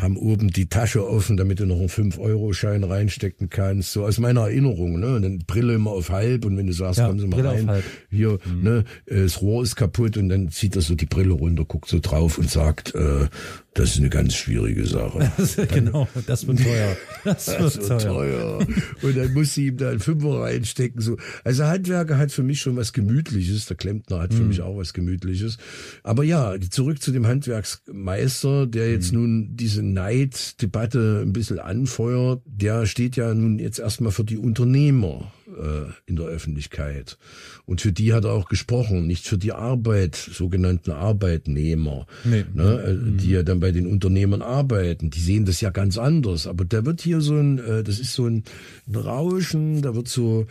haben 0.00 0.16
oben 0.16 0.50
die 0.50 0.66
Tasche 0.66 1.08
offen, 1.08 1.36
damit 1.36 1.60
du 1.60 1.66
noch 1.66 1.78
einen 1.78 1.88
5-Euro-Schein 1.88 2.82
reinstecken 2.82 3.50
kannst. 3.50 3.92
So 3.92 4.04
aus 4.04 4.18
meiner 4.18 4.42
Erinnerung, 4.42 4.98
ne? 4.98 5.14
Und 5.14 5.22
dann 5.22 5.38
Brille 5.38 5.74
immer 5.74 5.92
auf 5.92 6.10
halb 6.10 6.44
und 6.44 6.56
wenn 6.56 6.66
du 6.66 6.72
sagst, 6.72 6.98
ja, 6.98 7.06
kommen 7.06 7.20
Sie 7.20 7.28
mal 7.28 7.36
Brille 7.36 7.68
rein, 7.68 7.82
hier, 8.10 8.38
mhm. 8.44 8.62
ne, 8.62 8.84
das 9.06 9.40
Rohr 9.42 9.62
ist 9.62 9.76
kaputt 9.76 10.16
und 10.16 10.28
dann 10.28 10.50
zieht 10.50 10.74
er 10.74 10.82
so 10.82 10.96
die 10.96 11.06
Brille 11.06 11.34
runter, 11.34 11.64
guckt 11.64 11.88
so 11.88 12.00
drauf 12.00 12.38
und 12.38 12.50
sagt, 12.50 12.94
äh, 12.94 13.28
das 13.76 13.90
ist 13.90 13.98
eine 13.98 14.08
ganz 14.08 14.34
schwierige 14.34 14.86
Sache. 14.86 15.30
genau, 15.72 16.08
das 16.26 16.46
wird 16.46 16.62
teuer. 16.62 16.96
Das 17.24 17.48
wird, 17.48 17.60
das 17.60 17.76
wird 17.76 18.02
teuer. 18.02 18.58
teuer. 18.58 18.66
Und 19.02 19.16
dann 19.16 19.32
muss 19.34 19.54
sie 19.54 19.66
ihm 19.66 19.76
da 19.76 19.90
einen 19.90 20.00
Fünfer 20.00 20.40
reinstecken. 20.40 21.00
So. 21.00 21.16
Also 21.44 21.64
Handwerker 21.64 22.16
hat 22.18 22.32
für 22.32 22.42
mich 22.42 22.60
schon 22.60 22.76
was 22.76 22.92
Gemütliches. 22.92 23.66
Der 23.66 23.76
Klempner 23.76 24.20
hat 24.20 24.32
für 24.32 24.42
mhm. 24.42 24.48
mich 24.48 24.62
auch 24.62 24.76
was 24.76 24.92
Gemütliches. 24.92 25.58
Aber 26.02 26.24
ja, 26.24 26.54
zurück 26.70 27.02
zu 27.02 27.12
dem 27.12 27.26
Handwerksmeister, 27.26 28.66
der 28.66 28.90
jetzt 28.90 29.12
mhm. 29.12 29.20
nun 29.20 29.56
diese 29.56 29.82
Neiddebatte 29.82 31.20
ein 31.22 31.32
bisschen 31.32 31.58
anfeuert. 31.58 32.42
Der 32.46 32.86
steht 32.86 33.16
ja 33.16 33.34
nun 33.34 33.58
jetzt 33.58 33.78
erstmal 33.78 34.12
für 34.12 34.24
die 34.24 34.38
Unternehmer 34.38 35.32
äh, 35.46 35.90
in 36.06 36.16
der 36.16 36.26
Öffentlichkeit. 36.26 37.18
Und 37.64 37.80
für 37.80 37.92
die 37.92 38.12
hat 38.12 38.24
er 38.24 38.32
auch 38.32 38.48
gesprochen, 38.48 39.06
nicht 39.06 39.26
für 39.26 39.38
die 39.38 39.52
Arbeit, 39.52 40.16
sogenannten 40.16 40.90
Arbeitnehmer, 40.90 42.06
nee. 42.24 42.44
ne, 42.52 42.84
äh, 42.86 42.92
mhm. 42.92 43.16
die 43.18 43.30
ja 43.30 43.42
dann 43.42 43.60
bei 43.60 43.72
den 43.72 43.86
Unternehmern 43.86 44.42
arbeiten. 44.42 45.10
Die 45.10 45.20
sehen 45.20 45.44
das 45.44 45.60
ja 45.60 45.70
ganz 45.70 45.98
anders. 45.98 46.46
Aber 46.46 46.64
da 46.64 46.84
wird 46.84 47.00
hier 47.00 47.20
so 47.20 47.34
ein, 47.34 47.58
äh, 47.58 47.82
das 47.82 47.98
ist 47.98 48.14
so 48.14 48.26
ein, 48.26 48.44
ein 48.88 48.96
Rauschen, 48.96 49.82
da 49.82 49.94
wird 49.94 50.08
so 50.08 50.46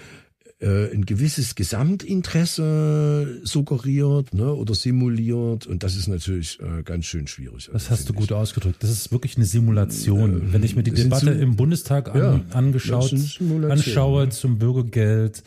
äh, 0.65 0.91
ein 0.91 1.05
gewisses 1.05 1.53
Gesamtinteresse 1.53 3.39
suggeriert 3.43 4.33
ne, 4.33 4.51
oder 4.51 4.73
simuliert 4.73 5.67
und 5.67 5.83
das 5.83 5.95
ist 5.95 6.07
natürlich 6.07 6.59
äh, 6.59 6.81
ganz 6.81 7.05
schön 7.05 7.27
schwierig. 7.27 7.69
Das 7.71 7.91
hast 7.91 8.09
du 8.09 8.13
gut 8.13 8.25
ich. 8.25 8.33
ausgedrückt. 8.33 8.81
Das 8.81 8.89
ist 8.89 9.11
wirklich 9.11 9.37
eine 9.37 9.45
Simulation. 9.45 10.49
Äh, 10.49 10.53
Wenn 10.53 10.63
ich 10.63 10.75
mir 10.75 10.81
die 10.81 10.91
Debatte 10.91 11.29
im 11.29 11.55
Bundestag 11.55 12.09
an, 12.13 12.17
ja, 12.17 12.41
angeschaut 12.51 13.13
anschaue 13.69 14.29
zum 14.29 14.57
Bürgergeld, 14.57 15.43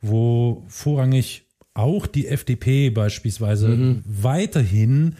wo 0.00 0.64
vorrangig 0.68 1.44
auch 1.74 2.06
die 2.06 2.26
FDP 2.26 2.90
beispielsweise 2.90 3.68
mhm. 3.68 4.02
weiterhin 4.06 5.16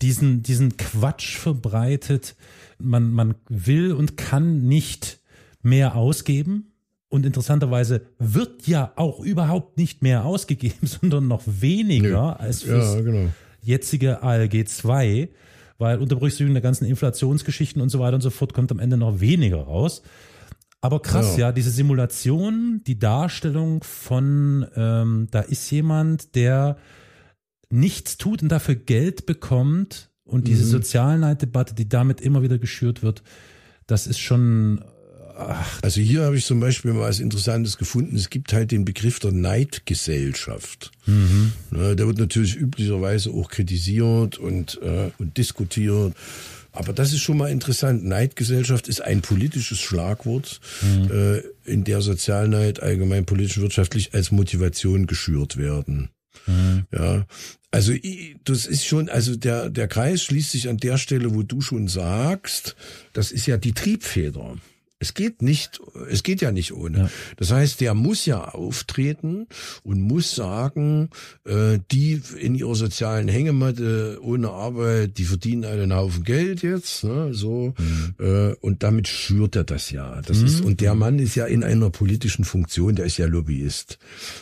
diesen, 0.00 0.42
diesen 0.42 0.76
Quatsch 0.76 1.36
verbreitet. 1.36 2.36
Man, 2.78 3.12
man 3.12 3.34
will 3.48 3.92
und 3.92 4.16
kann 4.16 4.62
nicht 4.62 5.18
mehr 5.62 5.96
ausgeben. 5.96 6.69
Und 7.10 7.26
interessanterweise 7.26 8.02
wird 8.18 8.68
ja 8.68 8.92
auch 8.94 9.20
überhaupt 9.20 9.76
nicht 9.76 10.00
mehr 10.00 10.24
ausgegeben, 10.24 10.86
sondern 10.86 11.28
noch 11.28 11.42
weniger 11.44 12.36
nee. 12.38 12.44
als 12.44 12.62
fürs 12.62 12.94
ja, 12.94 13.00
genau. 13.02 13.28
jetzige 13.60 14.22
ALG 14.22 14.66
2, 14.66 15.28
weil 15.78 15.98
unter 15.98 16.16
Berücksichtigung 16.16 16.54
der 16.54 16.62
ganzen 16.62 16.84
Inflationsgeschichten 16.84 17.82
und 17.82 17.88
so 17.88 17.98
weiter 17.98 18.14
und 18.14 18.20
so 18.20 18.30
fort 18.30 18.54
kommt 18.54 18.70
am 18.70 18.78
Ende 18.78 18.96
noch 18.96 19.20
weniger 19.20 19.58
raus. 19.58 20.02
Aber 20.80 21.00
krass, 21.02 21.36
ja, 21.36 21.48
ja 21.48 21.52
diese 21.52 21.70
Simulation, 21.70 22.80
die 22.86 22.98
Darstellung 22.98 23.82
von, 23.82 24.66
ähm, 24.76 25.26
da 25.30 25.40
ist 25.40 25.70
jemand, 25.70 26.34
der 26.36 26.78
nichts 27.70 28.16
tut 28.16 28.42
und 28.42 28.50
dafür 28.50 28.76
Geld 28.76 29.26
bekommt 29.26 30.10
und 30.24 30.46
diese 30.46 30.64
mhm. 30.64 30.70
Sozialneiddebatte, 30.70 31.74
die 31.74 31.88
damit 31.88 32.20
immer 32.20 32.42
wieder 32.42 32.58
geschürt 32.58 33.02
wird, 33.02 33.22
das 33.86 34.06
ist 34.06 34.20
schon 34.20 34.84
Ach. 35.48 35.82
Also 35.82 36.00
hier 36.00 36.22
habe 36.22 36.36
ich 36.36 36.44
zum 36.44 36.60
Beispiel 36.60 36.92
mal 36.92 37.08
was 37.08 37.20
Interessantes 37.20 37.78
gefunden. 37.78 38.16
Es 38.16 38.30
gibt 38.30 38.52
halt 38.52 38.70
den 38.70 38.84
Begriff 38.84 39.18
der 39.18 39.32
Neidgesellschaft. 39.32 40.92
Mhm. 41.06 41.52
der 41.70 42.06
wird 42.06 42.18
natürlich 42.18 42.56
üblicherweise 42.56 43.30
auch 43.30 43.50
kritisiert 43.50 44.38
und, 44.38 44.78
äh, 44.82 45.10
und 45.18 45.38
diskutiert. 45.38 46.14
Aber 46.72 46.92
das 46.92 47.12
ist 47.12 47.20
schon 47.20 47.38
mal 47.38 47.50
interessant. 47.50 48.04
Neidgesellschaft 48.04 48.86
ist 48.86 49.00
ein 49.00 49.22
politisches 49.22 49.80
Schlagwort, 49.80 50.60
mhm. 50.82 51.10
äh, 51.10 51.42
in 51.64 51.84
der 51.84 52.00
Sozialneid 52.00 52.82
allgemein 52.82 53.24
politisch 53.24 53.58
wirtschaftlich 53.58 54.14
als 54.14 54.30
Motivation 54.30 55.06
geschürt 55.06 55.56
werden. 55.56 56.10
Mhm. 56.46 56.86
Ja, 56.92 57.26
also 57.70 57.92
das 58.44 58.66
ist 58.66 58.84
schon, 58.84 59.08
also 59.08 59.36
der 59.36 59.70
der 59.70 59.88
Kreis 59.88 60.22
schließt 60.22 60.50
sich 60.50 60.68
an 60.68 60.76
der 60.76 60.98
Stelle, 60.98 61.34
wo 61.34 61.42
du 61.42 61.60
schon 61.60 61.88
sagst, 61.88 62.76
das 63.12 63.32
ist 63.32 63.46
ja 63.46 63.56
die 63.56 63.72
Triebfeder. 63.72 64.56
Es 65.02 65.14
geht 65.14 65.40
nicht, 65.40 65.80
es 66.10 66.22
geht 66.22 66.42
ja 66.42 66.52
nicht 66.52 66.74
ohne. 66.74 66.98
Ja. 66.98 67.10
Das 67.38 67.50
heißt, 67.50 67.80
der 67.80 67.94
muss 67.94 68.26
ja 68.26 68.44
auftreten 68.44 69.46
und 69.82 70.02
muss 70.02 70.34
sagen, 70.34 71.08
äh, 71.46 71.78
die 71.90 72.20
in 72.38 72.54
ihrer 72.54 72.74
sozialen 72.74 73.26
Hängematte 73.26 74.18
ohne 74.20 74.50
Arbeit, 74.50 75.16
die 75.16 75.24
verdienen 75.24 75.64
einen 75.64 75.94
Haufen 75.94 76.22
Geld 76.22 76.62
jetzt, 76.62 77.04
ne, 77.04 77.32
so 77.32 77.72
mhm. 77.78 78.14
äh, 78.18 78.52
und 78.60 78.82
damit 78.82 79.08
schürt 79.08 79.56
er 79.56 79.64
das 79.64 79.90
ja. 79.90 80.20
Das 80.20 80.40
mhm. 80.40 80.46
ist 80.46 80.60
und 80.60 80.82
der 80.82 80.94
Mann 80.94 81.18
ist 81.18 81.34
ja 81.34 81.46
in 81.46 81.64
einer 81.64 81.88
politischen 81.88 82.44
Funktion, 82.44 82.94
der 82.94 83.06
ist 83.06 83.16
ja 83.16 83.24
Lobbyist. 83.24 83.98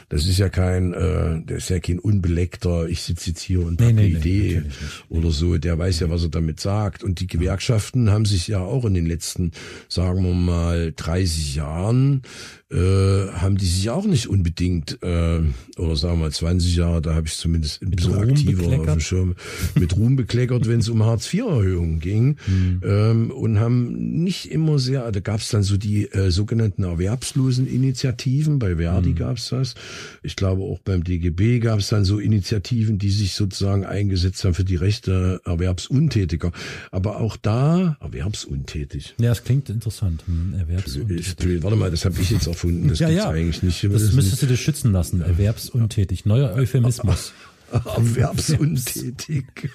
Das 0.08 0.26
ist 0.26 0.38
ja 0.38 0.48
kein, 0.48 0.92
äh, 0.92 1.40
der 1.40 1.58
ist 1.58 1.70
ja 1.70 1.78
kein 1.78 2.00
unbeleckter. 2.00 2.88
Ich 2.88 3.02
sitze 3.02 3.30
jetzt 3.30 3.42
hier 3.42 3.64
und 3.64 3.78
nee, 3.78 3.86
habe 3.86 3.94
nee, 3.94 4.06
Idee 4.08 4.62
nee, 4.64 4.72
oder 5.08 5.30
so. 5.30 5.56
Der 5.56 5.78
weiß 5.78 6.00
ja, 6.00 6.10
was 6.10 6.24
er 6.24 6.30
damit 6.30 6.58
sagt. 6.58 7.04
Und 7.04 7.20
die 7.20 7.28
Gewerkschaften 7.28 8.10
haben 8.10 8.24
sich 8.24 8.48
ja 8.48 8.58
auch 8.58 8.84
in 8.84 8.94
den 8.94 9.06
letzten, 9.06 9.52
sagen 9.88 10.24
wir 10.24 10.34
mal 10.34 10.47
mal 10.48 10.92
30 10.96 11.54
Jahren 11.56 12.22
äh, 12.70 13.28
haben 13.32 13.56
die 13.56 13.66
sich 13.66 13.88
auch 13.88 14.04
nicht 14.04 14.28
unbedingt, 14.28 15.02
äh, 15.02 15.40
oder 15.78 15.96
sagen 15.96 16.18
wir 16.18 16.24
mal 16.24 16.32
20 16.32 16.76
Jahre, 16.76 17.00
da 17.00 17.14
habe 17.14 17.26
ich 17.26 17.34
zumindest 17.34 17.80
ein 17.80 17.90
bisschen 17.90 18.14
aktiver 18.14 18.78
auf 18.78 18.84
dem 18.84 19.00
Schirm, 19.00 19.36
mit 19.74 19.96
Ruhm 19.96 20.16
bekleckert, 20.16 20.68
wenn 20.68 20.80
es 20.80 20.88
um 20.90 21.02
Hartz-IV-Erhöhungen 21.02 21.98
ging. 21.98 22.36
Mhm. 22.46 22.80
Ähm, 22.84 23.30
und 23.30 23.58
haben 23.58 24.22
nicht 24.22 24.50
immer 24.50 24.78
sehr, 24.78 25.10
da 25.10 25.20
gab 25.20 25.40
es 25.40 25.48
dann 25.48 25.62
so 25.62 25.78
die 25.78 26.10
äh, 26.12 26.30
sogenannten 26.30 26.84
Erwerbslosen-Initiativen, 26.84 28.58
bei 28.58 28.76
Verdi 28.76 29.10
mhm. 29.10 29.14
gab 29.14 29.38
es 29.38 29.48
das. 29.48 29.74
Ich 30.22 30.36
glaube 30.36 30.62
auch 30.62 30.80
beim 30.80 31.04
DGB 31.04 31.60
gab 31.60 31.78
es 31.78 31.88
dann 31.88 32.04
so 32.04 32.18
Initiativen, 32.18 32.98
die 32.98 33.10
sich 33.10 33.32
sozusagen 33.32 33.86
eingesetzt 33.86 34.44
haben 34.44 34.52
für 34.52 34.64
die 34.64 34.76
Rechte 34.76 35.40
Erwerbsuntätiger. 35.46 36.52
Aber 36.90 37.20
auch 37.20 37.38
da, 37.38 37.96
erwerbsuntätig. 38.00 39.14
Ja, 39.18 39.30
das 39.30 39.44
klingt 39.44 39.70
interessant. 39.70 40.22
Hm, 40.26 40.52
erwerbsuntätig. 40.58 41.62
Warte 41.62 41.76
mal, 41.76 41.90
das 41.90 42.04
habe 42.04 42.20
ich 42.20 42.30
jetzt 42.30 42.46
auch 42.46 42.57
erfunden. 42.58 42.88
Das 42.88 42.98
ja, 42.98 43.08
ja. 43.08 43.30
eigentlich 43.30 43.62
nicht. 43.62 43.84
Das, 43.84 44.12
müsstest 44.12 44.42
du 44.42 44.46
dir 44.46 44.56
schützen 44.56 44.92
lassen. 44.92 45.20
Erwerbsuntätig. 45.22 46.26
Neuer 46.26 46.54
Euphemismus. 46.54 47.32
Erwerbsuntätig. 47.70 49.44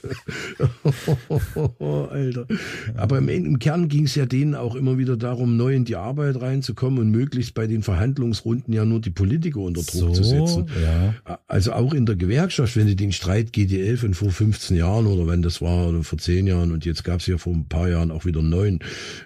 Alter. 1.80 2.48
Aber 2.96 3.18
im, 3.20 3.30
im 3.30 3.60
Kern 3.60 3.88
ging 3.88 4.06
es 4.06 4.16
ja 4.16 4.26
denen 4.26 4.56
auch 4.56 4.76
immer 4.76 4.98
wieder 4.98 5.18
darum, 5.18 5.58
neu 5.58 5.76
in 5.76 5.86
die 5.86 5.96
Arbeit 5.96 6.42
reinzukommen 6.42 7.00
und 7.00 7.12
möglichst 7.12 7.54
bei 7.54 7.68
den 7.68 7.84
Verhandlungsrunden 7.84 8.74
ja 8.74 8.86
nur 8.86 9.00
die 9.00 9.12
Politiker 9.12 9.60
unter 9.60 9.82
Druck 9.82 9.92
so, 9.92 10.12
zu 10.12 10.24
setzen. 10.24 10.68
Ja. 10.82 11.40
Also 11.48 11.74
auch 11.74 11.94
in 11.94 12.06
der 12.06 12.16
Gewerkschaft, 12.16 12.76
wenn 12.76 12.88
du 12.88 12.96
den 12.96 13.12
Streit 13.12 13.54
GDL 13.54 13.98
von 13.98 14.14
vor 14.14 14.32
15 14.32 14.78
Jahren 14.78 15.08
oder 15.08 15.28
wenn 15.28 15.42
das 15.42 15.62
war 15.62 15.90
oder 15.90 16.04
vor 16.04 16.18
10 16.18 16.48
Jahren 16.48 16.72
und 16.72 16.86
jetzt 16.86 17.04
gab 17.04 17.20
es 17.20 17.28
ja 17.28 17.38
vor 17.38 17.54
ein 17.54 17.68
paar 17.68 17.90
Jahren 17.90 18.12
auch 18.12 18.26
wieder 18.26 18.42
neun, 18.42 18.80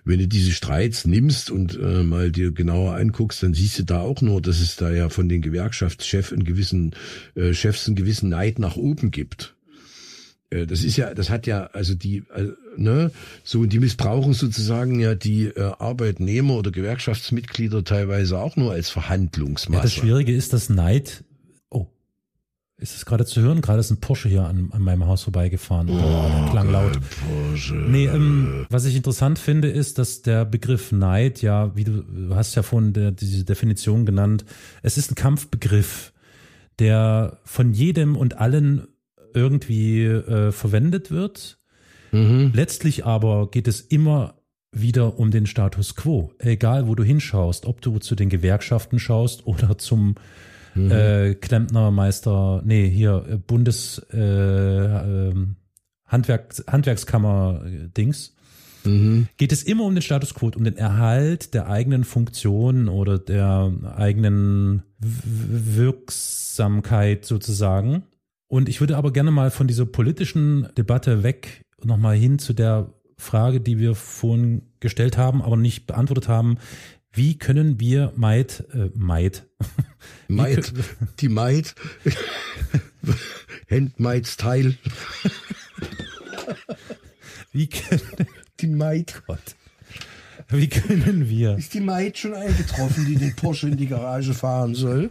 wenn 0.04 0.20
du 0.20 0.28
diese 0.28 0.52
Streits 0.52 1.06
nimmst 1.06 1.52
und 1.52 1.78
äh, 1.80 2.04
mal 2.04 2.32
dir 2.32 2.52
genauer 2.52 2.96
anguckst, 2.96 3.44
dann 3.44 3.54
siehst 3.54 3.80
du 3.80 3.84
da 3.84 4.02
auch 4.02 4.22
nur, 4.22 4.42
dass 4.42 4.60
es 4.60 4.76
da 4.76 4.92
ja 4.92 5.10
von 5.10 5.30
den 5.30 5.42
Gewerkschaftschefs 5.42 6.34
einen 6.34 6.44
gewissen 6.44 6.92
äh, 7.36 7.54
Chefs 7.54 7.88
einen 7.88 7.96
gewissen 7.96 8.30
Neid 8.30 8.57
nach 8.60 8.76
oben 8.76 9.12
gibt. 9.12 9.56
Äh, 10.50 10.65
das 10.65 10.84
ist 10.84 10.98
ja, 10.98 11.13
das 11.13 11.30
hat 11.30 11.48
ja, 11.48 11.70
also 11.74 11.93
die, 11.93 12.24
äh, 12.34 12.52
ne, 12.78 13.12
so, 13.43 13.65
die 13.65 13.80
missbrauchen 13.80 14.34
sozusagen 14.34 15.00
ja 15.00 15.15
die 15.15 15.46
äh, 15.46 15.74
Arbeitnehmer 15.80 16.56
oder 16.56 16.72
Gewerkschaftsmitglieder 16.72 17.84
teilweise 17.84 18.39
auch 18.39 18.56
nur 18.56 18.72
als 18.72 18.89
Verhandlungsmasse. 18.89 19.78
Ja, 19.78 19.84
das 19.84 19.93
Schwierige 19.93 20.34
ist, 20.34 20.54
dass 20.54 20.70
Neid, 20.70 21.26
oh, 21.70 21.88
ist 22.78 22.96
es 22.96 23.06
gerade 23.06 23.26
zu 23.26 23.41
hören? 23.41 23.62
Gerade 23.62 23.82
ist 23.82 23.91
ein 23.91 24.00
Porsche 24.00 24.30
hier 24.30 24.46
an, 24.46 24.70
an 24.72 24.82
meinem 24.82 25.06
Haus 25.06 25.24
vorbeigefahren. 25.24 25.89
Oh, 25.89 26.50
klang 26.50 26.72
laut. 26.72 26.98
Porsche. 27.28 27.76
Nee, 27.76 28.06
ähm, 28.06 28.65
was 28.70 28.86
ich 28.86 28.96
interessant 28.96 29.39
finde, 29.39 29.70
ist, 29.70 29.98
dass 29.98 30.22
der 30.22 30.46
Begriff 30.46 30.93
Neid, 30.93 31.41
ja, 31.41 31.76
wie 31.76 31.84
du, 31.84 32.04
du 32.04 32.36
hast 32.36 32.56
ja 32.56 32.63
vorhin 32.63 32.93
der, 32.93 33.12
diese 33.12 33.43
Definition 33.43 34.06
genannt, 34.06 34.46
es 34.82 34.98
ist 34.98 35.12
ein 35.12 35.15
Kampfbegriff 35.15 36.13
der 36.80 37.40
von 37.44 37.74
jedem 37.74 38.16
und 38.16 38.38
allen 38.38 38.88
irgendwie 39.34 40.04
äh, 40.04 40.52
verwendet 40.52 41.12
wird. 41.12 41.60
Mhm. 42.12 42.52
Letztlich 42.54 43.06
aber 43.06 43.50
geht 43.52 43.68
es 43.68 43.82
immer 43.82 44.36
wieder 44.72 45.20
um 45.20 45.32
den 45.32 45.46
Status 45.46 45.96
quo. 45.96 46.32
Egal, 46.40 46.88
wo 46.88 46.96
du 46.96 47.04
hinschaust, 47.04 47.65
ob 47.65 47.82
du 47.82 48.00
zu 48.00 48.15
den 48.15 48.30
Gewerkschaften 48.30 49.00
schaust 49.00 49.46
oder 49.46 49.78
zum 49.78 50.15
mhm. 50.75 50.92
äh, 50.92 51.36
Klempnermeister, 51.36 52.62
nee, 52.65 52.90
hier 52.90 53.25
äh, 53.30 53.38
Bundes 53.38 54.06
äh, 54.13 54.19
äh, 54.19 55.34
Handwerk, 56.06 56.56
Handwerkskammer-Dings, 56.67 58.36
mhm. 58.84 59.28
geht 59.38 59.52
es 59.52 59.63
immer 59.63 59.84
um 59.84 59.96
den 59.96 60.02
Status 60.02 60.34
quo, 60.34 60.52
um 60.56 60.63
den 60.63 60.78
Erhalt 60.78 61.54
der 61.54 61.69
eigenen 61.69 62.04
Funktion 62.04 62.88
oder 62.88 63.19
der 63.19 63.71
eigenen 63.96 64.84
Wirksamkeit 65.00 67.25
sozusagen. 67.25 68.04
Und 68.48 68.69
ich 68.69 68.79
würde 68.79 68.98
aber 68.98 69.12
gerne 69.12 69.31
mal 69.31 69.52
von 69.52 69.67
dieser 69.67 69.85
politischen 69.85 70.69
Debatte 70.77 71.23
weg 71.23 71.65
nochmal 71.83 72.15
hin 72.15 72.39
zu 72.39 72.54
der 72.54 72.93
Frage, 73.17 73.62
die 73.62 73.79
wir 73.79 73.95
vorhin 73.95 74.62
gestellt 74.79 75.17
haben, 75.17 75.41
aber 75.41 75.58
nicht 75.58 75.87
beantwortet 75.87 76.27
haben. 76.27 76.58
Wie 77.12 77.37
können 77.37 77.79
wir 77.79 78.13
Maid, 78.15 78.65
äh, 78.73 78.89
Maid, 78.93 79.48
Maid, 80.27 80.73
die 81.19 81.29
Maid, 81.29 81.73
Handmaids 83.69 84.37
Teil. 84.37 84.77
Wie 87.52 87.67
können, 87.67 88.27
die 88.60 88.67
Maid. 88.67 89.23
Gott. 89.25 89.57
Wie 90.50 90.69
können 90.69 91.27
wir? 91.27 91.58
Ist 91.58 91.73
die 91.73 91.81
Maid 91.81 92.17
schon 92.17 92.33
eingetroffen, 92.33 93.06
die 93.06 93.15
den 93.15 93.35
Porsche 93.35 93.67
in 93.67 93.77
die 93.77 93.87
Garage 93.87 94.33
fahren 94.33 94.75
soll? 94.75 95.10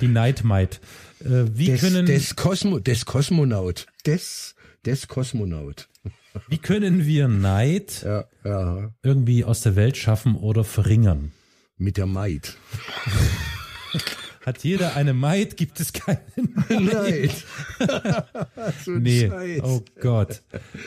Die 0.00 0.08
Night 0.08 0.42
Maid. 0.42 0.80
Äh, 1.20 1.44
wie 1.52 1.66
des, 1.66 1.80
können 1.80 2.06
des, 2.06 2.34
Kosmo, 2.34 2.78
des 2.78 3.04
Kosmonaut. 3.04 3.86
Des, 4.06 4.54
des 4.86 5.08
Kosmonaut. 5.08 5.88
Wie 6.48 6.58
können 6.58 7.06
wir 7.06 7.28
Neid 7.28 8.02
ja, 8.04 8.24
ja. 8.44 8.90
irgendwie 9.02 9.44
aus 9.44 9.62
der 9.62 9.76
Welt 9.76 9.96
schaffen 9.96 10.34
oder 10.36 10.64
verringern? 10.64 11.32
Mit 11.78 11.96
der 11.96 12.06
Maid. 12.06 12.56
Hat 14.46 14.62
jeder 14.62 14.94
eine 14.94 15.12
Maid, 15.12 15.56
gibt 15.56 15.80
es 15.80 15.92
keinen 15.92 16.20
Neid. 16.68 17.32
nee, 18.86 19.28
Scheiß. 19.28 19.60
oh 19.64 19.82
Gott. 20.00 20.40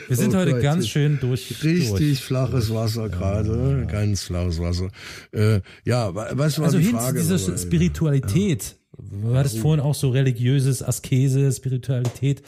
Wir 0.08 0.16
sind 0.16 0.34
oh 0.34 0.38
heute 0.38 0.52
Gott. 0.52 0.62
ganz 0.62 0.88
schön 0.88 1.20
durch. 1.20 1.62
Richtig 1.62 1.90
durch. 1.90 2.20
flaches 2.20 2.72
Wasser 2.72 3.10
gerade, 3.10 3.80
ja. 3.80 3.84
ganz 3.84 4.22
flaches 4.22 4.58
Wasser. 4.60 4.88
Äh, 5.32 5.60
ja, 5.84 6.14
was 6.14 6.58
war 6.58 6.64
also 6.68 6.78
die 6.78 6.84
hin 6.84 6.96
Frage? 6.96 7.20
dieser 7.20 7.58
Spiritualität. 7.58 8.76
Ja. 8.96 9.28
Du 9.28 9.36
hattest 9.36 9.58
vorhin 9.58 9.84
auch 9.84 9.94
so 9.94 10.08
religiöses 10.08 10.82
Askese, 10.82 11.52
Spiritualität. 11.52 12.42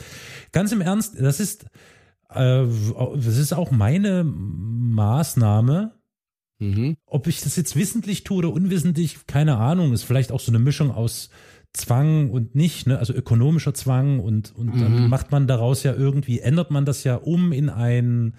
Ganz 0.50 0.72
im 0.72 0.80
Ernst, 0.80 1.20
das 1.20 1.40
ist, 1.40 1.64
äh, 2.30 2.64
das 3.16 3.36
ist 3.36 3.52
auch 3.52 3.70
meine 3.70 4.24
Maßnahme, 4.24 5.92
Mhm. 6.62 6.96
Ob 7.06 7.26
ich 7.26 7.40
das 7.40 7.56
jetzt 7.56 7.74
wissentlich 7.76 8.24
tue 8.24 8.38
oder 8.38 8.52
unwissentlich, 8.52 9.26
keine 9.26 9.56
Ahnung. 9.56 9.92
Ist 9.92 10.04
vielleicht 10.04 10.32
auch 10.32 10.40
so 10.40 10.52
eine 10.52 10.58
Mischung 10.58 10.90
aus 10.90 11.30
Zwang 11.72 12.30
und 12.30 12.54
nicht, 12.54 12.86
ne? 12.86 12.98
also 12.98 13.12
ökonomischer 13.12 13.74
Zwang 13.74 14.20
und, 14.20 14.54
und 14.54 14.74
mhm. 14.74 14.80
dann 14.80 15.08
macht 15.08 15.32
man 15.32 15.46
daraus 15.46 15.82
ja 15.82 15.94
irgendwie, 15.94 16.40
ändert 16.40 16.70
man 16.70 16.84
das 16.84 17.02
ja 17.02 17.16
um 17.16 17.52
in 17.52 17.70
ein 17.70 18.34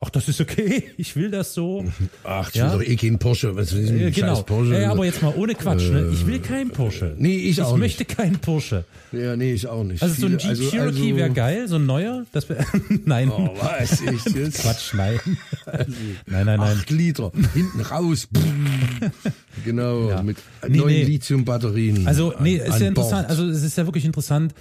ach, 0.00 0.10
das 0.10 0.28
ist 0.28 0.40
okay, 0.40 0.84
ich 0.96 1.14
will 1.14 1.30
das 1.30 1.54
so. 1.54 1.84
Ach, 2.24 2.48
ich 2.48 2.56
ja? 2.56 2.72
will 2.72 2.78
doch 2.78 2.90
eh 2.90 2.96
keinen 2.96 3.18
Porsche. 3.18 3.54
Was 3.54 3.72
ist 3.72 3.90
äh, 3.90 4.10
genau. 4.10 4.42
Porsche? 4.42 4.80
Ja, 4.80 4.92
aber 4.92 5.04
jetzt 5.04 5.22
mal 5.22 5.34
ohne 5.36 5.54
Quatsch, 5.54 5.88
äh, 5.88 5.90
ne? 5.90 6.10
Ich 6.12 6.26
will 6.26 6.40
keinen 6.40 6.70
Porsche. 6.70 7.14
Nee, 7.18 7.36
ich, 7.36 7.50
ich 7.50 7.62
auch 7.62 7.76
nicht. 7.76 8.00
Ich 8.00 8.00
möchte 8.00 8.16
keinen 8.16 8.38
Porsche. 8.38 8.84
Ja, 9.12 9.36
nee, 9.36 9.52
ich 9.52 9.66
auch 9.66 9.84
nicht. 9.84 10.02
Also 10.02 10.14
Viele, 10.14 10.28
so 10.28 10.34
ein 10.34 10.38
Jeep 10.38 10.50
also, 10.50 10.70
Cherokee 10.70 11.02
also, 11.02 11.16
wäre 11.16 11.30
geil, 11.30 11.68
so 11.68 11.76
ein 11.76 11.86
neuer. 11.86 12.24
Das 12.32 12.48
wär, 12.48 12.64
nein. 13.04 13.30
Oh, 13.30 13.54
weiß 13.60 14.00
ich 14.00 14.24
jetzt. 14.34 14.62
Quatsch, 14.62 14.94
nein. 14.94 15.20
Also, 15.66 15.92
nein, 16.26 16.46
nein, 16.46 16.58
nein. 16.58 16.60
Acht 16.60 16.90
Liter, 16.90 17.30
hinten 17.54 17.80
raus. 17.80 18.28
genau, 19.64 20.08
ja. 20.08 20.22
mit 20.22 20.38
nee, 20.66 20.78
neuen 20.78 20.88
nee. 20.88 21.04
Lithium-Batterien. 21.04 22.06
Also, 22.06 22.34
nee, 22.40 22.60
an, 22.60 22.68
ist 22.68 22.80
ja 22.80 22.88
interessant. 22.88 23.28
Also, 23.28 23.46
es 23.46 23.62
ist 23.62 23.76
ja 23.76 23.86
wirklich 23.86 24.04
interessant 24.04 24.54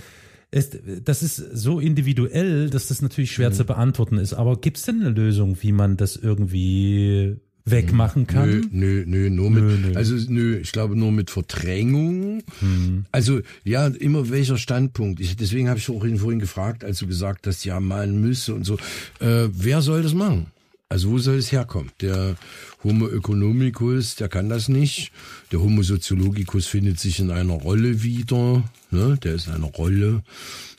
es, 0.52 0.72
das 1.04 1.22
ist 1.22 1.36
so 1.36 1.80
individuell, 1.80 2.70
dass 2.70 2.88
das 2.88 3.02
natürlich 3.02 3.32
schwer 3.32 3.52
mhm. 3.52 3.56
zu 3.56 3.66
beantworten 3.66 4.18
ist. 4.18 4.34
Aber 4.34 4.60
gibt 4.60 4.78
es 4.78 4.84
denn 4.84 5.02
eine 5.02 5.12
Lösung, 5.12 5.58
wie 5.62 5.72
man 5.72 5.96
das 5.96 6.16
irgendwie 6.16 7.38
wegmachen 7.66 8.26
kann? 8.26 8.68
Nö, 8.72 9.04
nö, 9.04 9.04
nö, 9.06 9.30
nur 9.30 9.52
mit, 9.52 9.64
nö, 9.64 9.78
nö. 9.90 9.96
also 9.96 10.16
nö, 10.28 10.58
ich 10.58 10.72
glaube 10.72 10.96
nur 10.96 11.12
mit 11.12 11.30
Verdrängung. 11.30 12.42
Hm. 12.60 13.06
Also 13.12 13.42
ja, 13.64 13.88
immer 13.88 14.30
welcher 14.32 14.58
Standpunkt. 14.58 15.20
Ich, 15.20 15.36
deswegen 15.36 15.70
habe 15.70 15.78
ich 15.78 15.90
auch 15.90 16.04
vorhin 16.18 16.40
gefragt, 16.40 16.84
als 16.84 17.00
du 17.00 17.08
gesagt 17.08 17.46
hast, 17.46 17.64
ja, 17.64 17.80
man 17.80 18.20
müsse 18.20 18.56
und 18.56 18.66
so. 18.66 18.76
Äh, 19.20 19.50
wer 19.52 19.82
soll 19.82 20.02
das 20.02 20.16
machen? 20.16 20.48
Also 20.92 21.12
wo 21.12 21.20
soll 21.20 21.36
es 21.36 21.52
herkommen? 21.52 21.92
Der 22.02 22.36
Homo 22.84 23.10
economicus, 23.10 24.16
der 24.16 24.30
kann 24.30 24.48
das 24.48 24.70
nicht. 24.70 25.12
Der 25.52 25.60
Homo 25.60 25.84
sociologicus 25.84 26.66
findet 26.66 27.00
sich 27.00 27.20
in 27.20 27.30
einer 27.30 27.54
Rolle 27.54 28.04
wieder. 28.04 28.64
Ne? 28.92 29.18
Der 29.22 29.36
ist 29.36 29.48
in 29.48 29.54
einer 29.54 29.68
Rolle. 29.68 30.24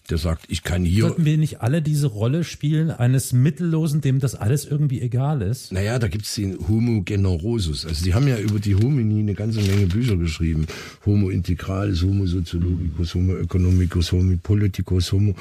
Der 0.09 0.19
sagt, 0.19 0.47
ich 0.49 0.65
kann 0.65 0.85
hier. 0.85 1.03
Sollten 1.03 1.25
wir 1.25 1.39
nicht 1.39 1.61
alle 1.61 1.83
diese 1.83 2.09
Rolle 2.09 2.43
spielen, 2.43 2.91
eines 2.91 3.33
Mittellosen, 3.33 4.01
dem 4.01 4.19
das 4.19 4.35
alles 4.35 4.65
irgendwie 4.65 5.01
egal 5.01 5.41
ist? 5.41 5.73
Naja, 5.73 6.01
da 6.01 6.09
gibt's 6.09 6.35
den 6.35 6.59
Homo 6.67 7.03
generosus. 7.03 7.87
Also 7.87 8.03
die 8.05 8.13
haben 8.13 8.27
ja 8.27 8.39
über 8.39 8.59
die 8.59 8.75
Homini 8.75 9.21
eine 9.21 9.35
ganze 9.35 9.61
Menge 9.61 9.87
Bücher 9.87 10.17
geschrieben. 10.17 10.67
Homo 11.07 11.31
integralis, 11.31 12.03
Homo 12.03 12.27
sociologicus, 12.27 13.15
Homo 13.15 13.37
economicus, 13.37 14.11
Homo 14.11 14.37
politicus, 14.43 15.13
Homo, 15.13 15.35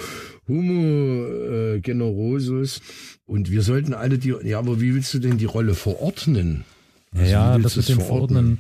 Homo 0.47 1.25
äh, 1.25 1.79
generosus. 1.79 2.81
Und 3.29 3.51
wir 3.51 3.61
sollten 3.61 3.93
alle 3.93 4.17
die, 4.17 4.33
ja, 4.43 4.57
aber 4.57 4.81
wie 4.81 4.95
willst 4.95 5.13
du 5.13 5.19
denn 5.19 5.37
die 5.37 5.45
Rolle 5.45 5.75
verordnen? 5.75 6.63
Also 7.13 7.31
ja, 7.31 7.59
das 7.59 7.77
ist 7.77 7.89
dem 7.89 7.99
Verordnen. 7.99 8.57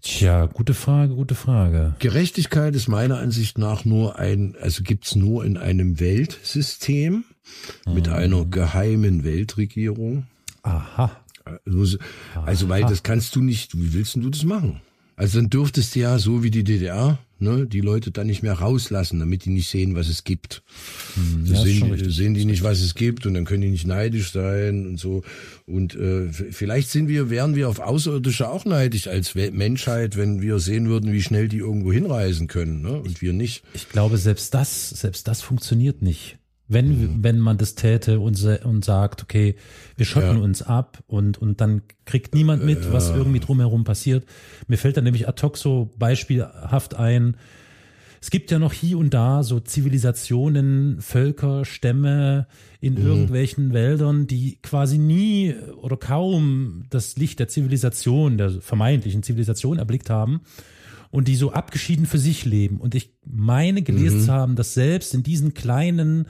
Tja, 0.00 0.46
gute 0.46 0.72
Frage, 0.72 1.14
gute 1.14 1.34
Frage. 1.34 1.94
Gerechtigkeit 1.98 2.74
ist 2.74 2.88
meiner 2.88 3.18
Ansicht 3.18 3.58
nach 3.58 3.84
nur 3.84 4.18
ein, 4.18 4.56
also 4.62 4.82
gibt's 4.82 5.14
nur 5.14 5.44
in 5.44 5.58
einem 5.58 6.00
Weltsystem 6.00 7.24
mit 7.86 8.06
mhm. 8.06 8.12
einer 8.14 8.44
geheimen 8.46 9.24
Weltregierung. 9.24 10.26
Aha. 10.62 11.10
Also, 11.66 11.98
also 12.46 12.68
weil 12.70 12.84
das 12.84 13.02
kannst 13.02 13.36
du 13.36 13.42
nicht, 13.42 13.76
wie 13.76 13.92
willst 13.92 14.16
du 14.16 14.30
das 14.30 14.44
machen? 14.44 14.80
Also 15.16 15.38
dann 15.38 15.50
dürftest 15.50 15.94
du 15.94 16.00
ja, 16.00 16.18
so 16.18 16.42
wie 16.42 16.50
die 16.50 16.64
DDR, 16.64 17.18
ne, 17.38 17.66
die 17.66 17.80
Leute 17.80 18.10
dann 18.10 18.26
nicht 18.26 18.42
mehr 18.42 18.54
rauslassen, 18.54 19.20
damit 19.20 19.44
die 19.44 19.50
nicht 19.50 19.68
sehen, 19.68 19.94
was 19.94 20.08
es 20.08 20.24
gibt. 20.24 20.62
Hm, 21.14 21.46
ja, 21.46 21.60
sehen, 21.60 22.10
sehen 22.10 22.34
die 22.34 22.44
nicht, 22.44 22.62
was 22.62 22.80
es 22.80 22.94
gibt 22.94 23.26
und 23.26 23.34
dann 23.34 23.44
können 23.44 23.62
die 23.62 23.70
nicht 23.70 23.86
neidisch 23.86 24.32
sein 24.32 24.86
und 24.86 24.98
so. 24.98 25.22
Und 25.66 25.94
äh, 25.94 26.32
vielleicht 26.32 26.90
sind 26.90 27.08
wir, 27.08 27.30
wären 27.30 27.54
wir 27.54 27.68
auf 27.68 27.78
Außerirdische 27.78 28.48
auch 28.48 28.64
neidisch 28.64 29.08
als 29.08 29.34
Menschheit, 29.34 30.16
wenn 30.16 30.42
wir 30.42 30.58
sehen 30.58 30.88
würden, 30.88 31.12
wie 31.12 31.22
schnell 31.22 31.48
die 31.48 31.58
irgendwo 31.58 31.92
hinreisen 31.92 32.46
können, 32.46 32.82
ne? 32.82 33.00
Und 33.00 33.22
wir 33.22 33.32
nicht. 33.32 33.62
Ich 33.74 33.88
glaube, 33.88 34.18
selbst 34.18 34.54
das, 34.54 34.90
selbst 34.90 35.28
das 35.28 35.42
funktioniert 35.42 36.02
nicht. 36.02 36.38
Wenn, 36.68 36.88
mhm. 36.88 37.22
wenn 37.22 37.38
man 37.38 37.58
das 37.58 37.76
täte 37.76 38.18
und, 38.18 38.42
und 38.64 38.84
sagt, 38.84 39.22
okay, 39.22 39.54
wir 39.96 40.04
schotten 40.04 40.38
ja. 40.38 40.42
uns 40.42 40.62
ab 40.62 41.02
und, 41.06 41.38
und 41.38 41.60
dann 41.60 41.82
kriegt 42.04 42.34
niemand 42.34 42.64
mit, 42.64 42.92
was 42.92 43.10
irgendwie 43.10 43.38
drumherum 43.38 43.84
passiert. 43.84 44.24
Mir 44.66 44.76
fällt 44.76 44.96
dann 44.96 45.04
nämlich 45.04 45.28
ad 45.28 45.40
hoc 45.42 45.56
so 45.56 45.90
beispielhaft 45.96 46.96
ein, 46.96 47.36
es 48.20 48.30
gibt 48.30 48.50
ja 48.50 48.58
noch 48.58 48.72
hier 48.72 48.98
und 48.98 49.14
da 49.14 49.44
so 49.44 49.60
Zivilisationen, 49.60 51.00
Völker, 51.00 51.64
Stämme 51.64 52.48
in 52.80 52.94
mhm. 52.94 53.06
irgendwelchen 53.06 53.72
Wäldern, 53.72 54.26
die 54.26 54.58
quasi 54.62 54.98
nie 54.98 55.54
oder 55.80 55.96
kaum 55.96 56.86
das 56.90 57.16
Licht 57.16 57.38
der 57.38 57.46
Zivilisation, 57.46 58.38
der 58.38 58.50
vermeintlichen 58.50 59.22
Zivilisation 59.22 59.78
erblickt 59.78 60.10
haben 60.10 60.40
und 61.10 61.28
die 61.28 61.36
so 61.36 61.52
abgeschieden 61.52 62.06
für 62.06 62.18
sich 62.18 62.44
leben. 62.44 62.78
Und 62.78 62.94
ich 62.94 63.14
meine 63.24 63.82
gelesen 63.82 64.20
mhm. 64.20 64.24
zu 64.24 64.32
haben, 64.32 64.56
dass 64.56 64.74
selbst 64.74 65.14
in 65.14 65.22
diesen 65.22 65.54
kleinen 65.54 66.26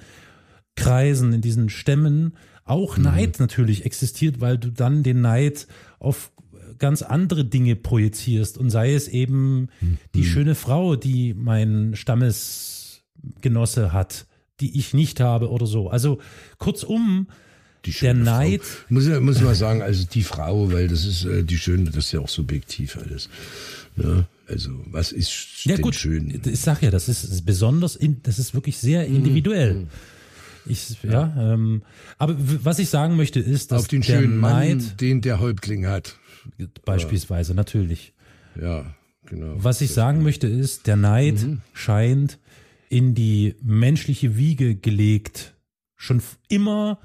Kreisen, 0.77 1.33
in 1.33 1.41
diesen 1.41 1.69
Stämmen 1.69 2.35
auch 2.65 2.97
mhm. 2.97 3.05
Neid 3.05 3.41
natürlich 3.41 3.85
existiert, 3.85 4.41
weil 4.41 4.59
du 4.59 4.71
dann 4.71 5.03
den 5.03 5.21
Neid 5.21 5.67
auf 5.99 6.31
ganz 6.79 7.03
andere 7.03 7.45
Dinge 7.45 7.77
projizierst 7.77 8.59
und 8.59 8.71
sei 8.71 8.95
es 8.95 9.09
eben 9.09 9.69
mhm. 9.81 9.99
die 10.15 10.25
schöne 10.25 10.55
Frau, 10.55 10.97
die 10.97 11.35
mein 11.35 11.95
Stammesgenosse 11.95 13.93
hat, 13.93 14.27
die 14.61 14.79
ich 14.79 14.95
nicht 14.95 15.21
habe 15.21 15.51
oder 15.51 15.67
so. 15.67 15.89
Also 15.89 16.19
kurzum, 16.59 17.29
der 18.03 18.15
Neid. 18.15 18.63
Frau. 18.63 18.95
Muss, 18.95 19.09
muss 19.21 19.41
man 19.41 19.55
sagen, 19.55 19.81
also 19.81 20.05
die 20.05 20.23
Frau, 20.25 20.73
weil 20.73 20.89
das 20.89 21.05
ist 21.05 21.25
äh, 21.25 21.45
die 21.45 21.57
schöne, 21.57 21.85
das 21.85 22.07
ist 22.07 22.13
ja 22.13 22.21
auch 22.21 22.29
subjektiv 22.29 22.97
alles. 22.97 23.29
Ja, 23.97 24.27
also 24.49 24.71
was 24.87 25.13
ist 25.13 25.65
ja, 25.65 25.77
gut, 25.77 25.95
schön? 25.95 26.41
Ich 26.45 26.61
sag 26.61 26.83
ja, 26.83 26.91
das 26.91 27.09
ist 27.09 27.47
besonders, 27.47 27.97
in, 27.97 28.23
das 28.23 28.39
ist 28.39 28.55
wirklich 28.55 28.77
sehr 28.79 29.09
mhm. 29.09 29.17
individuell. 29.17 29.75
Mhm. 29.75 29.89
Ich, 30.67 31.03
ja, 31.03 31.11
ja 31.37 31.53
ähm, 31.55 31.83
aber 32.19 32.37
was 32.39 32.79
ich 32.79 32.89
sagen 32.89 33.17
möchte 33.17 33.41
ist, 33.41 33.73
dass 33.73 33.83
Auf 33.83 33.89
den 33.89 34.03
der 34.03 34.21
schönen 34.21 34.41
Neid, 34.41 34.79
Mann, 34.79 34.97
den 35.01 35.21
der 35.21 35.41
Häuptling 35.41 35.87
hat. 35.87 36.19
Beispielsweise, 36.85 37.53
ja. 37.53 37.57
natürlich. 37.57 38.15
Ja, 38.61 38.95
genau. 39.27 39.55
Was 39.57 39.81
ich 39.81 39.93
sagen 39.93 40.23
möchte 40.23 40.47
ist, 40.47 40.87
der 40.87 40.97
Neid 40.97 41.43
mhm. 41.43 41.61
scheint 41.73 42.39
in 42.89 43.15
die 43.15 43.57
menschliche 43.63 44.37
Wiege 44.37 44.77
gelegt, 44.77 45.55
schon 45.97 46.23
immer 46.49 46.99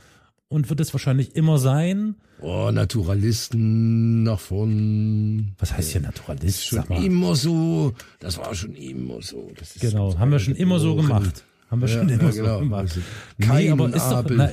und 0.47 0.69
wird 0.69 0.79
es 0.79 0.93
wahrscheinlich 0.93 1.35
immer 1.35 1.57
sein. 1.57 2.15
Oh, 2.41 2.71
Naturalisten 2.71 4.23
nach 4.23 4.39
vorn. 4.39 5.53
Was 5.59 5.73
heißt 5.73 5.91
hier 5.91 6.01
Naturalist? 6.01 6.65
Schon 6.65 6.83
immer 6.91 7.35
so. 7.35 7.93
Das 8.19 8.37
war 8.37 8.53
schon 8.55 8.73
immer 8.75 9.21
so. 9.21 9.51
genau, 9.79 10.17
haben 10.17 10.31
wir 10.31 10.39
schon 10.39 10.55
immer 10.55 10.79
so 10.79 10.95
gemacht. 10.95 11.45
Haben 11.71 11.81
wir 11.81 11.87
schon 11.87 12.09
ja, 12.09 12.15
immer 12.15 12.23
ja, 12.25 12.31
genau. 12.31 12.53
so 12.55 12.59
gemacht. 12.59 12.99
Kain 13.39 13.63
nee, 13.63 13.71
aber 13.71 13.87
ist 13.87 14.01
Abel. 14.01 14.37
Doch, 14.37 14.43
na, 14.43 14.49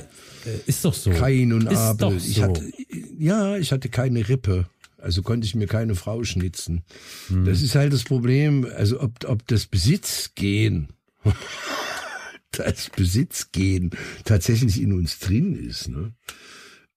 äh, 0.49 0.59
ist 0.65 0.85
doch 0.85 0.93
so. 0.93 1.11
Kain 1.11 1.51
und 1.51 1.69
ist 1.69 1.77
Abel. 1.77 1.97
Doch 1.97 2.19
so. 2.19 2.29
Ich 2.29 2.41
hatte, 2.41 2.71
ja, 3.19 3.57
ich 3.57 3.73
hatte 3.73 3.89
keine 3.89 4.29
Rippe. 4.29 4.67
Also 4.97 5.21
konnte 5.21 5.45
ich 5.45 5.53
mir 5.53 5.67
keine 5.67 5.95
Frau 5.95 6.23
schnitzen. 6.23 6.83
Hm. 7.27 7.43
Das 7.43 7.61
ist 7.61 7.75
halt 7.75 7.91
das 7.91 8.05
Problem. 8.05 8.65
Also 8.73 9.01
ob, 9.01 9.25
ob 9.25 9.45
das 9.47 9.65
Besitzgehen, 9.65 10.93
das 12.51 12.89
Besitzgehen 12.89 13.91
tatsächlich 14.23 14.81
in 14.81 14.93
uns 14.93 15.19
drin 15.19 15.55
ist. 15.55 15.89
Ne? 15.89 16.13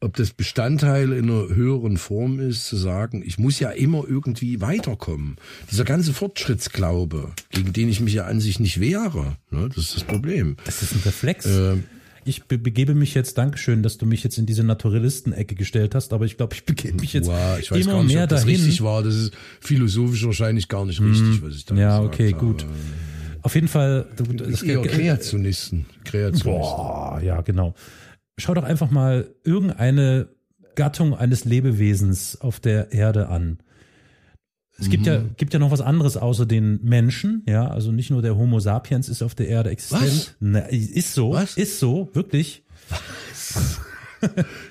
Ob 0.03 0.17
das 0.17 0.33
Bestandteil 0.33 1.13
in 1.13 1.31
einer 1.31 1.49
höheren 1.49 1.97
Form 1.97 2.41
ist, 2.41 2.67
zu 2.67 2.77
sagen, 2.77 3.23
ich 3.25 3.39
muss 3.39 3.61
ja 3.61 3.71
immer 3.71 4.05
irgendwie 4.07 4.61
weiterkommen. 4.61 5.37
Dieser 5.71 5.85
ganze 5.85 6.13
Fortschrittsglaube, 6.13 7.31
gegen 7.51 7.73
den 7.73 7.89
ich 7.89 8.01
mich 8.01 8.15
ja 8.15 8.27
an 8.27 8.41
sich 8.41 8.59
nicht 8.59 8.81
wehre, 8.81 9.37
ne, 9.51 9.69
das 9.69 9.85
ist 9.85 9.97
das 9.97 10.05
Problem. 10.05 10.57
Das 10.65 10.83
ist 10.83 10.93
ein 10.93 11.01
Reflex. 11.05 11.47
Äh, 11.47 11.77
ich 12.25 12.45
be 12.45 12.59
begebe 12.59 12.95
mich 12.95 13.15
jetzt, 13.15 13.39
Dankeschön, 13.39 13.83
dass 13.83 13.99
du 13.99 14.07
mich 14.07 14.23
jetzt 14.25 14.39
in 14.39 14.47
diese 14.47 14.65
Naturalisten-Ecke 14.65 15.55
gestellt 15.55 15.95
hast, 15.95 16.13
aber 16.13 16.25
ich 16.25 16.37
glaube, 16.37 16.55
ich 16.55 16.65
begebe 16.65 17.01
mich 17.01 17.13
jetzt 17.13 17.27
wow, 17.27 17.59
ich 17.61 17.71
weiß 17.71 17.85
immer 17.85 17.95
gar 17.95 18.05
nicht, 18.05 18.15
mehr 18.15 18.25
ob 18.25 18.31
das 18.31 18.43
dahin. 18.43 18.57
richtig 18.57 18.83
war. 18.83 19.03
Das 19.03 19.15
ist 19.15 19.33
philosophisch 19.61 20.25
wahrscheinlich 20.25 20.69
gar 20.69 20.85
nicht 20.85 21.01
richtig, 21.01 21.39
hm, 21.39 21.43
was 21.43 21.55
ich 21.55 21.65
da 21.65 21.75
Ja, 21.75 22.01
okay, 22.01 22.33
gut. 22.33 22.63
Habe. 22.63 22.73
Auf 23.43 23.55
jeden 23.57 23.69
Fall. 23.69 24.07
Das 24.17 24.63
eher 24.63 24.83
Kreationisten. 24.83 25.87
Kreationisten. 26.05 26.53
Boah, 26.53 27.21
ja, 27.25 27.41
genau 27.41 27.75
schau 28.37 28.55
doch 28.55 28.65
einfach 28.65 28.91
mal 28.91 29.35
irgendeine 29.45 30.29
Gattung 30.75 31.15
eines 31.15 31.45
Lebewesens 31.45 32.41
auf 32.41 32.61
der 32.61 32.93
Erde 32.93 33.29
an. 33.29 33.59
Es 34.79 34.89
gibt 34.89 35.03
mhm. 35.03 35.13
ja, 35.13 35.23
gibt 35.37 35.53
ja 35.53 35.59
noch 35.59 35.71
was 35.71 35.81
anderes 35.81 36.17
außer 36.17 36.47
den 36.47 36.83
Menschen, 36.83 37.45
ja, 37.47 37.69
also 37.69 37.93
nicht 37.93 38.11
nur 38.11 38.23
der 38.23 38.37
Homo 38.37 38.59
sapiens 38.59 39.09
ist 39.09 39.23
auf 39.23 39.35
der 39.35 39.49
Erde 39.49 39.71
existent. 39.71 40.03
Was? 40.03 40.37
Na, 40.41 40.61
ist 40.61 41.15
so, 41.15 41.33
was? 41.33 41.57
ist 41.57 41.79
so, 41.79 42.09
wirklich. 42.15 42.65
Was? 42.89 43.81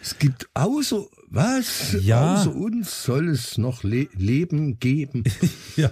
es 0.01 0.18
gibt 0.18 0.49
außer, 0.53 1.05
was? 1.30 1.95
Ja. 2.01 2.36
Außer 2.36 2.55
uns 2.55 3.03
soll 3.03 3.30
es 3.30 3.57
noch 3.57 3.84
Le 3.84 4.07
Leben 4.18 4.80
geben. 4.80 5.24
ja. 5.76 5.91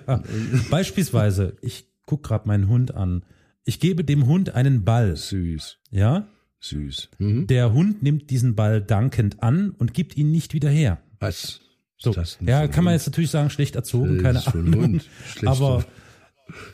Beispielsweise, 0.70 1.56
ich 1.62 1.88
guck 2.06 2.24
gerade 2.24 2.48
meinen 2.48 2.68
Hund 2.68 2.96
an. 2.96 3.24
Ich 3.64 3.80
gebe 3.80 4.04
dem 4.04 4.26
Hund 4.26 4.56
einen 4.56 4.84
Ball. 4.84 5.16
Süß. 5.16 5.78
Ja? 5.92 6.28
Süß. 6.62 7.10
Mhm. 7.20 7.48
Der 7.48 7.74
Hund 7.74 8.04
nimmt 8.04 8.30
diesen 8.30 8.56
Ball 8.56 8.82
dankend 8.82 9.42
an 9.42 9.72
und 9.72 9.94
gibt 9.94 10.18
ihn 10.18 10.32
nicht 10.32 10.54
wieder 10.54 10.70
her. 10.70 11.02
Was? 11.20 11.62
So. 11.98 12.16
Ja, 12.42 12.68
kann 12.68 12.86
man 12.86 12.94
jetzt 12.94 13.08
natürlich 13.08 13.32
sagen, 13.32 13.50
schlecht 13.50 13.76
erzogen, 13.76 14.22
keine 14.22 14.46
Ahnung. 14.48 15.02
Aber 15.46 15.86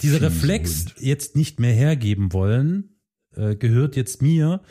dieser 0.02 0.22
Reflex, 0.22 0.86
Hund. 0.86 0.94
jetzt 1.00 1.36
nicht 1.36 1.60
mehr 1.60 1.74
hergeben 1.74 2.32
wollen, 2.32 2.96
äh, 3.36 3.56
gehört 3.56 3.96
jetzt 3.96 4.22
mir. 4.22 4.62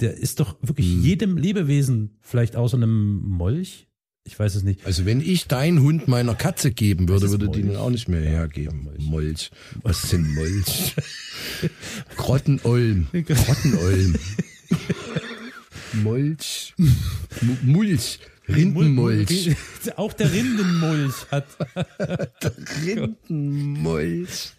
Der 0.00 0.14
ist 0.14 0.40
doch 0.40 0.56
wirklich 0.60 0.88
hm. 0.88 1.02
jedem 1.02 1.36
Lebewesen, 1.36 2.18
vielleicht 2.20 2.56
außer 2.56 2.76
einem 2.76 3.22
Molch, 3.22 3.86
ich 4.26 4.38
weiß 4.38 4.54
es 4.54 4.62
nicht. 4.62 4.86
Also 4.86 5.04
wenn 5.04 5.20
ich 5.20 5.48
deinen 5.48 5.82
Hund 5.82 6.08
meiner 6.08 6.34
Katze 6.34 6.72
geben 6.72 7.08
würde, 7.08 7.30
würde 7.30 7.50
die 7.50 7.62
den 7.62 7.76
auch 7.76 7.90
nicht 7.90 8.08
mehr 8.08 8.22
hergeben. 8.22 8.84
Molch. 8.84 9.04
Molch. 9.04 9.50
Was 9.82 10.02
sind 10.08 10.34
Molch? 10.34 10.96
Grottenolm. 12.16 13.08
Grottenolm. 13.12 14.16
Molch. 15.92 16.74
Mulch. 17.62 18.18
Rindenmulch. 18.48 19.56
Auch 19.96 20.12
der 20.12 20.32
Rindenmulch 20.32 21.14
hat. 21.30 21.46
der 22.42 22.52
Rindenmulch. 22.84 24.52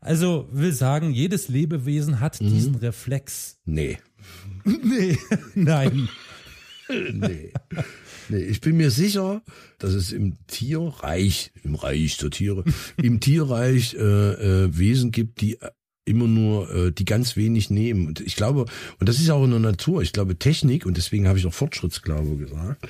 Also 0.00 0.48
will 0.52 0.72
sagen, 0.72 1.12
jedes 1.12 1.48
Lebewesen 1.48 2.20
hat 2.20 2.40
mhm. 2.40 2.48
diesen 2.48 2.74
Reflex. 2.76 3.58
Nee. 3.64 3.98
Nee, 4.64 5.16
nein. 5.54 6.10
nee. 6.90 7.52
Nee, 8.28 8.42
ich 8.42 8.60
bin 8.60 8.76
mir 8.76 8.90
sicher, 8.90 9.42
dass 9.78 9.94
es 9.94 10.12
im 10.12 10.36
Tierreich, 10.46 11.52
im 11.62 11.74
Reich 11.74 12.18
der 12.18 12.30
Tiere, 12.30 12.64
im 12.98 13.20
Tierreich 13.20 13.94
äh, 13.94 13.98
äh, 14.64 14.76
Wesen 14.76 15.10
gibt, 15.10 15.40
die 15.40 15.58
immer 16.08 16.26
nur 16.26 16.74
äh, 16.74 16.92
die 16.92 17.04
ganz 17.04 17.36
wenig 17.36 17.70
nehmen. 17.70 18.06
Und 18.06 18.20
ich 18.20 18.34
glaube, 18.34 18.64
und 18.98 19.08
das 19.08 19.18
ist 19.18 19.30
auch 19.30 19.44
in 19.44 19.50
der 19.50 19.60
Natur, 19.60 20.02
ich 20.02 20.12
glaube, 20.12 20.36
Technik, 20.36 20.86
und 20.86 20.96
deswegen 20.96 21.28
habe 21.28 21.38
ich 21.38 21.46
auch 21.46 21.54
Fortschrittsglaube 21.54 22.36
gesagt, 22.36 22.88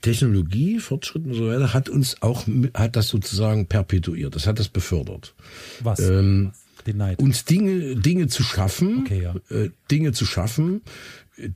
Technologie, 0.00 0.78
Fortschritt 0.78 1.26
und 1.26 1.34
so 1.34 1.48
weiter, 1.48 1.74
hat 1.74 1.88
uns 1.88 2.22
auch, 2.22 2.46
hat 2.74 2.96
das 2.96 3.08
sozusagen 3.08 3.66
perpetuiert, 3.66 4.34
das 4.34 4.46
hat 4.46 4.58
das 4.58 4.68
befördert. 4.68 5.34
Was? 5.82 5.98
Ähm, 6.00 6.52
Den 6.86 6.96
Neid. 6.98 7.18
Uns 7.18 7.44
Dinge, 7.44 7.96
Dinge 7.96 8.28
zu 8.28 8.42
schaffen, 8.42 9.00
okay, 9.00 9.22
ja. 9.22 9.34
äh, 9.54 9.70
Dinge 9.90 10.12
zu 10.12 10.24
schaffen, 10.24 10.82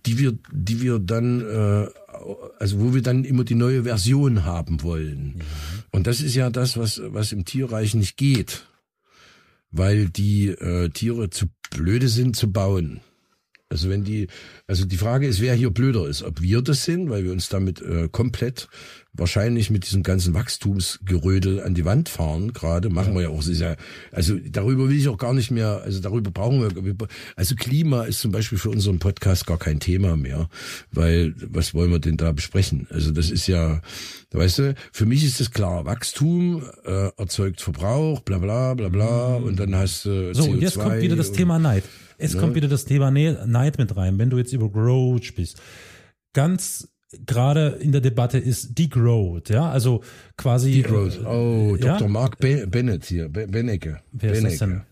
die 0.07 0.19
wir, 0.19 0.37
die 0.53 0.83
wir 0.83 0.99
dann, 0.99 1.41
äh, 1.41 1.87
also 2.59 2.81
wo 2.81 2.95
wir 2.95 3.03
dann 3.03 3.25
immer 3.25 3.45
die 3.45 3.55
neue 3.55 3.85
Version 3.85 4.45
haben 4.45 4.83
wollen. 4.83 5.35
Mhm. 5.37 5.41
Und 5.93 6.07
das 6.07 6.21
ist 6.21 6.35
ja 6.35 6.51
das, 6.51 6.77
was, 6.77 7.01
was 7.07 7.33
im 7.33 7.45
Tierreich 7.45 7.95
nicht 7.95 8.17
geht 8.17 8.65
weil 9.75 10.09
die 10.09 10.49
äh, 10.49 10.89
Tiere 10.91 11.31
zu 11.31 11.47
blöde 11.71 12.09
sind 12.09 12.37
zu 12.37 12.53
bauen. 12.53 13.01
Also 13.69 13.89
wenn 13.89 14.05
die, 14.05 14.29
also 14.69 14.85
die 14.85 14.97
Frage 14.97 15.27
ist, 15.27 15.41
wer 15.41 15.55
hier 15.55 15.71
blöder 15.71 16.07
ist, 16.07 16.23
ob 16.23 16.41
wir 16.41 16.63
das 16.63 16.85
sind, 16.85 17.11
weil 17.11 17.25
wir 17.25 17.33
uns 17.33 17.49
damit 17.49 17.81
äh, 17.83 18.09
komplett 18.09 18.69
wahrscheinlich 19.15 19.71
mit 19.71 19.87
diesem 19.87 20.03
ganzen 20.03 20.35
Wachstumsgerödel 20.35 21.63
an 21.63 21.75
die 21.75 21.85
Wand 21.85 22.09
fahren. 22.09 22.53
Gerade 22.53 22.91
machen 22.91 23.15
wir 23.15 23.23
ja 23.23 23.29
auch 23.29 23.43
sehr, 23.43 23.77
also 24.13 24.37
darüber 24.51 24.89
will 24.89 24.97
ich 24.97 25.09
auch 25.09 25.17
gar 25.17 25.33
nicht 25.33 25.51
mehr, 25.51 25.83
also 25.85 26.01
darüber 26.01 26.31
brauchen 26.31 26.61
wir, 26.61 27.09
also 27.37 27.55
Klima 27.55 28.05
ist 28.05 28.21
zum 28.21 28.33
Beispiel 28.33 28.59
für 28.59 28.71
unseren 28.71 28.99
Podcast 28.99 29.47
gar 29.47 29.59
kein 29.59 29.81
Thema 29.81 30.17
mehr, 30.17 30.49
weil 30.93 31.35
was 31.39 31.75
wollen 31.75 31.91
wir 31.91 32.01
denn 32.01 32.17
da 32.17 32.33
besprechen? 32.33 32.89
Also 32.91 33.13
das 33.13 33.31
ist 33.31 33.47
ja, 33.47 33.81
weißt 34.33 34.59
du, 34.59 34.75
für 34.93 35.07
mich 35.07 35.25
ist 35.25 35.41
das 35.41 35.53
klar, 35.53 35.85
Wachstum 35.85 36.65
äh, 36.85 37.11
erzeugt 37.17 37.61
Verbrauch, 37.61 38.21
bla 38.21 38.39
bla 38.39 38.75
bla 38.75 38.89
bla 38.89 39.37
und 39.37 39.59
dann 39.61 39.77
hast 39.77 40.07
du 40.07 40.31
äh, 40.31 40.35
So, 40.35 40.45
und 40.45 40.61
jetzt 40.61 40.79
kommt 40.79 41.01
wieder 41.01 41.17
das 41.17 41.33
Thema 41.33 41.59
Neid. 41.59 41.85
Es 42.19 42.35
ne? 42.35 42.41
kommt 42.41 42.55
wieder 42.55 42.69
das 42.69 42.85
Thema 42.85 43.11
Neid 43.11 43.79
mit 43.79 43.97
rein, 43.97 44.19
wenn 44.19 44.31
du 44.31 44.39
jetzt 44.39 44.53
über 44.53 44.71
Growth 44.71 45.25
sprichst. 45.25 45.61
Ganz 46.33 46.89
gerade 47.27 47.79
in 47.81 47.93
der 47.93 48.01
Debatte 48.01 48.39
ist 48.39 48.79
Degrowth, 48.79 49.51
ja, 49.51 49.71
also 49.71 50.03
quasi. 50.37 50.73
Degrowth, 50.73 51.21
äh, 51.23 51.27
oh, 51.27 51.77
ja? 51.77 51.99
Dr. 51.99 52.09
Mark 52.09 52.39
Bennett 52.39 53.05
hier, 53.05 53.29
Benecke. 53.29 54.01
Wer 54.13 54.33
ist 54.33 54.45
das 54.45 54.59
denn? 54.59 54.83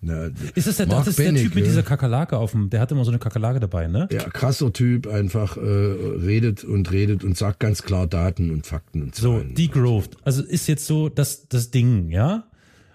Na, 0.00 0.28
ist 0.54 0.66
es 0.66 0.76
der, 0.76 0.86
Mark 0.86 1.00
das 1.00 1.08
ist 1.08 1.16
Benecke. 1.16 1.34
der 1.34 1.42
Typ 1.44 1.54
mit 1.54 1.66
dieser 1.66 1.82
Kakerlake 1.82 2.36
auf 2.36 2.52
dem, 2.52 2.70
der 2.70 2.80
hat 2.80 2.92
immer 2.92 3.04
so 3.04 3.10
eine 3.10 3.18
Kakerlake 3.18 3.60
dabei, 3.60 3.88
ne? 3.88 4.08
Ja, 4.12 4.28
krasser 4.28 4.72
Typ, 4.72 5.06
einfach 5.06 5.56
äh, 5.56 5.60
redet 5.60 6.64
und 6.64 6.92
redet 6.92 7.24
und 7.24 7.36
sagt 7.36 7.60
ganz 7.60 7.82
klar 7.82 8.06
Daten 8.06 8.50
und 8.50 8.66
Fakten 8.66 9.02
und 9.02 9.14
Zahlen. 9.14 9.48
So, 9.48 9.54
Degrowth, 9.54 10.16
also 10.22 10.42
ist 10.42 10.68
jetzt 10.68 10.86
so 10.86 11.08
das, 11.08 11.48
das 11.48 11.70
Ding, 11.70 12.10
ja? 12.10 12.44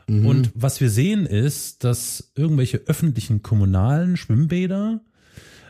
Mhm. 0.07 0.25
Und 0.25 0.51
was 0.53 0.79
wir 0.79 0.89
sehen 0.89 1.25
ist, 1.25 1.83
dass 1.83 2.31
irgendwelche 2.35 2.77
öffentlichen 2.85 3.41
kommunalen 3.41 4.15
Schwimmbäder 4.15 5.01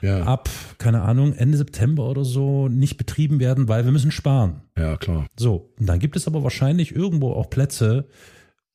ja. 0.01 0.23
ab, 0.23 0.49
keine 0.77 1.01
Ahnung, 1.01 1.33
Ende 1.33 1.57
September 1.57 2.09
oder 2.09 2.25
so 2.25 2.67
nicht 2.67 2.97
betrieben 2.97 3.39
werden, 3.39 3.67
weil 3.67 3.85
wir 3.85 3.91
müssen 3.91 4.11
sparen. 4.11 4.61
Ja, 4.77 4.97
klar. 4.97 5.27
So, 5.37 5.71
und 5.79 5.87
dann 5.87 5.99
gibt 5.99 6.15
es 6.15 6.27
aber 6.27 6.43
wahrscheinlich 6.43 6.95
irgendwo 6.95 7.31
auch 7.31 7.49
Plätze, 7.49 8.05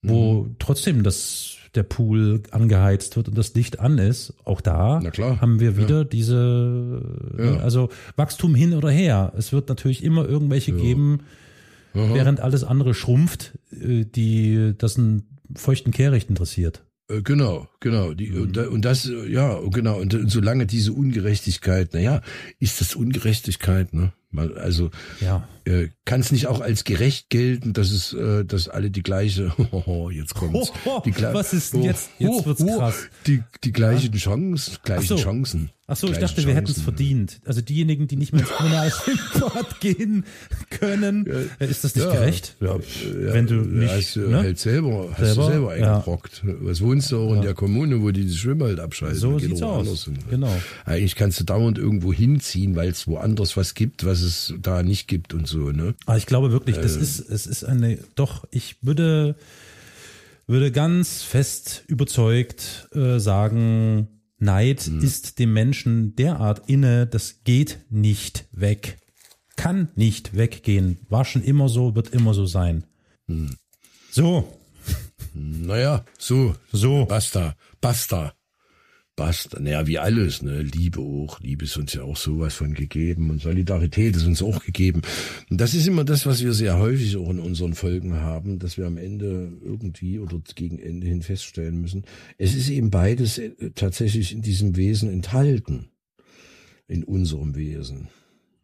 wo 0.02 0.44
mhm. 0.44 0.56
trotzdem 0.58 1.02
das 1.02 1.56
der 1.76 1.82
Pool 1.82 2.42
angeheizt 2.50 3.16
wird 3.16 3.28
und 3.28 3.36
das 3.36 3.54
Licht 3.54 3.78
an 3.80 3.98
ist, 3.98 4.32
auch 4.44 4.60
da 4.60 5.02
haben 5.40 5.60
wir 5.60 5.76
wieder 5.76 5.98
ja. 5.98 6.04
diese, 6.04 7.02
ja. 7.38 7.58
also 7.58 7.90
Wachstum 8.16 8.54
hin 8.54 8.72
oder 8.72 8.90
her. 8.90 9.32
Es 9.36 9.52
wird 9.52 9.68
natürlich 9.68 10.02
immer 10.02 10.26
irgendwelche 10.26 10.72
geben, 10.72 11.20
Aha. 11.94 12.14
während 12.14 12.40
alles 12.40 12.64
andere 12.64 12.94
schrumpft, 12.94 13.58
äh, 13.72 14.04
die 14.04 14.74
das 14.78 14.96
einen 14.96 15.38
feuchten 15.54 15.92
Kehricht 15.92 16.30
interessiert. 16.30 16.86
Äh, 17.09 17.22
genau, 17.22 17.68
genau. 17.80 18.12
Die, 18.14 18.30
mhm. 18.30 18.54
und, 18.70 18.84
das, 18.84 19.11
ja, 19.28 19.61
genau. 19.70 19.98
Und, 19.98 20.14
und 20.14 20.30
solange 20.30 20.66
diese 20.66 20.92
Ungerechtigkeit, 20.92 21.94
naja, 21.94 22.22
ist 22.59 22.80
das 22.80 22.94
Ungerechtigkeit, 22.94 23.94
ne? 23.94 24.12
Also 24.56 24.90
ja. 25.20 25.48
äh, 25.64 25.88
kann 26.04 26.20
es 26.20 26.32
nicht 26.32 26.46
auch 26.46 26.60
als 26.60 26.84
gerecht 26.84 27.30
gelten, 27.30 27.72
dass 27.72 27.90
es, 27.90 28.12
äh, 28.12 28.44
dass 28.44 28.68
alle 28.68 28.90
die 28.90 29.02
gleiche, 29.02 29.52
oh, 29.72 30.10
jetzt 30.10 30.34
kommt's. 30.34 30.72
Die, 31.04 31.14
Was 31.32 31.52
ist 31.52 31.74
denn 31.74 31.82
jetzt? 31.82 32.10
Jetzt 32.18 32.44
wird's 32.44 32.64
krass. 32.64 33.08
Die, 33.26 33.42
die 33.64 33.72
gleichen 33.72 34.12
ja. 34.12 34.18
Chancen, 34.18 34.76
gleichen 34.82 35.06
so. 35.06 35.16
Chancen. 35.16 35.70
Ach 35.88 35.96
so, 35.96 36.08
ich 36.08 36.18
dachte, 36.18 36.44
wir 36.44 36.54
hätten 36.54 36.70
es 36.72 36.80
verdient. 36.80 37.40
Also 37.44 37.60
diejenigen, 37.60 38.08
die 38.08 38.16
nicht 38.16 38.32
mehr 38.32 38.42
ins 38.42 38.50
Kommunalfilmbad 38.50 39.80
gehen 39.80 40.24
können, 40.68 41.26
ja, 41.60 41.66
ist 41.66 41.84
das 41.84 41.94
nicht 41.94 42.04
ja, 42.04 42.12
gerecht? 42.12 42.56
Ja, 42.60 42.76
wenn 43.04 43.46
du 43.46 43.54
nicht 43.54 43.92
hast 43.92 44.16
du 44.16 44.22
ne? 44.22 44.38
halt 44.38 44.58
selber, 44.58 45.10
hast 45.12 45.18
selber, 45.18 45.42
du 45.42 45.48
selber 45.48 45.72
eingebrockt. 45.72 46.42
Was 46.44 46.80
wohnst 46.80 47.12
du 47.12 47.18
auch 47.18 47.34
in 47.34 47.42
der 47.42 47.54
Kommune, 47.54 48.02
wo 48.02 48.10
die 48.10 48.26
das 48.26 48.34
Schwimmbad 48.34 48.80
abschalten? 48.80 49.20
So 49.20 49.38
sieht's 49.38 49.62
aus. 49.62 50.06
Hin. 50.06 50.18
Genau. 50.28 50.52
Eigentlich 50.84 51.14
kannst 51.14 51.38
du 51.38 51.44
dauernd 51.44 51.78
irgendwo 51.78 52.12
hinziehen, 52.12 52.74
weil 52.74 52.88
es 52.88 53.06
woanders 53.06 53.56
was 53.56 53.74
gibt, 53.74 54.04
was 54.04 54.15
es 54.20 54.54
da 54.60 54.82
nicht 54.82 55.08
gibt 55.08 55.34
und 55.34 55.46
so. 55.46 55.70
Ne? 55.70 55.94
Aber 56.06 56.16
ich 56.16 56.26
glaube 56.26 56.52
wirklich, 56.52 56.76
das 56.76 56.96
äh, 56.96 57.00
ist, 57.00 57.20
es 57.20 57.46
ist 57.46 57.64
eine. 57.64 57.98
Doch, 58.14 58.46
ich 58.50 58.76
würde 58.82 59.36
würde 60.46 60.70
ganz 60.70 61.22
fest 61.22 61.82
überzeugt 61.88 62.88
äh, 62.94 63.18
sagen 63.18 64.08
Neid 64.38 64.86
mhm. 64.86 65.02
ist 65.02 65.38
dem 65.38 65.52
Menschen 65.52 66.14
derart 66.14 66.68
inne, 66.68 67.06
das 67.06 67.42
geht 67.44 67.78
nicht 67.90 68.46
weg. 68.52 68.98
Kann 69.56 69.88
nicht 69.96 70.36
weggehen. 70.36 70.98
War 71.08 71.24
schon 71.24 71.42
immer 71.42 71.68
so, 71.68 71.94
wird 71.94 72.10
immer 72.10 72.34
so 72.34 72.46
sein. 72.46 72.84
Mhm. 73.26 73.56
So. 74.10 74.60
Naja, 75.32 76.04
so. 76.18 76.54
So. 76.70 77.06
Basta. 77.06 77.56
Basta. 77.80 78.34
Basta. 79.16 79.58
Naja, 79.58 79.86
wie 79.86 79.98
alles, 79.98 80.42
ne? 80.42 80.60
Liebe 80.60 81.00
auch. 81.00 81.40
Liebe 81.40 81.64
ist 81.64 81.78
uns 81.78 81.94
ja 81.94 82.02
auch 82.02 82.18
sowas 82.18 82.52
von 82.52 82.74
gegeben 82.74 83.30
und 83.30 83.40
Solidarität 83.40 84.14
ist 84.14 84.26
uns 84.26 84.42
auch 84.42 84.62
gegeben. 84.62 85.00
Und 85.48 85.58
das 85.58 85.72
ist 85.72 85.86
immer 85.86 86.04
das, 86.04 86.26
was 86.26 86.44
wir 86.44 86.52
sehr 86.52 86.78
häufig 86.78 87.16
auch 87.16 87.30
in 87.30 87.40
unseren 87.40 87.72
Folgen 87.72 88.16
haben, 88.16 88.58
dass 88.58 88.76
wir 88.76 88.86
am 88.86 88.98
Ende 88.98 89.52
irgendwie 89.64 90.18
oder 90.18 90.38
gegen 90.54 90.78
Ende 90.78 91.06
hin 91.06 91.22
feststellen 91.22 91.80
müssen. 91.80 92.04
Es 92.36 92.54
ist 92.54 92.68
eben 92.68 92.90
beides 92.90 93.38
äh, 93.38 93.52
tatsächlich 93.74 94.32
in 94.32 94.42
diesem 94.42 94.76
Wesen 94.76 95.10
enthalten. 95.10 95.88
In 96.86 97.02
unserem 97.02 97.56
Wesen. 97.56 98.08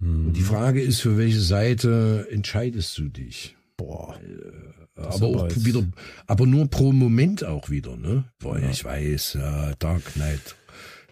Mhm. 0.00 0.26
Und 0.26 0.36
die 0.36 0.42
Frage 0.42 0.82
ist, 0.82 1.00
für 1.00 1.16
welche 1.16 1.40
Seite 1.40 2.28
entscheidest 2.30 2.98
du 2.98 3.08
dich? 3.08 3.56
Boah. 3.78 4.20
Äh, 4.20 4.81
aber 4.96 5.26
auch 5.26 5.42
weiß. 5.44 5.64
wieder, 5.64 5.84
aber 6.26 6.46
nur 6.46 6.68
pro 6.68 6.92
Moment 6.92 7.44
auch 7.44 7.70
wieder, 7.70 7.96
ne? 7.96 8.24
Boah, 8.38 8.58
ja. 8.58 8.70
ich 8.70 8.84
weiß, 8.84 9.34
ja, 9.34 9.74
Dark 9.78 10.14
Knight. 10.14 10.56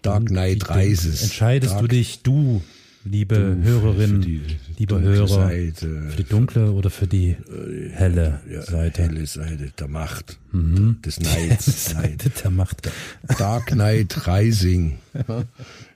Dark 0.03 0.27
Knight 0.27 0.69
Rises. 0.75 1.23
Entscheidest 1.23 1.75
Dark, 1.75 1.83
du 1.83 1.89
dich, 1.89 2.23
du, 2.23 2.63
liebe 3.05 3.35
du, 3.35 3.63
Hörerin, 3.63 4.21
die 4.21 4.43
lieber 4.79 5.01
Hörer, 5.01 5.29
Seite, 5.29 6.11
für 6.11 6.17
die 6.17 6.29
dunkle 6.29 6.73
oder 6.73 6.91
für 6.91 7.07
die 7.07 7.31
äh, 7.31 7.91
helle 7.91 8.41
ja, 8.51 8.63
Seite? 8.63 9.03
Helle 9.03 9.27
Seite 9.27 9.71
der 9.79 9.89
Macht, 9.89 10.39
mhm. 10.53 11.01
des 11.05 11.21
Neids. 11.21 11.91
Seite 11.91 12.31
der 12.31 12.51
Macht. 12.51 12.91
Dark 13.39 13.67
Knight 13.67 14.27
Rising. 14.27 14.99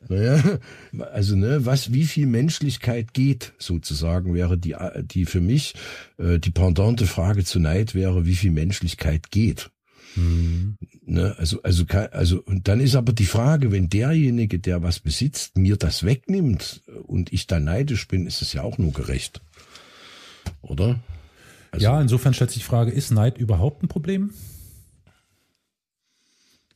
Naja, 0.08 0.58
also 1.14 1.34
ne, 1.34 1.64
was, 1.64 1.94
wie 1.94 2.04
viel 2.04 2.26
Menschlichkeit 2.26 3.14
geht, 3.14 3.54
sozusagen, 3.58 4.34
wäre 4.34 4.58
die, 4.58 4.76
die 5.00 5.24
für 5.24 5.40
mich 5.40 5.74
äh, 6.18 6.38
die 6.38 6.50
pendante 6.50 7.06
Frage 7.06 7.42
zu 7.42 7.58
Neid 7.58 7.94
wäre, 7.94 8.26
wie 8.26 8.36
viel 8.36 8.50
Menschlichkeit 8.50 9.30
geht. 9.30 9.70
Mhm. 10.16 10.76
Ne, 11.06 11.34
also, 11.38 11.62
also, 11.62 11.84
also, 12.12 12.42
und 12.42 12.68
dann 12.68 12.80
ist 12.80 12.94
aber 12.94 13.12
die 13.12 13.26
Frage, 13.26 13.72
wenn 13.72 13.88
derjenige, 13.88 14.58
der 14.58 14.82
was 14.82 15.00
besitzt, 15.00 15.58
mir 15.58 15.76
das 15.76 16.04
wegnimmt 16.04 16.82
und 17.06 17.32
ich 17.32 17.46
dann 17.46 17.64
neidisch 17.64 18.08
bin, 18.08 18.26
ist 18.26 18.42
es 18.42 18.52
ja 18.52 18.62
auch 18.62 18.78
nur 18.78 18.92
gerecht. 18.92 19.40
Oder? 20.62 21.00
Also, 21.70 21.84
ja, 21.84 22.00
insofern 22.00 22.34
stellt 22.34 22.50
sich 22.50 22.62
die 22.62 22.68
Frage, 22.68 22.92
ist 22.92 23.10
Neid 23.10 23.38
überhaupt 23.38 23.82
ein 23.82 23.88
Problem? 23.88 24.32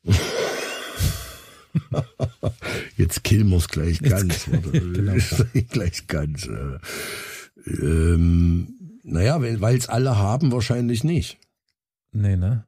Jetzt 2.96 3.24
killen 3.24 3.48
wir 3.50 3.58
es 3.58 3.68
gleich 3.68 4.00
ganz. 4.00 4.44
genau. 4.72 5.14
gleich 5.70 6.06
ganz. 6.06 6.46
Äh, 6.46 6.78
ähm, 7.66 9.00
naja, 9.04 9.40
weil 9.40 9.76
es 9.76 9.88
alle 9.88 10.18
haben, 10.18 10.52
wahrscheinlich 10.52 11.04
nicht. 11.04 11.38
Nee, 12.12 12.36
ne? 12.36 12.67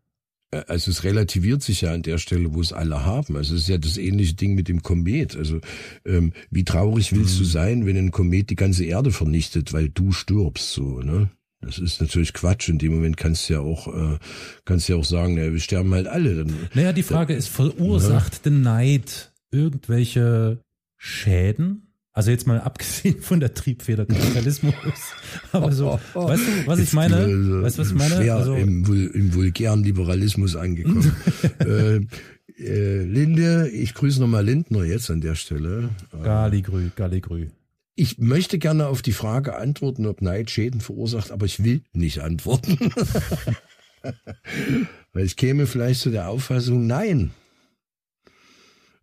Äh, 0.50 0.62
also 0.66 0.90
es 0.90 1.04
relativiert 1.04 1.62
sich 1.62 1.82
ja 1.82 1.92
an 1.92 2.02
der 2.02 2.18
Stelle, 2.18 2.54
wo 2.54 2.60
es 2.60 2.72
alle 2.72 3.04
haben. 3.04 3.36
Also 3.36 3.54
es 3.54 3.62
ist 3.62 3.68
ja 3.68 3.78
das 3.78 3.96
ähnliche 3.96 4.34
Ding 4.34 4.54
mit 4.54 4.68
dem 4.68 4.82
Komet. 4.82 5.36
Also 5.36 5.60
ähm, 6.04 6.32
wie 6.50 6.64
traurig 6.64 7.12
willst 7.12 7.36
mhm. 7.36 7.38
du 7.38 7.44
sein, 7.44 7.86
wenn 7.86 7.96
ein 7.96 8.10
Komet 8.10 8.50
die 8.50 8.56
ganze 8.56 8.84
Erde 8.84 9.10
vernichtet, 9.10 9.72
weil 9.72 9.88
du 9.88 10.12
stirbst, 10.12 10.72
so, 10.72 11.00
ne? 11.00 11.30
Das 11.62 11.78
ist 11.78 12.00
natürlich 12.00 12.32
Quatsch. 12.32 12.70
In 12.70 12.78
dem 12.78 12.94
Moment 12.94 13.18
kannst 13.18 13.48
du 13.48 13.54
ja 13.54 13.60
auch, 13.60 13.86
äh, 13.88 14.18
kannst 14.64 14.88
du 14.88 14.94
ja 14.94 14.98
auch 14.98 15.04
sagen, 15.04 15.36
ja, 15.36 15.52
wir 15.52 15.60
sterben 15.60 15.92
halt 15.92 16.06
alle. 16.06 16.36
Dann, 16.36 16.54
naja, 16.72 16.94
die 16.94 17.02
Frage 17.02 17.34
dann, 17.34 17.38
ist, 17.38 17.48
verursacht 17.48 18.32
ja. 18.36 18.40
denn 18.44 18.62
Neid 18.62 19.32
irgendwelche 19.50 20.64
Schäden? 20.96 21.89
Also 22.12 22.30
jetzt 22.30 22.46
mal 22.46 22.60
abgesehen 22.64 23.20
von 23.20 23.40
der 23.40 23.54
Triebfeder 23.54 24.06
Kapitalismus. 24.06 24.74
Aber 25.52 25.72
so, 25.72 25.92
oh, 25.92 26.00
oh, 26.14 26.18
oh. 26.20 26.28
weißt 26.28 26.42
du, 26.42 26.66
was 26.66 26.78
ich 26.78 26.92
meine? 26.92 27.16
Also 27.16 27.62
weißt 27.62 27.78
du, 27.78 27.82
was 27.82 27.88
ich 27.88 27.94
meine? 27.94 28.16
Schwer 28.16 28.36
also, 28.36 28.54
im, 28.54 28.84
im 28.84 29.34
vulgären 29.34 29.84
Liberalismus 29.84 30.56
angekommen. 30.56 31.14
äh, 31.60 32.00
äh, 32.58 33.02
Linde, 33.04 33.68
ich 33.70 33.94
grüße 33.94 34.20
nochmal 34.20 34.44
Lindner 34.44 34.84
jetzt 34.84 35.10
an 35.10 35.20
der 35.20 35.34
Stelle. 35.34 35.90
Galigrü, 36.22 36.90
Galigrü. 36.94 37.48
Ich 37.94 38.18
möchte 38.18 38.58
gerne 38.58 38.86
auf 38.86 39.02
die 39.02 39.12
Frage 39.12 39.56
antworten, 39.56 40.06
ob 40.06 40.22
Neid 40.22 40.50
Schäden 40.50 40.80
verursacht, 40.80 41.30
aber 41.32 41.44
ich 41.46 41.62
will 41.64 41.82
nicht 41.92 42.20
antworten. 42.20 42.78
Weil 45.12 45.26
ich 45.26 45.36
käme 45.36 45.66
vielleicht 45.66 46.00
zu 46.00 46.10
der 46.10 46.28
Auffassung, 46.28 46.86
nein 46.86 47.32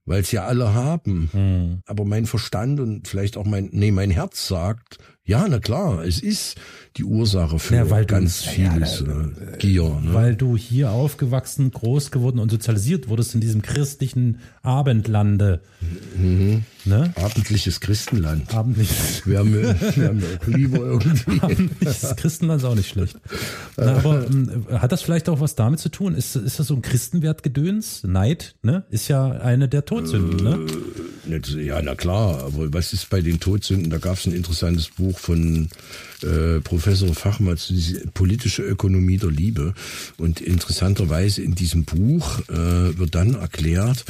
weil 0.08 0.22
es 0.22 0.32
ja 0.32 0.46
alle 0.46 0.74
haben. 0.74 1.30
Hm. 1.32 1.82
Aber 1.86 2.06
mein 2.06 2.26
Verstand 2.26 2.80
und 2.80 3.08
vielleicht 3.08 3.38
auch 3.38 3.46
mein, 3.46 3.70
nee, 3.72 3.92
mein 3.92 4.10
Herz 4.10 4.48
sagt, 4.48 4.98
ja, 5.28 5.46
na 5.48 5.60
klar, 5.60 6.06
es 6.06 6.22
ist 6.22 6.56
die 6.96 7.04
Ursache 7.04 7.60
für 7.60 7.76
ja, 7.76 8.04
ganz 8.04 8.44
du, 8.44 8.50
vieles 8.50 9.04
ja, 9.06 9.54
äh, 9.54 9.58
Gier. 9.58 10.00
Ne? 10.02 10.14
Weil 10.14 10.36
du 10.36 10.56
hier 10.56 10.92
aufgewachsen, 10.92 11.70
groß 11.70 12.12
geworden 12.12 12.40
und 12.40 12.50
sozialisiert 12.50 13.10
wurdest 13.10 13.36
in 13.36 13.42
diesem 13.42 13.62
christlichen 13.62 14.40
Abendlande. 14.64 15.60
Mhm. 16.18 16.64
Ne? 16.86 17.14
Abendliches 17.16 17.82
Christenland. 17.82 18.56
Abendliches. 18.56 19.28
Wir 19.28 19.40
haben, 19.40 19.54
wir 19.54 20.08
haben 20.08 20.24
lieber 20.48 20.80
irgendwie. 20.80 21.42
Abendliches 21.42 22.16
Christenland 22.16 22.62
ist 22.62 22.66
auch 22.66 22.76
nicht 22.76 22.90
schlecht. 22.90 23.18
Na, 23.76 23.98
aber 23.98 24.26
ähm, 24.28 24.66
hat 24.72 24.94
das 24.94 25.02
vielleicht 25.02 25.28
auch 25.28 25.42
was 25.42 25.56
damit 25.56 25.82
zu 25.82 25.90
tun? 25.90 26.16
Ist, 26.16 26.38
ist 26.38 26.58
das 26.58 26.68
so 26.68 26.76
ein 26.76 26.82
Christenwertgedöns? 26.82 28.06
Neid, 28.06 28.56
ne? 28.64 28.86
Ist 28.90 29.10
ja 29.10 29.30
eine 29.30 29.68
der 29.68 29.84
Todsünden, 29.84 30.44
ne? 30.44 30.66
Äh, 31.30 31.62
ja, 31.62 31.82
na 31.82 31.96
klar, 31.96 32.44
aber 32.44 32.74
was 32.74 32.94
ist 32.94 33.10
bei 33.10 33.22
den 33.22 33.40
Todsünden? 33.40 33.90
Da 33.90 33.98
gab 33.98 34.18
es 34.18 34.26
ein 34.26 34.34
interessantes 34.34 34.90
Buch 34.90 35.18
von 35.20 35.70
äh, 36.24 36.60
Professor 36.62 37.14
Fachmann 37.14 37.58
politische 38.14 38.64
Ökonomie 38.64 39.18
der 39.18 39.32
Liebe. 39.32 39.74
Und 40.18 40.42
interessanterweise 40.42 41.42
in 41.42 41.56
diesem 41.56 41.86
Buch 41.86 42.40
äh, 42.50 42.98
wird 42.98 43.16
dann 43.16 43.36
erklärt, 43.36 44.06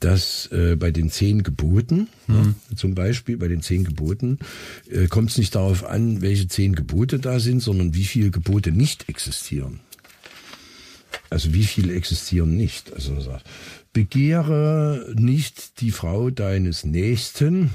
dass 0.00 0.46
äh, 0.52 0.76
bei 0.76 0.90
den 0.90 1.10
zehn 1.10 1.42
Geboten, 1.42 2.08
mhm. 2.26 2.54
ja, 2.70 2.76
zum 2.76 2.94
Beispiel 2.94 3.38
bei 3.38 3.48
den 3.48 3.62
zehn 3.62 3.84
Geboten, 3.84 4.38
äh, 4.90 5.06
kommt 5.06 5.30
es 5.30 5.38
nicht 5.38 5.54
darauf 5.54 5.84
an, 5.84 6.20
welche 6.20 6.48
zehn 6.48 6.74
Gebote 6.74 7.18
da 7.18 7.40
sind, 7.40 7.60
sondern 7.60 7.94
wie 7.94 8.04
viele 8.04 8.30
Gebote 8.30 8.72
nicht 8.72 9.08
existieren. 9.08 9.80
Also 11.30 11.54
wie 11.54 11.64
viele 11.64 11.94
existieren 11.94 12.56
nicht. 12.56 12.92
Also 12.92 13.16
begehre 13.96 15.14
nicht 15.16 15.80
die 15.80 15.90
Frau 15.90 16.28
deines 16.28 16.84
Nächsten, 16.84 17.70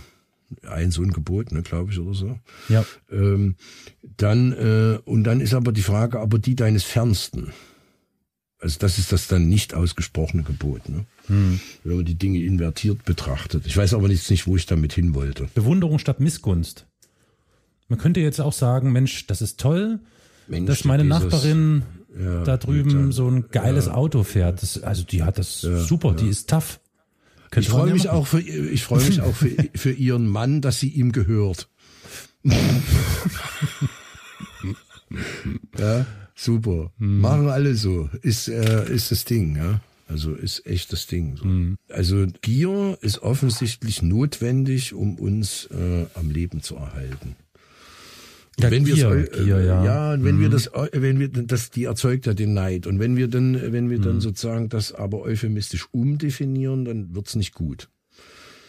ein 0.69 0.91
so 0.91 1.01
ein 1.01 1.13
Gebot, 1.13 1.51
ne, 1.51 1.63
glaube 1.63 1.91
ich, 1.91 1.97
oder 1.97 2.13
so. 2.13 2.39
Ja. 2.69 2.85
Ähm, 3.11 3.55
dann, 4.17 4.51
äh, 4.51 4.99
und 5.03 5.23
dann 5.23 5.41
ist 5.41 5.55
aber 5.55 5.71
die 5.71 5.81
Frage, 5.81 6.19
aber 6.19 6.37
die 6.37 6.53
deines 6.55 6.83
Fernsten. 6.83 7.53
Also 8.59 8.77
das 8.77 8.99
ist 8.99 9.11
das 9.11 9.29
dann 9.29 9.49
nicht 9.49 9.73
ausgesprochene 9.73 10.43
Gebot, 10.43 10.89
ne? 10.89 11.05
Hm. 11.25 11.59
Wenn 11.83 11.95
man 11.95 12.05
die 12.05 12.19
Dinge 12.19 12.43
invertiert 12.43 13.03
betrachtet. 13.03 13.65
Ich 13.65 13.75
weiß 13.75 13.95
aber 13.95 14.07
jetzt 14.07 14.29
nicht, 14.29 14.45
wo 14.45 14.55
ich 14.55 14.67
damit 14.67 14.93
hin 14.93 15.15
wollte. 15.15 15.49
Bewunderung 15.55 15.97
statt 15.97 16.19
Missgunst. 16.19 16.85
Man 17.87 17.97
könnte 17.97 18.19
jetzt 18.19 18.39
auch 18.39 18.53
sagen, 18.53 18.91
Mensch, 18.91 19.25
das 19.25 19.41
ist 19.41 19.59
toll, 19.59 19.99
Mensch, 20.47 20.67
dass 20.67 20.85
meine 20.85 21.03
Nachbarin 21.03 21.81
ja, 22.17 22.43
da 22.43 22.57
drüben 22.57 23.11
so 23.11 23.27
ein 23.29 23.45
geiles 23.51 23.85
ja, 23.87 23.93
Auto 23.93 24.23
fährt. 24.23 24.61
Das, 24.61 24.81
also 24.81 25.03
die 25.03 25.23
hat 25.23 25.37
das 25.37 25.61
ja, 25.61 25.77
super, 25.77 26.13
die 26.13 26.27
ist 26.27 26.49
tough. 26.49 26.79
Könnte 27.51 27.67
ich 27.67 27.71
freue 27.71 27.91
mich 27.91 28.09
auch 28.09 28.27
für, 28.27 28.39
ich 28.39 28.83
freue 28.83 29.03
mich 29.05 29.21
auch 29.21 29.35
für, 29.41 29.49
für 29.75 29.91
ihren 29.91 30.27
Mann, 30.27 30.61
dass 30.61 30.79
sie 30.79 30.89
ihm 30.89 31.11
gehört. 31.11 31.69
ja, 35.77 36.05
super. 36.35 36.91
Mhm. 36.97 37.19
Machen 37.21 37.49
alle 37.49 37.75
so. 37.75 38.09
Ist, 38.21 38.47
äh, 38.47 38.91
ist 38.91 39.11
das 39.11 39.25
Ding, 39.25 39.57
ja. 39.57 39.81
Also 40.07 40.33
ist 40.33 40.65
echt 40.65 40.91
das 40.91 41.07
Ding. 41.07 41.37
So. 41.37 41.45
Mhm. 41.45 41.77
Also 41.89 42.25
Gier 42.41 42.97
ist 43.01 43.21
offensichtlich 43.21 44.01
notwendig, 44.01 44.93
um 44.93 45.15
uns 45.15 45.67
äh, 45.67 46.05
am 46.15 46.29
Leben 46.29 46.61
zu 46.61 46.75
erhalten. 46.75 47.35
Ja, 48.59 48.69
wenn 48.69 48.85
wir 48.85 49.11
äh, 49.11 49.43
Gier, 49.43 49.61
ja. 49.63 49.83
ja, 49.83 50.23
wenn 50.23 50.35
mhm. 50.35 50.41
wir 50.41 50.49
das, 50.49 50.69
wenn 50.91 51.19
wir 51.19 51.29
das, 51.29 51.71
die 51.71 51.85
erzeugt 51.85 52.25
ja 52.25 52.33
den 52.33 52.53
Neid. 52.53 52.85
Und 52.85 52.99
wenn 52.99 53.15
wir 53.15 53.27
dann, 53.27 53.71
wenn 53.71 53.89
wir 53.89 53.99
mhm. 53.99 54.03
dann 54.03 54.21
sozusagen 54.21 54.69
das 54.69 54.93
aber 54.93 55.21
euphemistisch 55.21 55.87
umdefinieren, 55.91 56.85
dann 56.85 57.15
wird's 57.15 57.35
nicht 57.35 57.53
gut. 57.53 57.89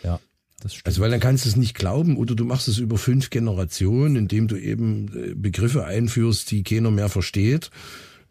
Ja. 0.05 0.21
Das 0.61 0.75
stimmt. 0.75 0.87
Also 0.87 1.03
weil 1.03 1.11
dann 1.11 1.21
kannst 1.21 1.45
du 1.45 1.49
es 1.49 1.57
nicht 1.57 1.75
glauben 1.75 2.17
oder 2.17 2.37
du 2.37 2.45
machst 2.45 2.69
es 2.69 2.79
über 2.79 2.97
fünf 2.97 3.31
Generationen, 3.31 4.15
indem 4.15 4.47
du 4.47 4.57
eben 4.57 5.11
äh, 5.15 5.35
Begriffe 5.35 5.85
einführst, 5.85 6.51
die 6.53 6.63
keiner 6.63 6.93
mehr 6.93 7.09
versteht, 7.09 7.71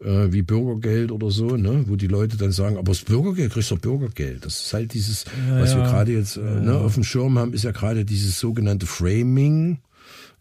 äh, 0.00 0.32
wie 0.32 0.40
Bürgergeld 0.40 1.12
oder 1.12 1.30
so, 1.30 1.56
ne, 1.56 1.84
wo 1.86 1.96
die 1.96 2.06
Leute 2.06 2.38
dann 2.38 2.52
sagen, 2.52 2.78
aber 2.78 2.92
das 2.92 3.02
Bürgergeld 3.02 3.52
kriegst 3.52 3.70
du 3.70 3.76
Bürgergeld. 3.76 4.46
Das 4.46 4.62
ist 4.62 4.72
halt 4.72 4.94
dieses, 4.94 5.26
ja, 5.48 5.60
was 5.60 5.72
ja. 5.72 5.78
wir 5.78 5.84
gerade 5.84 6.12
jetzt 6.12 6.38
äh, 6.38 6.40
ne, 6.40 6.78
auf 6.78 6.94
dem 6.94 7.04
Schirm 7.04 7.38
haben, 7.38 7.52
ist 7.52 7.64
ja 7.64 7.72
gerade 7.72 8.06
dieses 8.06 8.40
sogenannte 8.40 8.86
Framing 8.86 9.78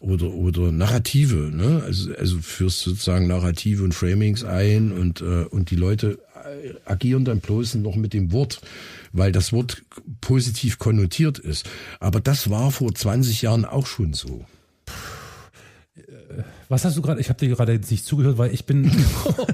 oder 0.02 0.34
oder 0.34 0.72
Narrative, 0.72 1.52
ne? 1.54 1.84
Also 1.86 2.14
also 2.16 2.40
führst 2.40 2.80
sozusagen 2.80 3.28
Narrative 3.28 3.84
und 3.84 3.94
Framings 3.94 4.44
ein 4.44 4.92
und 4.92 5.22
äh, 5.22 5.46
und 5.46 5.72
die 5.72 5.76
Leute 5.76 6.20
äh, 6.36 6.74
agieren 6.86 7.24
dann 7.24 7.40
bloß 7.40 7.76
noch 7.76 7.96
mit 7.96 8.14
dem 8.14 8.32
Wort, 8.32 8.62
weil 9.14 9.32
das 9.32 9.54
Wort 9.54 9.84
positiv 10.20 10.80
konnotiert 10.80 11.40
ist. 11.40 11.70
Aber 12.00 12.20
das 12.20 12.50
war 12.50 12.72
vor 12.72 12.94
20 12.94 13.44
Jahren 13.44 13.66
auch 13.66 13.86
schon 13.86 14.14
so. 14.14 14.46
Was 16.70 16.86
hast 16.86 16.98
du 16.98 17.02
gerade? 17.02 17.20
Ich 17.20 17.30
habe 17.30 17.38
dir 17.38 17.50
gerade 17.50 17.78
nicht 17.78 18.06
zugehört, 18.06 18.38
weil 18.38 18.54
ich 18.54 18.66
bin 18.66 18.90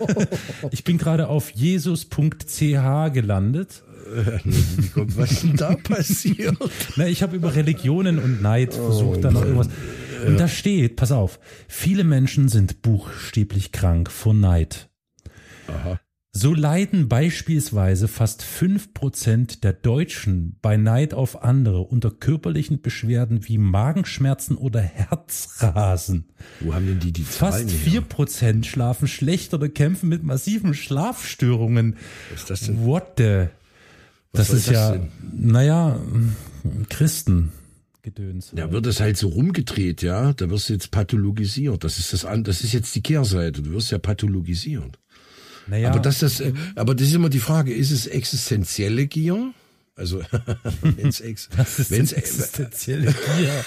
ich 0.72 0.84
bin 0.84 0.98
gerade 0.98 1.28
auf 1.28 1.50
jesus.ch 1.52 3.14
gelandet. 3.14 3.84
Kommt, 4.94 5.18
was 5.18 5.42
denn 5.42 5.56
da 5.58 5.76
passiert? 5.84 6.56
Na, 6.96 7.08
ich 7.08 7.24
habe 7.24 7.36
über 7.36 7.56
Religionen 7.56 8.20
und 8.20 8.42
Neid 8.42 8.74
versucht, 8.74 9.18
oh, 9.18 9.22
da 9.22 9.32
noch 9.32 9.42
irgendwas. 9.42 9.68
Und 10.26 10.40
da 10.40 10.48
steht, 10.48 10.96
pass 10.96 11.12
auf, 11.12 11.40
viele 11.68 12.04
Menschen 12.04 12.50
sind 12.50 12.82
buchstäblich 12.82 13.72
krank 13.72 14.12
vor 14.12 14.34
Neid. 14.34 14.90
Aha. 15.68 16.00
So 16.40 16.54
leiden 16.54 17.10
beispielsweise 17.10 18.08
fast 18.08 18.44
fünf 18.44 18.94
Prozent 18.94 19.64
der 19.64 19.74
Deutschen 19.74 20.56
bei 20.62 20.78
Neid 20.78 21.16
auf 21.16 21.42
andere 21.44 21.80
unter 21.80 22.12
körperlichen 22.12 22.80
Beschwerden 22.80 23.48
wie 23.48 23.58
Magenschmerzen 23.58 24.56
oder 24.56 24.80
Herzrasen. 24.80 26.30
Wo 26.60 26.76
haben 26.76 26.86
denn 26.86 27.00
die 27.00 27.12
die 27.12 27.24
Fast 27.24 27.72
vier 27.72 28.02
Prozent 28.02 28.68
schlafen 28.68 29.08
schlecht 29.08 29.56
oder 29.56 29.68
kämpfen 29.68 30.10
mit 30.10 30.22
massiven 30.22 30.76
Schlafstörungen. 30.76 31.96
Was 32.30 32.42
ist 32.42 32.50
das 32.52 32.62
denn? 32.62 32.86
What 32.86 33.14
the? 33.18 33.48
Was 34.32 34.50
das 34.50 34.58
ist 34.58 34.68
das 34.68 34.74
ja, 34.76 34.92
denn? 34.92 35.12
naja, 35.34 36.00
Christen. 36.90 37.52
Gedöns. 38.08 38.52
Da 38.56 38.72
wird 38.72 38.86
es 38.86 39.02
halt 39.02 39.18
so 39.18 39.28
rumgedreht, 39.28 40.02
ja. 40.02 40.32
Da 40.32 40.50
wirst 40.50 40.70
du 40.70 40.74
jetzt 40.74 40.92
pathologisiert. 40.92 41.84
Das 41.84 42.00
ist 42.00 42.14
das 42.14 42.24
an, 42.24 42.46
das 42.46 42.62
ist 42.62 42.72
jetzt 42.72 42.96
die 42.96 43.02
Kehrseite. 43.02 43.62
Du 43.62 43.72
wirst 43.72 43.92
ja 43.92 43.98
pathologisiert. 43.98 44.98
Naja. 45.68 45.90
Aber 45.90 46.00
das, 46.00 46.20
das, 46.20 46.42
aber 46.76 46.96
das 46.96 47.08
ist 47.08 47.16
immer 47.16 47.28
die 47.28 47.42
Frage, 47.42 47.74
ist 47.74 47.92
es 47.92 48.08
existenzielle 48.08 49.08
Gier? 49.08 49.52
Also, 49.98 50.22
ex, 51.04 51.50
das 51.58 51.80
ist 51.80 51.92
wenn's 51.92 52.14
existenzielle 52.14 53.14
Gier. 53.14 53.66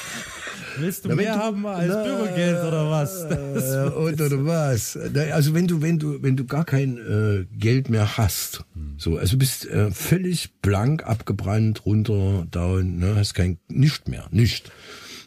Willst 0.79 1.05
du 1.05 1.09
Na, 1.11 1.14
mehr 1.14 1.35
du, 1.35 1.41
haben 1.41 1.66
als 1.66 1.89
na, 1.89 2.03
Bürgergeld 2.03 2.64
oder 2.64 2.91
was? 2.91 3.23
Und 3.97 4.21
oder 4.21 4.45
was? 4.45 4.97
Also 4.97 5.55
wenn 5.55 5.66
du 5.66 5.83
wenn 5.83 5.99
du 5.99 6.23
wenn 6.23 6.37
du 6.37 6.45
gar 6.45 6.64
kein 6.64 6.99
äh, 6.99 7.47
Geld 7.57 7.91
mehr 7.91 8.16
hast, 8.16 8.64
so 8.97 9.16
also 9.16 9.37
bist 9.37 9.66
äh, 9.68 9.91
völlig 9.91 10.61
blank 10.62 11.05
abgebrannt 11.05 11.85
runter 11.87 12.47
down, 12.51 12.99
ne, 12.99 13.14
hast 13.16 13.35
kein 13.35 13.59
nicht 13.68 14.09
mehr, 14.09 14.27
nicht 14.31 14.71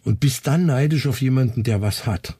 und 0.04 0.20
bist 0.20 0.48
dann 0.48 0.66
neidisch 0.66 1.08
auf 1.08 1.22
jemanden, 1.22 1.64
der 1.64 1.82
was 1.82 2.06
hat. 2.06 2.38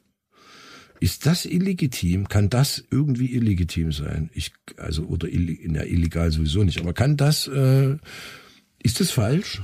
Ist 0.99 1.26
das 1.26 1.45
illegitim? 1.45 2.30
Kann 2.30 2.49
das 2.49 2.84
irgendwie 2.89 3.34
illegitim 3.34 3.91
sein? 3.91 4.30
Ich 4.34 4.54
also 4.78 5.04
oder 5.04 5.28
in 5.28 5.74
der 5.74 5.89
illegal 5.89 6.32
sowieso 6.32 6.64
nicht, 6.64 6.80
aber 6.80 6.93
kann 6.93 7.18
das 7.18 7.47
äh, 7.47 7.97
ist 8.82 8.99
das 8.99 9.12
falsch? 9.12 9.62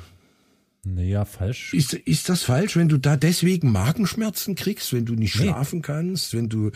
Naja, 0.86 1.26
falsch. 1.26 1.74
Ist, 1.74 1.94
ist 1.94 2.30
das 2.30 2.44
falsch, 2.44 2.78
wenn 2.78 2.88
du 2.88 2.98
da 2.98 3.18
deswegen 3.18 3.70
Magenschmerzen 3.70 4.56
kriegst, 4.56 4.94
wenn 4.94 5.06
du 5.06 5.14
nicht 5.14 5.36
nee. 5.36 5.44
schlafen 5.44 5.82
kannst, 5.82 6.34
wenn 6.34 6.48
du, 6.48 6.68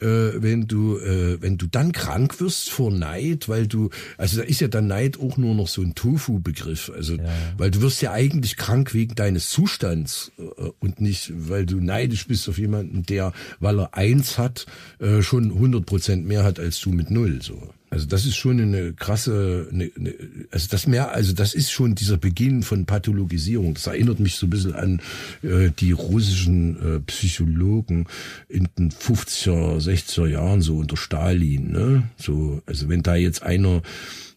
äh, 0.00 0.06
wenn 0.06 0.66
du, 0.66 0.98
äh, 0.98 1.42
wenn 1.42 1.58
du 1.58 1.66
dann 1.66 1.92
krank 1.92 2.40
wirst 2.40 2.70
vor 2.70 2.90
Neid, 2.90 3.50
weil 3.50 3.66
du, 3.66 3.90
also 4.16 4.38
da 4.38 4.44
ist 4.44 4.62
ja 4.62 4.68
dann 4.68 4.86
Neid 4.86 5.20
auch 5.20 5.36
nur 5.36 5.54
noch 5.54 5.68
so 5.68 5.82
ein 5.82 5.94
Tofu-Begriff, 5.94 6.90
also, 6.94 7.16
ja. 7.16 7.24
weil 7.58 7.70
du 7.70 7.82
wirst 7.82 8.00
ja 8.00 8.12
eigentlich 8.12 8.56
krank 8.56 8.94
wegen 8.94 9.14
deines 9.14 9.50
Zustands 9.50 10.32
äh, 10.38 10.70
und 10.78 11.02
nicht, 11.02 11.30
weil 11.36 11.66
du 11.66 11.80
neidisch 11.80 12.26
bist 12.26 12.48
auf 12.48 12.56
jemanden, 12.56 13.02
der, 13.02 13.34
weil 13.58 13.78
er 13.78 13.94
eins 13.94 14.38
hat, 14.38 14.64
äh, 15.00 15.20
schon 15.20 15.52
100 15.52 15.84
Prozent 15.84 16.26
mehr 16.26 16.44
hat 16.44 16.58
als 16.58 16.80
du 16.80 16.90
mit 16.92 17.10
null, 17.10 17.42
so. 17.42 17.70
Also 17.90 18.06
das 18.06 18.24
ist 18.24 18.36
schon 18.36 18.60
eine 18.60 18.92
krasse, 18.92 19.68
eine, 19.72 19.90
eine, 19.98 20.14
also 20.52 20.68
das 20.70 20.86
mehr, 20.86 21.10
also 21.10 21.32
das 21.32 21.54
ist 21.54 21.72
schon 21.72 21.96
dieser 21.96 22.16
Beginn 22.16 22.62
von 22.62 22.86
Pathologisierung. 22.86 23.74
Das 23.74 23.88
erinnert 23.88 24.20
mich 24.20 24.36
so 24.36 24.46
ein 24.46 24.50
bisschen 24.50 24.74
an 24.74 25.02
äh, 25.42 25.70
die 25.76 25.90
russischen 25.90 26.76
äh, 26.76 27.00
Psychologen 27.00 28.06
in 28.48 28.68
den 28.78 28.90
50er, 28.92 29.80
60er 29.80 30.28
Jahren 30.28 30.62
so 30.62 30.78
unter 30.78 30.96
Stalin. 30.96 31.72
Ne? 31.72 32.04
So, 32.16 32.62
also 32.64 32.88
wenn 32.88 33.02
da 33.02 33.16
jetzt 33.16 33.42
einer 33.42 33.82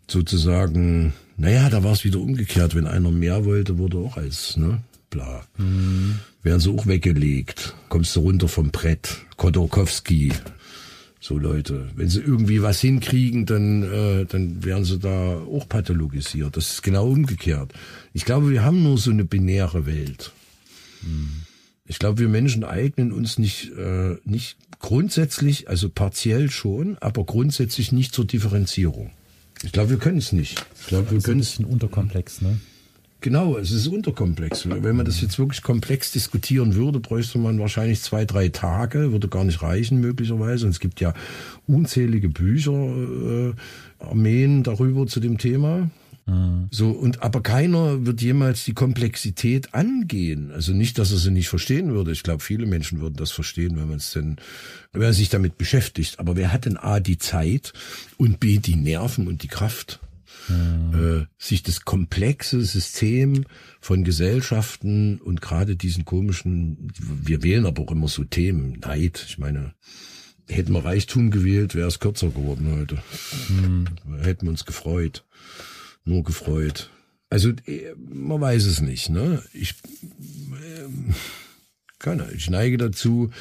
sozusagen, 0.10 1.14
naja, 1.38 1.70
da 1.70 1.84
war 1.84 1.94
es 1.94 2.04
wieder 2.04 2.20
umgekehrt. 2.20 2.76
Wenn 2.76 2.88
einer 2.88 3.12
mehr 3.12 3.46
wollte, 3.46 3.78
wurde 3.78 3.98
auch 3.98 4.18
als, 4.18 4.58
ne, 4.58 4.80
bla. 5.10 5.44
Mhm. 5.58 6.20
Werden 6.42 6.60
sie 6.60 6.72
auch 6.72 6.88
weggelegt. 6.88 7.76
Kommst 7.90 8.16
du 8.16 8.22
runter 8.22 8.48
vom 8.48 8.72
Brett. 8.72 9.18
Kodorkowski, 9.38 10.32
so 11.24 11.38
Leute. 11.38 11.88
Wenn 11.96 12.10
sie 12.10 12.20
irgendwie 12.20 12.62
was 12.62 12.82
hinkriegen, 12.82 13.46
dann, 13.46 13.84
äh, 13.84 14.26
dann 14.26 14.66
werden 14.66 14.84
sie 14.84 15.00
da 15.00 15.38
auch 15.38 15.70
pathologisiert. 15.70 16.58
Das 16.58 16.72
ist 16.72 16.84
genau 16.84 17.08
umgekehrt. 17.08 17.72
Ich 18.12 18.26
glaube, 18.26 18.52
wir 18.52 18.64
haben 18.64 18.84
nur 18.84 18.98
so 18.98 19.10
eine 19.10 19.24
binäre 19.24 19.86
Welt. 19.86 20.34
Hm. 21.00 21.44
Ich 21.86 21.98
glaube, 21.98 22.20
wir 22.20 22.28
Menschen 22.28 22.66
eignen 22.66 23.14
uns 23.14 23.38
nicht, 23.38 23.72
äh, 23.78 24.18
nicht 24.26 24.58
grundsätzlich, 24.80 25.70
also 25.70 25.90
partiell 25.90 26.52
schon, 26.52 26.98
aber 27.00 27.24
grundsätzlich 27.24 27.94
nicht 27.94 28.14
zur 28.14 28.26
Differenzierung. 28.26 29.12
Ich 29.64 29.72
glaube, 29.72 29.92
wir 29.92 29.98
können 30.00 30.18
es 30.18 30.34
nicht. 30.34 30.62
Ich 30.82 30.88
glaube, 30.88 31.10
wir 31.12 31.22
können 31.22 31.40
es. 31.40 31.58
Ein 31.58 31.66
Unterkomplex, 31.66 32.42
ne? 32.42 32.60
Genau, 33.24 33.58
es 33.58 33.72
ist 33.72 33.88
unterkomplex. 33.88 34.68
Wenn 34.68 34.98
man 34.98 35.06
das 35.06 35.22
jetzt 35.22 35.40
wirklich 35.40 35.62
komplex 35.62 36.12
diskutieren 36.12 36.76
würde, 36.76 37.00
bräuchte 37.00 37.38
man 37.38 37.58
wahrscheinlich 37.58 38.02
zwei, 38.02 38.26
drei 38.26 38.50
Tage, 38.50 39.14
würde 39.14 39.30
gar 39.30 39.46
nicht 39.46 39.62
reichen 39.62 40.02
möglicherweise. 40.02 40.66
Und 40.66 40.72
es 40.72 40.82
gibt 40.82 41.00
ja 41.00 41.14
unzählige 41.66 42.28
Bücher, 42.28 42.74
äh, 42.74 43.54
Armeen 44.00 44.64
darüber 44.64 45.08
zu 45.08 45.22
dem 45.22 45.38
Thema. 45.38 45.90
Mhm. 46.26 46.68
So, 46.70 46.90
und 46.90 47.24
aber 47.24 47.42
keiner 47.42 48.06
wird 48.06 48.22
jemals 48.22 48.66
die 48.66 48.74
Komplexität 48.74 49.74
angehen. 49.74 50.52
Also 50.52 50.74
nicht, 50.74 51.00
dass 51.00 51.14
er 51.14 51.18
sie 51.18 51.32
nicht 51.32 51.48
verstehen 51.48 51.94
würde. 51.94 52.12
Ich 52.12 52.24
glaube, 52.24 52.44
viele 52.44 52.66
Menschen 52.66 53.00
würden 53.00 53.16
das 53.16 53.32
verstehen, 53.32 53.78
wenn 53.78 53.88
man 53.88 53.98
es 53.98 54.12
denn, 54.12 54.36
wenn 54.92 55.02
man 55.02 55.14
sich 55.14 55.30
damit 55.30 55.58
beschäftigt. 55.58 56.20
Aber 56.20 56.36
wer 56.36 56.52
hat 56.52 56.66
denn 56.66 56.76
A 56.76 57.00
die 57.00 57.20
Zeit 57.20 57.72
und 58.18 58.42
B 58.42 58.58
die 58.58 58.76
Nerven 58.76 59.30
und 59.30 59.44
die 59.44 59.48
Kraft? 59.48 60.02
Äh, 60.50 61.26
sich 61.38 61.64
das 61.64 61.86
komplexe 61.86 62.62
System 62.62 63.46
von 63.80 64.04
Gesellschaften 64.04 65.20
und 65.20 65.42
gerade 65.42 65.76
diesen 65.76 66.06
komischen, 66.06 66.92
wir 67.00 67.44
wählen 67.44 67.66
aber 67.66 67.84
auch 67.84 67.92
immer 67.92 68.08
so 68.08 68.24
Themen, 68.24 68.80
Neid, 68.80 69.26
ich 69.28 69.38
meine, 69.38 69.74
hätten 70.50 70.74
wir 70.74 70.86
Reichtum 70.86 71.32
gewählt, 71.32 71.76
wäre 71.76 71.88
es 71.88 72.00
kürzer 72.00 72.30
geworden 72.30 72.76
heute. 72.78 73.02
Mhm. 73.50 73.86
Hätten 74.22 74.46
wir 74.46 74.52
uns 74.52 74.66
gefreut. 74.66 75.26
Nur 76.06 76.24
gefreut. 76.24 76.90
Also 77.30 77.50
äh, 77.66 77.94
man 77.98 78.42
weiß 78.42 78.66
es 78.66 78.82
nicht, 78.82 79.10
ne? 79.10 79.42
Ich 79.54 79.72
äh, 79.72 80.90
keine, 81.98 82.32
ich 82.34 82.50
neige 82.50 82.78
dazu, 82.78 83.32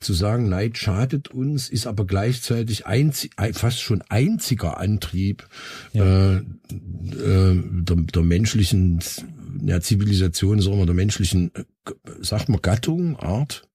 zu 0.00 0.12
sagen, 0.12 0.48
Neid 0.48 0.78
schadet 0.78 1.28
uns, 1.28 1.68
ist 1.68 1.86
aber 1.86 2.06
gleichzeitig 2.06 2.86
einzig, 2.86 3.32
fast 3.52 3.80
schon 3.80 4.02
einziger 4.08 4.78
Antrieb 4.78 5.48
ja. 5.92 6.34
äh, 6.34 6.36
äh, 6.36 7.62
der, 7.64 7.96
der 7.96 8.22
menschlichen 8.22 9.00
ja, 9.64 9.80
Zivilisation, 9.80 10.60
sagen 10.60 10.78
wir, 10.78 10.86
der 10.86 10.94
menschlichen, 10.94 11.50
äh, 11.54 11.64
sagt 12.20 12.48
man 12.48 12.60
Gattung, 12.62 13.16
Art, 13.18 13.68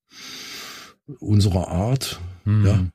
unserer 1.19 1.69
Art, 1.69 2.19
mhm. 2.45 2.65
ja, 2.65 2.86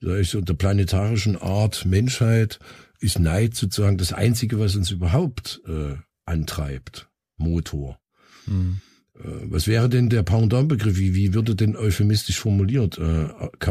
sag 0.00 0.18
ich 0.20 0.30
so, 0.30 0.40
der 0.40 0.54
planetarischen 0.54 1.36
Art, 1.36 1.84
Menschheit, 1.84 2.58
ist 3.00 3.18
Neid 3.18 3.54
sozusagen 3.54 3.98
das 3.98 4.12
Einzige, 4.12 4.58
was 4.58 4.74
uns 4.74 4.90
überhaupt 4.90 5.62
äh, 5.66 5.96
antreibt, 6.24 7.08
Motor. 7.36 8.00
Mhm. 8.46 8.80
Äh, 9.18 9.50
was 9.50 9.66
wäre 9.66 9.88
denn 9.88 10.08
der 10.08 10.22
Pendant-Begriff? 10.22 10.98
Wie, 10.98 11.14
wie 11.14 11.34
würde 11.34 11.54
denn 11.54 11.76
euphemistisch 11.76 12.40
formuliert? 12.40 12.98
Äh, 12.98 13.28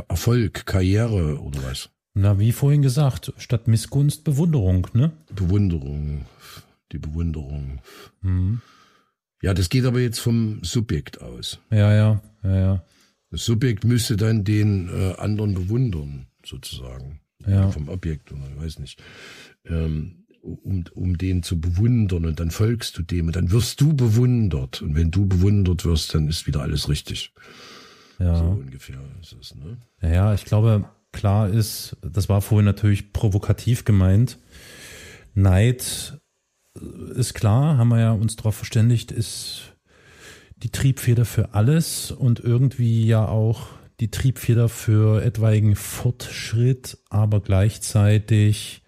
Erfolg, 0.08 0.66
Karriere 0.66 1.40
oder 1.42 1.64
was? 1.64 1.90
Na, 2.14 2.40
wie 2.40 2.52
vorhin 2.52 2.82
gesagt, 2.82 3.34
statt 3.38 3.68
Missgunst 3.68 4.24
Bewunderung, 4.24 4.88
ne? 4.94 5.12
Bewunderung, 5.34 6.26
die 6.92 6.98
Bewunderung. 6.98 7.80
Mhm. 8.22 8.62
Ja, 9.42 9.54
das 9.54 9.70
geht 9.70 9.86
aber 9.86 10.00
jetzt 10.00 10.20
vom 10.20 10.64
Subjekt 10.64 11.22
aus. 11.22 11.60
Ja, 11.70 11.94
ja, 11.94 12.22
ja, 12.44 12.58
ja. 12.58 12.84
Das 13.30 13.46
Subjekt 13.46 13.84
müsste 13.84 14.18
dann 14.18 14.44
den 14.44 14.90
äh, 14.90 15.14
anderen 15.18 15.54
bewundern, 15.54 16.28
sozusagen. 16.44 17.20
Ja. 17.46 17.70
Vom 17.70 17.88
Objekt, 17.88 18.32
oder 18.32 18.42
ich 18.50 18.64
weiß 18.64 18.80
nicht. 18.80 19.02
Ähm, 19.66 20.26
um, 20.48 20.86
um 20.94 21.18
den 21.18 21.44
zu 21.44 21.60
bewundern 21.60 22.26
und 22.26 22.40
dann 22.40 22.52
folgst 22.52 22.98
du 22.98 23.04
dem 23.04 23.28
und 23.28 23.36
dann 23.36 23.52
wirst 23.52 23.82
du 23.82 23.94
bewundert 23.94 24.82
und 24.82 24.96
wenn 24.96 25.12
du 25.12 25.26
bewundert 25.26 25.86
wirst, 25.86 26.14
dann 26.16 26.28
ist 26.28 26.48
wieder 26.48 26.62
alles 26.62 26.90
richtig. 26.90 27.34
Ja. 28.20 28.36
So 28.36 28.46
ungefähr 28.46 29.00
ist 29.22 29.36
es, 29.40 29.56
ne? 29.56 29.78
Ja, 30.02 30.34
ich 30.34 30.46
glaube, 30.46 30.86
klar 31.12 31.50
ist, 31.50 31.98
das 32.02 32.30
war 32.30 32.42
vorhin 32.42 32.66
natürlich 32.66 33.14
provokativ 33.14 33.86
gemeint. 33.86 34.40
Neid 35.34 36.20
ist 37.16 37.34
klar, 37.34 37.78
haben 37.78 37.90
wir 37.90 38.00
ja 38.00 38.12
uns 38.12 38.36
darauf 38.36 38.56
verständigt, 38.56 39.12
ist 39.12 39.76
die 40.58 40.70
Triebfeder 40.70 41.26
für 41.26 41.54
alles 41.54 42.12
und 42.12 42.40
irgendwie 42.40 43.06
ja 43.06 43.28
auch 43.28 43.68
die 44.00 44.10
Triebfeder 44.10 44.70
für 44.70 45.24
etwaigen 45.24 45.76
Fortschritt, 45.76 46.98
aber 47.10 47.42
gleichzeitig. 47.42 48.84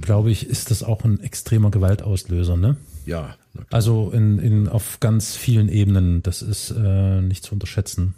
Glaube 0.00 0.30
ich, 0.30 0.48
ist 0.48 0.70
das 0.70 0.82
auch 0.82 1.04
ein 1.04 1.20
extremer 1.20 1.70
Gewaltauslöser, 1.70 2.56
ne? 2.56 2.76
Ja. 3.06 3.36
Also 3.70 4.10
in, 4.10 4.38
in, 4.38 4.68
auf 4.68 5.00
ganz 5.00 5.36
vielen 5.36 5.68
Ebenen, 5.68 6.22
das 6.22 6.42
ist 6.42 6.70
äh, 6.70 7.20
nicht 7.20 7.44
zu 7.44 7.54
unterschätzen. 7.54 8.14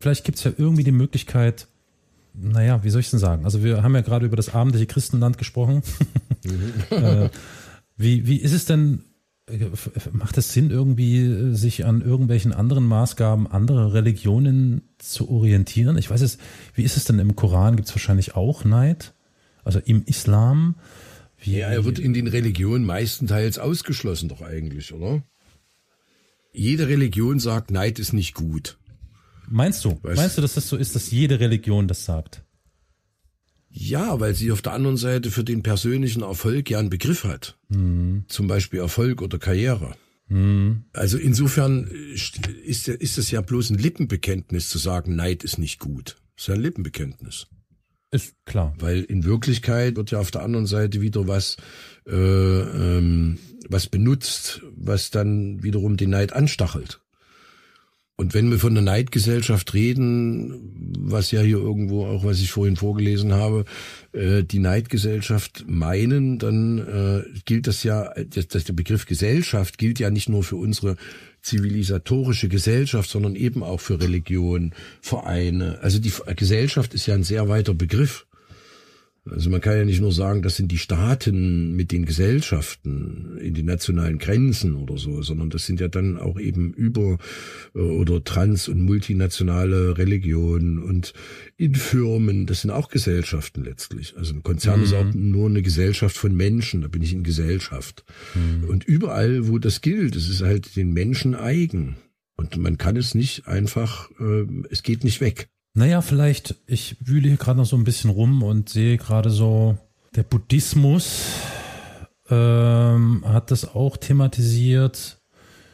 Vielleicht 0.00 0.24
gibt 0.24 0.38
es 0.38 0.44
ja 0.44 0.52
irgendwie 0.56 0.84
die 0.84 0.92
Möglichkeit, 0.92 1.68
naja, 2.34 2.82
wie 2.82 2.90
soll 2.90 3.00
ich 3.00 3.10
denn 3.10 3.20
sagen? 3.20 3.44
Also 3.44 3.62
wir 3.62 3.82
haben 3.82 3.94
ja 3.94 4.00
gerade 4.00 4.26
über 4.26 4.36
das 4.36 4.52
abendliche 4.52 4.86
Christenland 4.86 5.38
gesprochen. 5.38 5.82
Mhm. 6.44 6.72
äh, 6.90 7.30
wie, 7.96 8.26
wie 8.26 8.36
ist 8.36 8.52
es 8.52 8.64
denn 8.64 9.04
macht 10.12 10.38
es 10.38 10.52
Sinn, 10.52 10.70
irgendwie 10.70 11.54
sich 11.54 11.84
an 11.84 12.00
irgendwelchen 12.00 12.52
anderen 12.52 12.86
Maßgaben 12.86 13.46
anderer 13.46 13.92
Religionen 13.92 14.82
zu 14.98 15.28
orientieren? 15.28 15.98
Ich 15.98 16.10
weiß 16.10 16.22
es, 16.22 16.38
wie 16.74 16.82
ist 16.82 16.96
es 16.96 17.04
denn 17.04 17.18
im 17.18 17.36
Koran? 17.36 17.76
Gibt 17.76 17.88
es 17.88 17.94
wahrscheinlich 17.94 18.36
auch 18.36 18.64
Neid? 18.64 19.13
Also 19.64 19.80
im 19.80 20.04
Islam? 20.04 20.76
Ja, 21.42 21.68
er 21.68 21.84
wird 21.84 21.98
in 21.98 22.14
den 22.14 22.26
Religionen 22.26 22.86
meistenteils 22.86 23.58
ausgeschlossen 23.58 24.28
doch 24.28 24.40
eigentlich, 24.40 24.92
oder? 24.92 25.22
Jede 26.52 26.88
Religion 26.88 27.40
sagt, 27.40 27.70
Neid 27.70 27.98
ist 27.98 28.12
nicht 28.12 28.34
gut. 28.34 28.78
Meinst 29.48 29.84
du? 29.84 29.98
Weißt, 30.02 30.16
Meinst 30.16 30.38
du, 30.38 30.42
dass 30.42 30.54
das 30.54 30.68
so 30.68 30.76
ist, 30.76 30.94
dass 30.94 31.10
jede 31.10 31.40
Religion 31.40 31.88
das 31.88 32.04
sagt? 32.04 32.44
Ja, 33.68 34.20
weil 34.20 34.34
sie 34.34 34.52
auf 34.52 34.62
der 34.62 34.72
anderen 34.72 34.96
Seite 34.96 35.32
für 35.32 35.42
den 35.42 35.64
persönlichen 35.64 36.22
Erfolg 36.22 36.70
ja 36.70 36.78
einen 36.78 36.90
Begriff 36.90 37.24
hat. 37.24 37.58
Mhm. 37.68 38.24
Zum 38.28 38.46
Beispiel 38.46 38.78
Erfolg 38.78 39.20
oder 39.20 39.38
Karriere. 39.38 39.96
Mhm. 40.28 40.84
Also 40.92 41.18
insofern 41.18 41.84
ist, 41.84 42.88
ist 42.88 43.18
es 43.18 43.30
ja 43.32 43.40
bloß 43.40 43.70
ein 43.70 43.78
Lippenbekenntnis 43.78 44.68
zu 44.68 44.78
sagen, 44.78 45.16
Neid 45.16 45.42
ist 45.42 45.58
nicht 45.58 45.80
gut. 45.80 46.16
Das 46.36 46.44
ist 46.44 46.48
ja 46.48 46.54
ein 46.54 46.60
Lippenbekenntnis. 46.60 47.48
Ist 48.14 48.36
klar. 48.44 48.72
Weil 48.78 49.02
in 49.02 49.24
Wirklichkeit 49.24 49.96
wird 49.96 50.12
ja 50.12 50.20
auf 50.20 50.30
der 50.30 50.42
anderen 50.42 50.66
Seite 50.66 51.00
wieder 51.00 51.26
was, 51.26 51.56
äh, 52.06 52.12
ähm, 52.14 53.38
was 53.68 53.88
benutzt, 53.88 54.62
was 54.76 55.10
dann 55.10 55.64
wiederum 55.64 55.96
den 55.96 56.10
Neid 56.10 56.32
anstachelt. 56.32 57.00
Und 58.14 58.32
wenn 58.32 58.48
wir 58.52 58.60
von 58.60 58.74
der 58.74 58.84
Neidgesellschaft 58.84 59.74
reden, 59.74 60.94
was 60.96 61.32
ja 61.32 61.40
hier 61.40 61.56
irgendwo 61.56 62.06
auch, 62.06 62.24
was 62.24 62.38
ich 62.38 62.52
vorhin 62.52 62.76
vorgelesen 62.76 63.32
habe, 63.32 63.64
äh, 64.12 64.44
die 64.44 64.60
Neidgesellschaft 64.60 65.64
meinen, 65.66 66.38
dann 66.38 66.78
äh, 66.78 67.40
gilt 67.44 67.66
das 67.66 67.82
ja, 67.82 68.14
dass, 68.14 68.62
der 68.62 68.72
Begriff 68.74 69.06
Gesellschaft 69.06 69.76
gilt 69.76 69.98
ja 69.98 70.10
nicht 70.10 70.28
nur 70.28 70.44
für 70.44 70.54
unsere 70.54 70.94
zivilisatorische 71.44 72.48
Gesellschaft, 72.48 73.08
sondern 73.08 73.36
eben 73.36 73.62
auch 73.62 73.80
für 73.80 74.00
Religion, 74.00 74.72
Vereine. 75.00 75.78
Also 75.82 75.98
die 75.98 76.12
Gesellschaft 76.34 76.94
ist 76.94 77.06
ja 77.06 77.14
ein 77.14 77.22
sehr 77.22 77.48
weiter 77.48 77.74
Begriff. 77.74 78.26
Also 79.30 79.48
man 79.48 79.62
kann 79.62 79.78
ja 79.78 79.84
nicht 79.86 80.02
nur 80.02 80.12
sagen, 80.12 80.42
das 80.42 80.56
sind 80.56 80.70
die 80.70 80.78
Staaten 80.78 81.74
mit 81.74 81.92
den 81.92 82.04
Gesellschaften 82.04 83.38
in 83.38 83.54
den 83.54 83.64
nationalen 83.64 84.18
Grenzen 84.18 84.74
oder 84.74 84.98
so, 84.98 85.22
sondern 85.22 85.48
das 85.48 85.64
sind 85.64 85.80
ja 85.80 85.88
dann 85.88 86.18
auch 86.18 86.38
eben 86.38 86.74
über 86.74 87.16
äh, 87.74 87.78
oder 87.78 88.22
trans- 88.22 88.68
und 88.68 88.82
multinationale 88.82 89.96
Religionen 89.96 90.78
und 90.78 91.14
in 91.56 91.74
Firmen, 91.74 92.44
das 92.44 92.62
sind 92.62 92.70
auch 92.70 92.90
Gesellschaften 92.90 93.64
letztlich. 93.64 94.14
Also 94.18 94.34
ein 94.34 94.42
Konzern 94.42 94.80
mhm. 94.80 94.84
ist 94.84 94.92
auch 94.92 95.14
nur 95.14 95.48
eine 95.48 95.62
Gesellschaft 95.62 96.18
von 96.18 96.36
Menschen, 96.36 96.82
da 96.82 96.88
bin 96.88 97.00
ich 97.00 97.14
in 97.14 97.22
Gesellschaft. 97.22 98.04
Mhm. 98.34 98.68
Und 98.68 98.84
überall, 98.84 99.48
wo 99.48 99.58
das 99.58 99.80
gilt, 99.80 100.16
es 100.16 100.28
ist 100.28 100.42
halt 100.42 100.76
den 100.76 100.92
Menschen 100.92 101.34
eigen. 101.34 101.96
Und 102.36 102.58
man 102.58 102.76
kann 102.76 102.96
es 102.96 103.14
nicht 103.14 103.46
einfach, 103.46 104.10
äh, 104.20 104.44
es 104.68 104.82
geht 104.82 105.02
nicht 105.02 105.22
weg. 105.22 105.48
Naja, 105.74 106.02
vielleicht, 106.02 106.54
ich 106.66 106.96
wühle 107.00 107.28
hier 107.28 107.36
gerade 107.36 107.58
noch 107.58 107.66
so 107.66 107.76
ein 107.76 107.82
bisschen 107.82 108.10
rum 108.10 108.44
und 108.44 108.68
sehe 108.68 108.96
gerade 108.96 109.30
so, 109.30 109.76
der 110.14 110.22
Buddhismus 110.22 111.34
ähm, 112.30 113.24
hat 113.26 113.50
das 113.50 113.74
auch 113.74 113.96
thematisiert, 113.96 115.18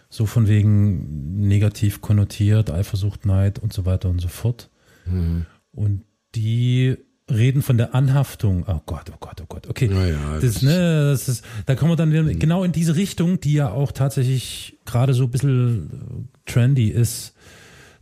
so 0.08 0.24
von 0.24 0.48
wegen 0.48 1.46
negativ 1.46 2.00
konnotiert, 2.00 2.70
Eifersucht, 2.70 3.26
Neid 3.26 3.58
und 3.58 3.74
so 3.74 3.84
weiter 3.84 4.08
und 4.08 4.20
so 4.20 4.28
fort. 4.28 4.70
Mhm. 5.04 5.44
Und 5.70 6.02
die 6.34 6.96
reden 7.30 7.60
von 7.60 7.76
der 7.76 7.94
Anhaftung. 7.94 8.64
Oh 8.66 8.80
Gott, 8.86 9.10
oh 9.10 9.18
Gott, 9.20 9.40
oh 9.42 9.46
Gott. 9.46 9.68
Okay. 9.68 9.88
Naja, 9.88 10.38
das, 10.40 10.62
ne, 10.62 11.10
das 11.10 11.28
ist, 11.28 11.44
da 11.66 11.74
kommen 11.74 11.92
wir 11.92 11.96
dann 11.96 12.10
wieder 12.10 12.24
genau 12.24 12.64
in 12.64 12.72
diese 12.72 12.96
Richtung, 12.96 13.38
die 13.38 13.52
ja 13.52 13.70
auch 13.70 13.92
tatsächlich 13.92 14.78
gerade 14.86 15.12
so 15.12 15.24
ein 15.24 15.30
bisschen 15.30 16.28
trendy 16.46 16.88
ist 16.88 17.34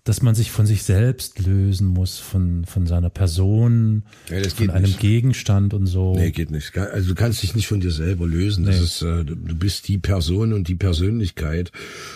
dass 0.09 0.23
man 0.23 0.35
sich 0.35 0.51
von 0.51 0.65
sich 0.65 0.85
selbst 0.85 1.39
lösen 1.39 1.87
muss, 1.87 2.19
von, 2.19 2.65
von 2.65 2.87
seiner 2.87 3.11
Person, 3.11 4.05
ja, 4.31 4.43
von 4.49 4.71
einem 4.71 4.87
nicht. 4.87 5.01
Gegenstand 5.01 5.75
und 5.75 5.87
so. 5.87 6.15
Nee, 6.15 6.31
geht 6.31 6.51
nicht. 6.51 6.75
Also 6.79 7.11
du 7.11 7.15
kannst 7.15 7.43
dich 7.43 7.55
nicht 7.55 7.69
von 7.69 7.81
dir 7.81 7.91
selber 7.91 8.27
lösen. 8.27 8.65
Das 8.65 8.79
nee. 8.79 8.85
ist, 8.85 9.03
äh, 9.03 9.23
du 9.27 9.37
bist 9.37 9.87
die 9.87 9.99
Person 9.99 10.55
und 10.55 10.67
die 10.69 10.77
Persönlichkeit 10.77 11.73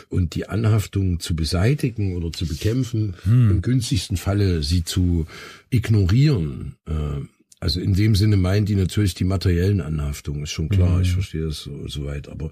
und 0.08 0.34
die 0.34 0.48
Anhaftung 0.48 1.20
zu 1.20 1.36
beseitigen 1.36 2.16
oder 2.16 2.32
zu 2.32 2.46
bekämpfen, 2.46 3.12
hm. 3.24 3.50
im 3.50 3.60
günstigsten 3.60 4.16
Falle 4.16 4.62
sie 4.62 4.84
zu 4.84 5.26
ignorieren, 5.68 6.76
äh, 6.86 6.92
also 7.62 7.78
in 7.78 7.94
dem 7.94 8.16
Sinne 8.16 8.36
meint 8.36 8.68
die 8.68 8.74
natürlich 8.74 9.14
die 9.14 9.22
materiellen 9.22 9.80
Anhaftungen, 9.80 10.42
ist 10.42 10.50
schon 10.50 10.68
klar, 10.68 10.96
mhm. 10.96 11.02
ich 11.02 11.12
verstehe 11.12 11.44
das 11.44 11.60
so, 11.60 11.86
so 11.86 12.06
weit. 12.06 12.28
Aber 12.28 12.50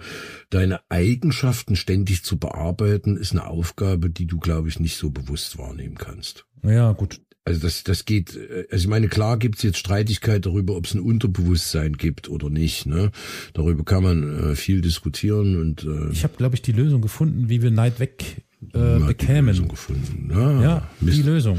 deine 0.50 0.78
Eigenschaften 0.88 1.74
ständig 1.74 2.22
zu 2.22 2.38
bearbeiten, 2.38 3.16
ist 3.16 3.32
eine 3.32 3.48
Aufgabe, 3.48 4.08
die 4.08 4.26
du, 4.26 4.38
glaube 4.38 4.68
ich, 4.68 4.78
nicht 4.78 4.96
so 4.96 5.10
bewusst 5.10 5.58
wahrnehmen 5.58 5.96
kannst. 5.96 6.46
Ja, 6.62 6.92
gut. 6.92 7.20
Also 7.44 7.60
das, 7.60 7.82
das 7.82 8.04
geht, 8.04 8.36
äh, 8.36 8.66
also 8.70 8.84
ich 8.84 8.86
meine, 8.88 9.08
klar 9.08 9.36
gibt's 9.36 9.64
jetzt 9.64 9.78
Streitigkeit 9.78 10.46
darüber, 10.46 10.76
ob 10.76 10.86
es 10.86 10.94
ein 10.94 11.00
Unterbewusstsein 11.00 11.94
gibt 11.94 12.28
oder 12.28 12.48
nicht. 12.48 12.86
Ne? 12.86 13.10
Darüber 13.52 13.82
kann 13.82 14.04
man 14.04 14.52
äh, 14.52 14.54
viel 14.54 14.80
diskutieren 14.80 15.60
und 15.60 15.82
äh, 15.82 16.12
Ich 16.12 16.22
habe, 16.22 16.36
glaube 16.36 16.54
ich, 16.54 16.62
die 16.62 16.70
Lösung 16.70 17.00
gefunden, 17.00 17.48
wie 17.48 17.62
wir 17.62 17.72
Neid 17.72 17.98
weg 17.98 18.44
äh, 18.62 19.00
bekämen. 19.00 19.46
Die 19.46 19.50
Lösung 19.50 19.68
gefunden. 19.68 20.30
Ah, 20.32 20.62
ja, 20.62 20.90
Mist. 21.00 21.18
die 21.18 21.22
Lösung. 21.22 21.58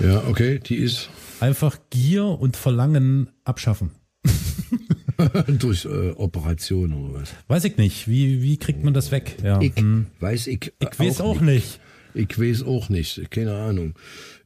Ja, 0.00 0.22
okay, 0.26 0.58
die 0.58 0.76
ist 0.76 1.10
einfach 1.40 1.78
Gier 1.90 2.24
und 2.24 2.56
Verlangen 2.56 3.30
abschaffen. 3.44 3.90
Durch 5.48 5.84
äh, 5.84 6.10
Operation 6.12 6.92
oder 6.92 7.20
was? 7.20 7.34
Weiß 7.48 7.64
ich 7.64 7.76
nicht. 7.76 8.08
Wie, 8.08 8.42
wie 8.42 8.56
kriegt 8.56 8.84
man 8.84 8.94
das 8.94 9.10
weg? 9.10 9.36
Ja. 9.42 9.60
Ich 9.60 9.76
hm. 9.76 10.06
weiß 10.20 10.46
ich. 10.46 10.72
Ich 10.78 10.98
weiß 10.98 11.20
auch, 11.20 11.36
auch 11.36 11.40
nicht. 11.40 11.80
nicht. 12.14 12.30
Ich 12.30 12.38
weiß 12.38 12.62
auch 12.62 12.88
nicht. 12.88 13.30
Keine 13.30 13.56
Ahnung. 13.56 13.94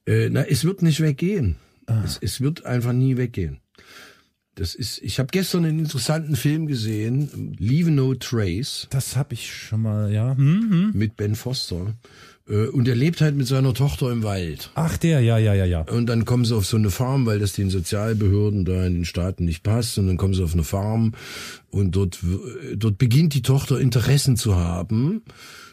Äh, 0.07 0.28
na, 0.30 0.43
es 0.43 0.64
wird 0.64 0.82
nicht 0.82 1.01
weggehen. 1.01 1.57
Ah. 1.86 2.03
Es, 2.05 2.18
es 2.20 2.40
wird 2.40 2.64
einfach 2.64 2.93
nie 2.93 3.16
weggehen. 3.16 3.61
Das 4.55 4.74
ist, 4.74 4.99
ich 5.03 5.18
habe 5.18 5.28
gestern 5.30 5.64
einen 5.64 5.78
interessanten 5.78 6.36
Film 6.36 6.66
gesehen, 6.66 7.57
Leave 7.59 7.90
No 7.90 8.14
Trace. 8.14 8.86
Das 8.90 9.16
habe 9.16 9.32
ich 9.32 9.51
schon 9.51 9.82
mal, 9.82 10.12
ja. 10.12 10.36
Hm, 10.36 10.70
hm. 10.70 10.90
Mit 10.93 11.16
Ben 11.16 11.34
Foster. 11.34 11.95
Äh, 12.53 12.67
und 12.67 12.87
er 12.87 12.95
lebt 12.95 13.21
halt 13.21 13.35
mit 13.35 13.47
seiner 13.47 13.75
Tochter 13.75 14.13
im 14.13 14.23
Wald. 14.23 14.71
Ach, 14.75 14.97
der, 14.99 15.21
ja, 15.21 15.39
ja, 15.39 15.55
ja, 15.55 15.65
ja. 15.65 15.81
Und 15.83 16.07
dann 16.07 16.25
kommen 16.25 16.45
sie 16.45 16.55
auf 16.55 16.67
so 16.67 16.77
eine 16.77 16.91
Farm, 16.91 17.27
weil 17.27 17.39
das 17.39 17.55
den 17.55 17.71
Sozialbehörden 17.71 18.65
da 18.65 18.87
in 18.87 18.95
den 18.95 19.05
Staaten 19.05 19.45
nicht 19.45 19.63
passt. 19.63 19.99
Und 19.99 20.07
dann 20.07 20.19
kommen 20.19 20.35
sie 20.35 20.45
auf 20.45 20.53
eine 20.53 20.65
Farm 20.65 21.13
und 21.71 21.97
dort, 21.97 22.19
dort 22.77 22.99
beginnt 22.99 23.35
die 23.35 23.43
Tochter 23.43 23.81
Interessen 23.81 24.37
zu 24.37 24.57
haben, 24.57 25.23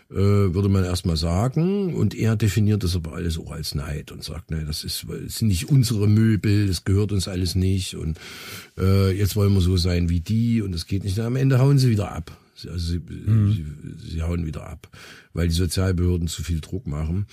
äh, 0.09 0.15
würde 0.15 0.69
man 0.69 0.85
erstmal 0.85 1.17
sagen. 1.17 1.93
Und 1.93 2.15
er 2.15 2.37
definiert 2.37 2.83
das 2.83 2.95
aber 2.95 3.13
alles 3.13 3.37
auch 3.37 3.51
als 3.51 3.75
Neid 3.75 4.11
und 4.11 4.23
sagt, 4.23 4.49
ne, 4.49 4.63
das 4.65 4.83
ist, 4.85 5.05
das 5.09 5.35
sind 5.35 5.49
nicht 5.49 5.69
unsere 5.69 6.07
Möbel, 6.07 6.67
das 6.67 6.85
gehört 6.85 7.11
uns 7.11 7.27
alles 7.27 7.55
nicht. 7.55 7.95
Und 7.95 8.17
äh, 8.77 9.11
jetzt 9.11 9.35
wollen 9.35 9.53
wir 9.53 9.61
so 9.61 9.75
sein 9.75 10.09
wie 10.09 10.21
die 10.21 10.61
und 10.61 10.71
das 10.71 10.85
geht 10.85 11.03
nicht. 11.03 11.19
Und 11.19 11.25
am 11.25 11.35
Ende 11.35 11.59
hauen 11.59 11.77
sie 11.77 11.89
wieder 11.89 12.11
ab. 12.13 12.31
Also 12.67 12.91
sie, 12.91 12.99
mhm. 12.99 13.51
sie, 13.51 14.11
sie 14.11 14.21
hauen 14.21 14.45
wieder 14.45 14.67
ab, 14.67 14.89
weil 15.33 15.47
die 15.47 15.53
Sozialbehörden 15.53 16.27
zu 16.27 16.43
viel 16.43 16.59
Druck 16.61 16.87
machen. 16.87 17.27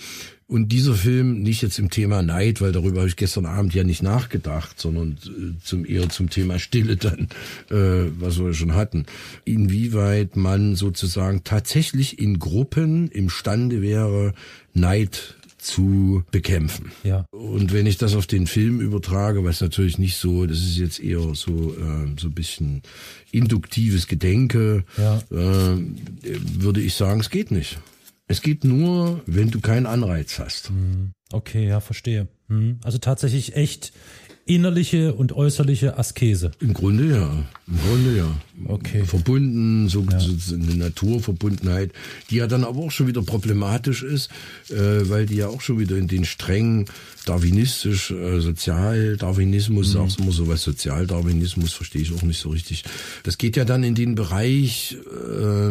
Und 0.48 0.70
dieser 0.70 0.94
Film 0.94 1.42
nicht 1.42 1.62
jetzt 1.62 1.78
im 1.78 1.90
Thema 1.90 2.22
Neid, 2.22 2.60
weil 2.60 2.70
darüber 2.70 3.00
habe 3.00 3.08
ich 3.08 3.16
gestern 3.16 3.46
Abend 3.46 3.74
ja 3.74 3.82
nicht 3.82 4.02
nachgedacht, 4.02 4.78
sondern 4.78 5.18
äh, 5.24 5.62
zum 5.62 5.84
eher 5.84 6.08
zum 6.08 6.30
Thema 6.30 6.58
Stille 6.58 6.96
dann, 6.96 7.28
äh, 7.70 8.10
was 8.18 8.38
wir 8.38 8.54
schon 8.54 8.74
hatten. 8.74 9.06
Inwieweit 9.44 10.36
man 10.36 10.76
sozusagen 10.76 11.42
tatsächlich 11.42 12.20
in 12.20 12.38
Gruppen 12.38 13.08
imstande 13.08 13.82
wäre, 13.82 14.34
Neid 14.72 15.36
zu 15.66 16.24
bekämpfen. 16.30 16.92
Ja. 17.02 17.26
Und 17.30 17.72
wenn 17.72 17.86
ich 17.86 17.98
das 17.98 18.14
auf 18.14 18.26
den 18.26 18.46
Film 18.46 18.80
übertrage, 18.80 19.44
was 19.44 19.60
natürlich 19.60 19.98
nicht 19.98 20.16
so, 20.16 20.46
das 20.46 20.58
ist 20.58 20.76
jetzt 20.78 21.00
eher 21.00 21.34
so 21.34 21.74
äh, 21.74 22.06
so 22.18 22.28
ein 22.28 22.34
bisschen 22.34 22.82
induktives 23.32 24.06
Gedenke, 24.06 24.84
ja. 24.96 25.18
äh, 25.30 25.78
würde 26.58 26.80
ich 26.80 26.94
sagen, 26.94 27.20
es 27.20 27.30
geht 27.30 27.50
nicht. 27.50 27.78
Es 28.28 28.42
geht 28.42 28.64
nur, 28.64 29.20
wenn 29.26 29.50
du 29.50 29.60
keinen 29.60 29.86
Anreiz 29.86 30.38
hast. 30.38 30.70
Hm. 30.70 31.12
Okay, 31.32 31.68
ja, 31.68 31.80
verstehe. 31.80 32.28
Hm. 32.48 32.78
Also 32.82 32.98
tatsächlich 32.98 33.56
echt 33.56 33.92
innerliche 34.46 35.12
und 35.12 35.32
äußerliche 35.32 35.98
Askese. 35.98 36.52
Im 36.60 36.72
Grunde 36.72 37.08
ja. 37.08 37.44
Im 37.66 37.78
Grunde 37.78 38.16
ja. 38.16 38.36
Okay. 38.68 39.04
Verbunden, 39.04 39.88
so, 39.88 40.06
ja. 40.08 40.20
so 40.20 40.54
eine 40.54 40.76
Naturverbundenheit, 40.76 41.90
die 42.30 42.36
ja 42.36 42.46
dann 42.46 42.62
aber 42.62 42.78
auch 42.78 42.92
schon 42.92 43.08
wieder 43.08 43.22
problematisch 43.22 44.04
ist, 44.04 44.30
äh, 44.70 45.08
weil 45.08 45.26
die 45.26 45.36
ja 45.36 45.48
auch 45.48 45.60
schon 45.60 45.80
wieder 45.80 45.96
in 45.96 46.06
den 46.06 46.24
strengen 46.24 46.86
darwinistisch, 47.24 48.12
äh, 48.12 48.40
Sozialdarwinismus, 48.40 49.88
mhm. 49.88 49.92
sagst 49.92 50.20
immer 50.20 50.32
so 50.32 50.46
was, 50.46 50.62
Sozialdarwinismus 50.62 51.72
verstehe 51.72 52.02
ich 52.02 52.14
auch 52.14 52.22
nicht 52.22 52.38
so 52.38 52.50
richtig. 52.50 52.84
Das 53.24 53.38
geht 53.38 53.56
ja 53.56 53.64
dann 53.64 53.82
in 53.82 53.96
den 53.96 54.14
Bereich 54.14 54.96
äh, 55.10 55.70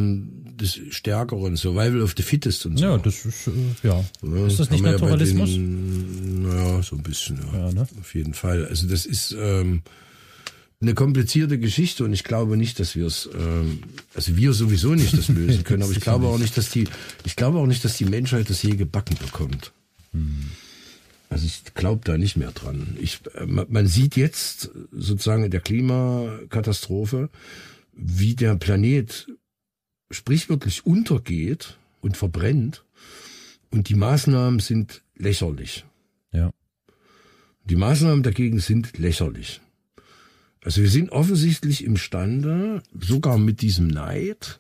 des 0.56 0.80
Stärkeren, 0.90 1.56
Survival 1.56 2.02
of 2.02 2.14
the 2.16 2.24
Fittest 2.24 2.66
und 2.66 2.78
so. 2.78 2.86
Ja, 2.86 2.98
das 2.98 3.26
ist, 3.26 3.48
äh, 3.48 3.52
ja. 3.88 4.04
ja. 4.22 4.48
Ist 4.48 4.60
das 4.60 4.70
nicht 4.70 4.84
Naturalismus? 4.84 5.50
Ja 5.50 5.56
den, 5.58 6.44
naja, 6.44 6.84
so 6.84 6.96
ein 6.96 7.04
bisschen, 7.04 7.40
ja. 7.54 7.68
ja 7.68 7.74
ne? 7.74 7.88
Auf 8.00 8.16
jeden 8.16 8.34
Fall. 8.34 8.65
Also 8.68 8.88
das 8.88 9.06
ist 9.06 9.36
ähm, 9.38 9.82
eine 10.82 10.94
komplizierte 10.94 11.58
Geschichte 11.58 12.04
und 12.04 12.14
ich 12.14 12.24
glaube 12.24 12.58
nicht, 12.58 12.80
dass 12.80 12.96
wir 12.96 13.06
es, 13.06 13.30
ähm, 13.34 13.80
also 14.14 14.36
wir 14.36 14.54
sowieso 14.54 14.94
nicht 14.94 15.18
das 15.18 15.30
lösen 15.30 15.64
können, 15.64 15.84
aber 15.84 15.92
ich 15.92 16.00
glaube 16.02 16.28
auch 16.28 16.38
nicht, 16.38 16.58
dass 16.58 16.70
die, 16.70 16.86
ich 17.24 17.36
glaube 17.36 17.60
auch 17.60 17.68
nicht, 17.68 17.84
dass 17.86 17.98
die 17.98 18.06
Menschheit 18.06 18.50
das 18.50 18.62
je 18.62 18.76
gebacken 18.76 19.18
bekommt. 19.18 19.72
Hm. 20.12 20.52
Also 21.30 21.48
ich 21.48 21.74
glaube 21.74 22.02
da 22.04 22.18
nicht 22.18 22.38
mehr 22.38 22.52
dran. 22.52 22.98
Ich, 23.00 23.22
äh, 23.36 23.46
man 23.46 23.88
sieht 23.88 24.16
jetzt 24.16 24.72
sozusagen 24.92 25.44
in 25.44 25.52
der 25.52 25.62
Klimakatastrophe, 25.62 27.30
wie 27.94 28.36
der 28.36 28.56
Planet 28.56 29.28
sprichwörtlich 30.12 30.86
untergeht 30.86 31.78
und 32.02 32.18
verbrennt. 32.18 32.84
Und 33.72 33.90
die 33.90 33.96
Maßnahmen 33.96 34.60
sind 34.60 35.02
lächerlich. 35.18 35.86
Die 37.66 37.76
Maßnahmen 37.76 38.24
dagegen 38.24 38.60
sind 38.60 38.98
lächerlich. 38.98 39.62
Also 40.64 40.82
wir 40.82 40.90
sind 40.90 41.12
offensichtlich 41.12 41.84
imstande, 41.84 42.82
sogar 43.00 43.38
mit 43.38 43.62
diesem 43.62 43.88
Neid 43.88 44.60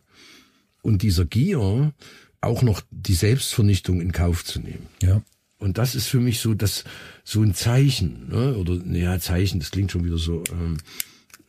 und 0.81 1.01
dieser 1.01 1.25
Gier 1.25 1.93
auch 2.41 2.61
noch 2.61 2.81
die 2.91 3.15
Selbstvernichtung 3.15 4.01
in 4.01 4.11
Kauf 4.11 4.45
zu 4.45 4.59
nehmen. 4.59 4.87
Ja. 5.01 5.21
Und 5.57 5.77
das 5.77 5.95
ist 5.95 6.07
für 6.07 6.19
mich 6.19 6.39
so 6.39 6.53
das 6.53 6.83
so 7.23 7.41
ein 7.41 7.55
Zeichen, 7.55 8.29
ne? 8.29 8.55
oder 8.55 8.75
ja 8.85 9.19
Zeichen, 9.19 9.59
das 9.59 9.71
klingt 9.71 9.91
schon 9.91 10.05
wieder 10.05 10.17
so. 10.17 10.43
Ähm, 10.51 10.77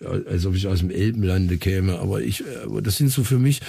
als 0.05 0.44
ob 0.47 0.55
ich 0.55 0.66
aus 0.66 0.80
dem 0.80 0.90
Elbenlande 0.90 1.57
käme. 1.57 1.99
Aber 1.99 2.20
ich, 2.20 2.42
äh, 2.42 2.82
das 2.82 2.97
sind 2.97 3.11
so 3.11 3.24
für 3.24 3.38
mich 3.38 3.61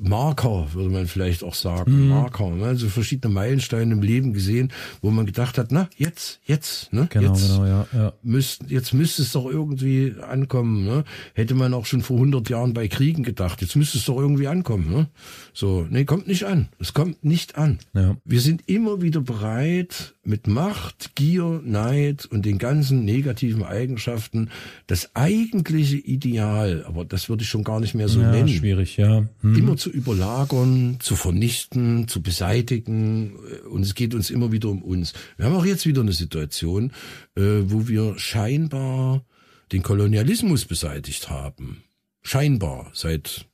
Marker, 0.00 0.68
würde 0.72 0.90
man 0.90 1.06
vielleicht 1.06 1.42
auch 1.42 1.54
sagen. 1.54 2.04
Mhm. 2.04 2.08
Marker. 2.08 2.50
Ne? 2.50 2.76
So 2.76 2.88
verschiedene 2.88 3.32
Meilensteine 3.32 3.92
im 3.92 4.02
Leben 4.02 4.32
gesehen, 4.32 4.72
wo 5.02 5.10
man 5.10 5.26
gedacht 5.26 5.58
hat, 5.58 5.72
na, 5.72 5.88
jetzt, 5.96 6.40
jetzt, 6.44 6.92
ne? 6.92 7.08
Genau, 7.10 7.32
jetzt, 7.32 7.48
genau, 7.48 7.66
ja, 7.66 7.86
ja. 7.92 8.12
Müsst, 8.22 8.62
jetzt 8.68 8.94
müsste 8.94 9.22
es 9.22 9.32
doch 9.32 9.46
irgendwie 9.46 10.14
ankommen, 10.20 10.84
ne? 10.84 11.04
Hätte 11.34 11.54
man 11.54 11.74
auch 11.74 11.86
schon 11.86 12.02
vor 12.02 12.16
100 12.16 12.48
Jahren 12.48 12.74
bei 12.74 12.88
Kriegen 12.88 13.22
gedacht. 13.22 13.60
Jetzt 13.60 13.76
müsste 13.76 13.98
es 13.98 14.04
doch 14.04 14.18
irgendwie 14.18 14.48
ankommen, 14.48 14.90
ne? 14.90 15.08
So, 15.52 15.86
nee, 15.90 16.04
kommt 16.04 16.28
nicht 16.28 16.44
an. 16.44 16.68
Es 16.78 16.92
kommt 16.92 17.24
nicht 17.24 17.56
an. 17.56 17.78
Ja. 17.94 18.16
Wir 18.24 18.40
sind 18.40 18.62
immer 18.66 19.02
wieder 19.02 19.20
bereit, 19.20 20.14
mit 20.26 20.46
Macht, 20.46 21.14
Gier, 21.14 21.60
Neid 21.64 22.26
und 22.26 22.44
den 22.44 22.58
ganzen 22.58 23.04
negativen 23.04 23.62
Eigenschaften 23.62 24.50
das 24.86 25.14
eigentliche 25.56 25.96
Ideal, 25.96 26.84
aber 26.86 27.04
das 27.04 27.28
würde 27.28 27.42
ich 27.42 27.48
schon 27.48 27.64
gar 27.64 27.80
nicht 27.80 27.94
mehr 27.94 28.08
so 28.08 28.20
ja, 28.20 28.30
nennen. 28.30 28.48
Schwierig, 28.48 28.96
ja. 28.96 29.26
Hm. 29.40 29.54
Immer 29.56 29.76
zu 29.76 29.90
überlagern, 29.90 30.98
zu 31.00 31.16
vernichten, 31.16 32.08
zu 32.08 32.22
beseitigen 32.22 33.36
und 33.70 33.82
es 33.82 33.94
geht 33.94 34.14
uns 34.14 34.30
immer 34.30 34.52
wieder 34.52 34.68
um 34.68 34.82
uns. 34.82 35.14
Wir 35.36 35.46
haben 35.46 35.56
auch 35.56 35.64
jetzt 35.64 35.86
wieder 35.86 36.02
eine 36.02 36.12
Situation, 36.12 36.92
äh, 37.36 37.42
wo 37.64 37.88
wir 37.88 38.18
scheinbar 38.18 39.24
den 39.72 39.82
Kolonialismus 39.82 40.66
beseitigt 40.66 41.30
haben. 41.30 41.82
Scheinbar 42.22 42.90
seit 42.92 43.46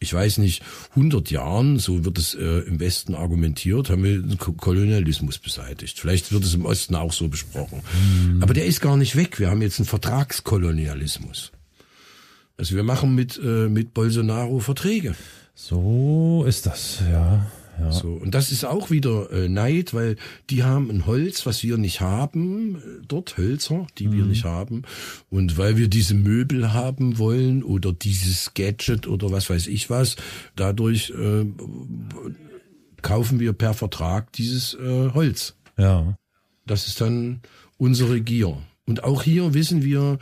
ich 0.00 0.14
weiß 0.14 0.38
nicht, 0.38 0.62
100 0.90 1.30
Jahren, 1.30 1.78
so 1.78 2.04
wird 2.04 2.18
es 2.18 2.34
äh, 2.34 2.60
im 2.60 2.78
Westen 2.78 3.14
argumentiert, 3.14 3.90
haben 3.90 4.04
wir 4.04 4.22
den 4.22 4.38
Kolonialismus 4.38 5.38
beseitigt. 5.38 5.98
Vielleicht 5.98 6.30
wird 6.30 6.44
es 6.44 6.54
im 6.54 6.64
Osten 6.64 6.94
auch 6.94 7.12
so 7.12 7.28
besprochen. 7.28 7.82
Mhm. 7.92 8.42
Aber 8.42 8.54
der 8.54 8.66
ist 8.66 8.80
gar 8.80 8.96
nicht 8.96 9.16
weg. 9.16 9.40
Wir 9.40 9.50
haben 9.50 9.62
jetzt 9.62 9.78
einen 9.80 9.86
Vertragskolonialismus. 9.86 11.50
Also 12.56 12.76
wir 12.76 12.84
machen 12.84 13.14
mit, 13.14 13.40
äh, 13.42 13.68
mit 13.68 13.94
Bolsonaro 13.94 14.60
Verträge. 14.60 15.14
So 15.54 16.44
ist 16.46 16.66
das, 16.66 17.00
ja. 17.10 17.50
Ja. 17.78 17.92
So, 17.92 18.08
und 18.08 18.34
das 18.34 18.50
ist 18.50 18.64
auch 18.64 18.90
wieder 18.90 19.30
äh, 19.30 19.48
Neid, 19.48 19.94
weil 19.94 20.16
die 20.50 20.64
haben 20.64 20.90
ein 20.90 21.06
Holz, 21.06 21.46
was 21.46 21.62
wir 21.62 21.78
nicht 21.78 22.00
haben, 22.00 22.76
äh, 22.76 22.80
dort 23.06 23.36
Hölzer, 23.36 23.86
die 23.98 24.08
mhm. 24.08 24.12
wir 24.12 24.24
nicht 24.24 24.44
haben. 24.44 24.82
Und 25.30 25.58
weil 25.58 25.76
wir 25.76 25.88
diese 25.88 26.14
Möbel 26.14 26.72
haben 26.72 27.18
wollen 27.18 27.62
oder 27.62 27.92
dieses 27.92 28.54
Gadget 28.54 29.06
oder 29.06 29.30
was 29.30 29.48
weiß 29.48 29.66
ich 29.68 29.90
was, 29.90 30.16
dadurch 30.56 31.10
äh, 31.10 31.46
kaufen 33.02 33.38
wir 33.40 33.52
per 33.52 33.74
Vertrag 33.74 34.32
dieses 34.32 34.74
äh, 34.74 35.10
Holz. 35.14 35.54
Ja. 35.76 36.16
Das 36.66 36.86
ist 36.86 37.00
dann 37.00 37.40
unsere 37.76 38.20
Gier. 38.20 38.58
Und 38.86 39.04
auch 39.04 39.22
hier 39.22 39.54
wissen 39.54 39.82
wir, 39.84 40.18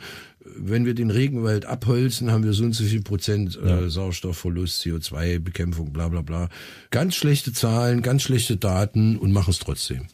wenn 0.59 0.85
wir 0.85 0.93
den 0.93 1.11
Regenwald 1.11 1.65
abholzen, 1.65 2.31
haben 2.31 2.43
wir 2.43 2.53
so 2.53 2.63
und 2.63 2.73
so 2.73 2.83
viel 2.83 3.01
Prozent 3.01 3.57
äh, 3.61 3.67
ja. 3.67 3.89
Sauerstoffverlust, 3.89 4.81
CO2-Bekämpfung, 4.83 5.93
bla 5.93 6.07
bla 6.07 6.21
bla. 6.21 6.49
Ganz 6.89 7.15
schlechte 7.15 7.53
Zahlen, 7.53 8.01
ganz 8.01 8.23
schlechte 8.23 8.57
Daten 8.57 9.17
und 9.17 9.31
machen 9.31 9.51
es 9.51 9.59
trotzdem. 9.59 10.07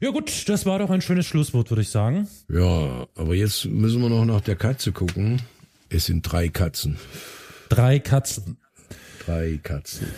Ja 0.00 0.10
gut, 0.10 0.48
das 0.48 0.66
war 0.66 0.78
doch 0.78 0.90
ein 0.90 1.00
schönes 1.00 1.26
Schlusswort, 1.26 1.70
würde 1.70 1.82
ich 1.82 1.88
sagen. 1.88 2.28
Ja, 2.48 3.06
aber 3.14 3.34
jetzt 3.34 3.64
müssen 3.64 4.02
wir 4.02 4.08
noch 4.08 4.24
nach 4.24 4.40
der 4.40 4.56
Katze 4.56 4.92
gucken. 4.92 5.40
Es 5.88 6.06
sind 6.06 6.22
drei 6.22 6.48
Katzen. 6.48 6.96
Drei 7.68 7.98
Katzen. 7.98 8.56
Drei 9.24 9.58
Katzen. 9.62 10.08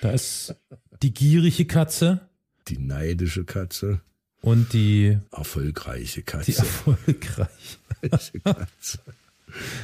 Da 0.00 0.10
ist 0.10 0.54
die 1.02 1.14
gierige 1.14 1.64
Katze. 1.64 2.20
Die 2.68 2.78
neidische 2.78 3.44
Katze. 3.44 4.00
Und 4.44 4.74
die 4.74 5.16
erfolgreiche 5.32 6.20
Katze. 6.20 6.52
Die 6.52 6.58
erfolgreiche 6.58 7.48
Katze. 8.44 8.98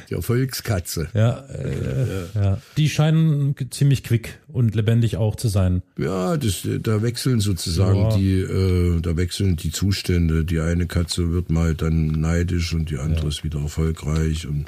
Die 0.09 0.13
Erfolgskatze. 0.13 1.07
Ja, 1.15 1.39
äh, 1.47 2.27
ja. 2.35 2.41
ja. 2.41 2.61
Die 2.77 2.87
scheinen 2.87 3.55
ziemlich 3.71 4.03
quick 4.03 4.39
und 4.49 4.75
lebendig 4.75 5.17
auch 5.17 5.35
zu 5.35 5.47
sein. 5.47 5.81
Ja, 5.97 6.37
das, 6.37 6.67
da 6.81 7.01
wechseln 7.01 7.39
sozusagen 7.39 8.01
ja. 8.01 8.15
die, 8.15 8.39
äh, 8.41 9.01
da 9.01 9.17
wechseln 9.17 9.55
die 9.55 9.71
Zustände. 9.71 10.45
Die 10.45 10.59
eine 10.59 10.85
Katze 10.85 11.31
wird 11.31 11.49
mal 11.49 11.73
dann 11.73 12.07
neidisch 12.07 12.73
und 12.75 12.91
die 12.91 12.97
andere 12.97 13.29
ist 13.29 13.43
wieder 13.43 13.61
erfolgreich 13.61 14.45
und 14.45 14.65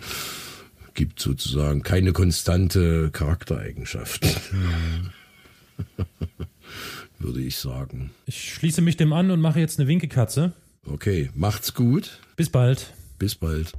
gibt 0.96 1.20
sozusagen 1.20 1.84
keine 1.84 2.14
konstante 2.14 3.12
Charaktereigenschaft. 3.12 4.26
Würde 7.20 7.42
ich 7.42 7.58
sagen. 7.58 8.12
Ich 8.26 8.54
schließe 8.54 8.82
mich 8.82 8.98
dem 8.98 9.14
an 9.14 9.32
und 9.32 9.40
mache 9.40 9.60
jetzt 9.60 9.80
eine 9.80 9.88
Winkekatze. 9.88 10.54
Okay, 10.86 11.30
macht's 11.34 11.74
gut. 11.74 12.20
Bis 12.36 12.50
bald. 12.50 12.94
Bis 13.18 13.36
bald. 13.36 13.74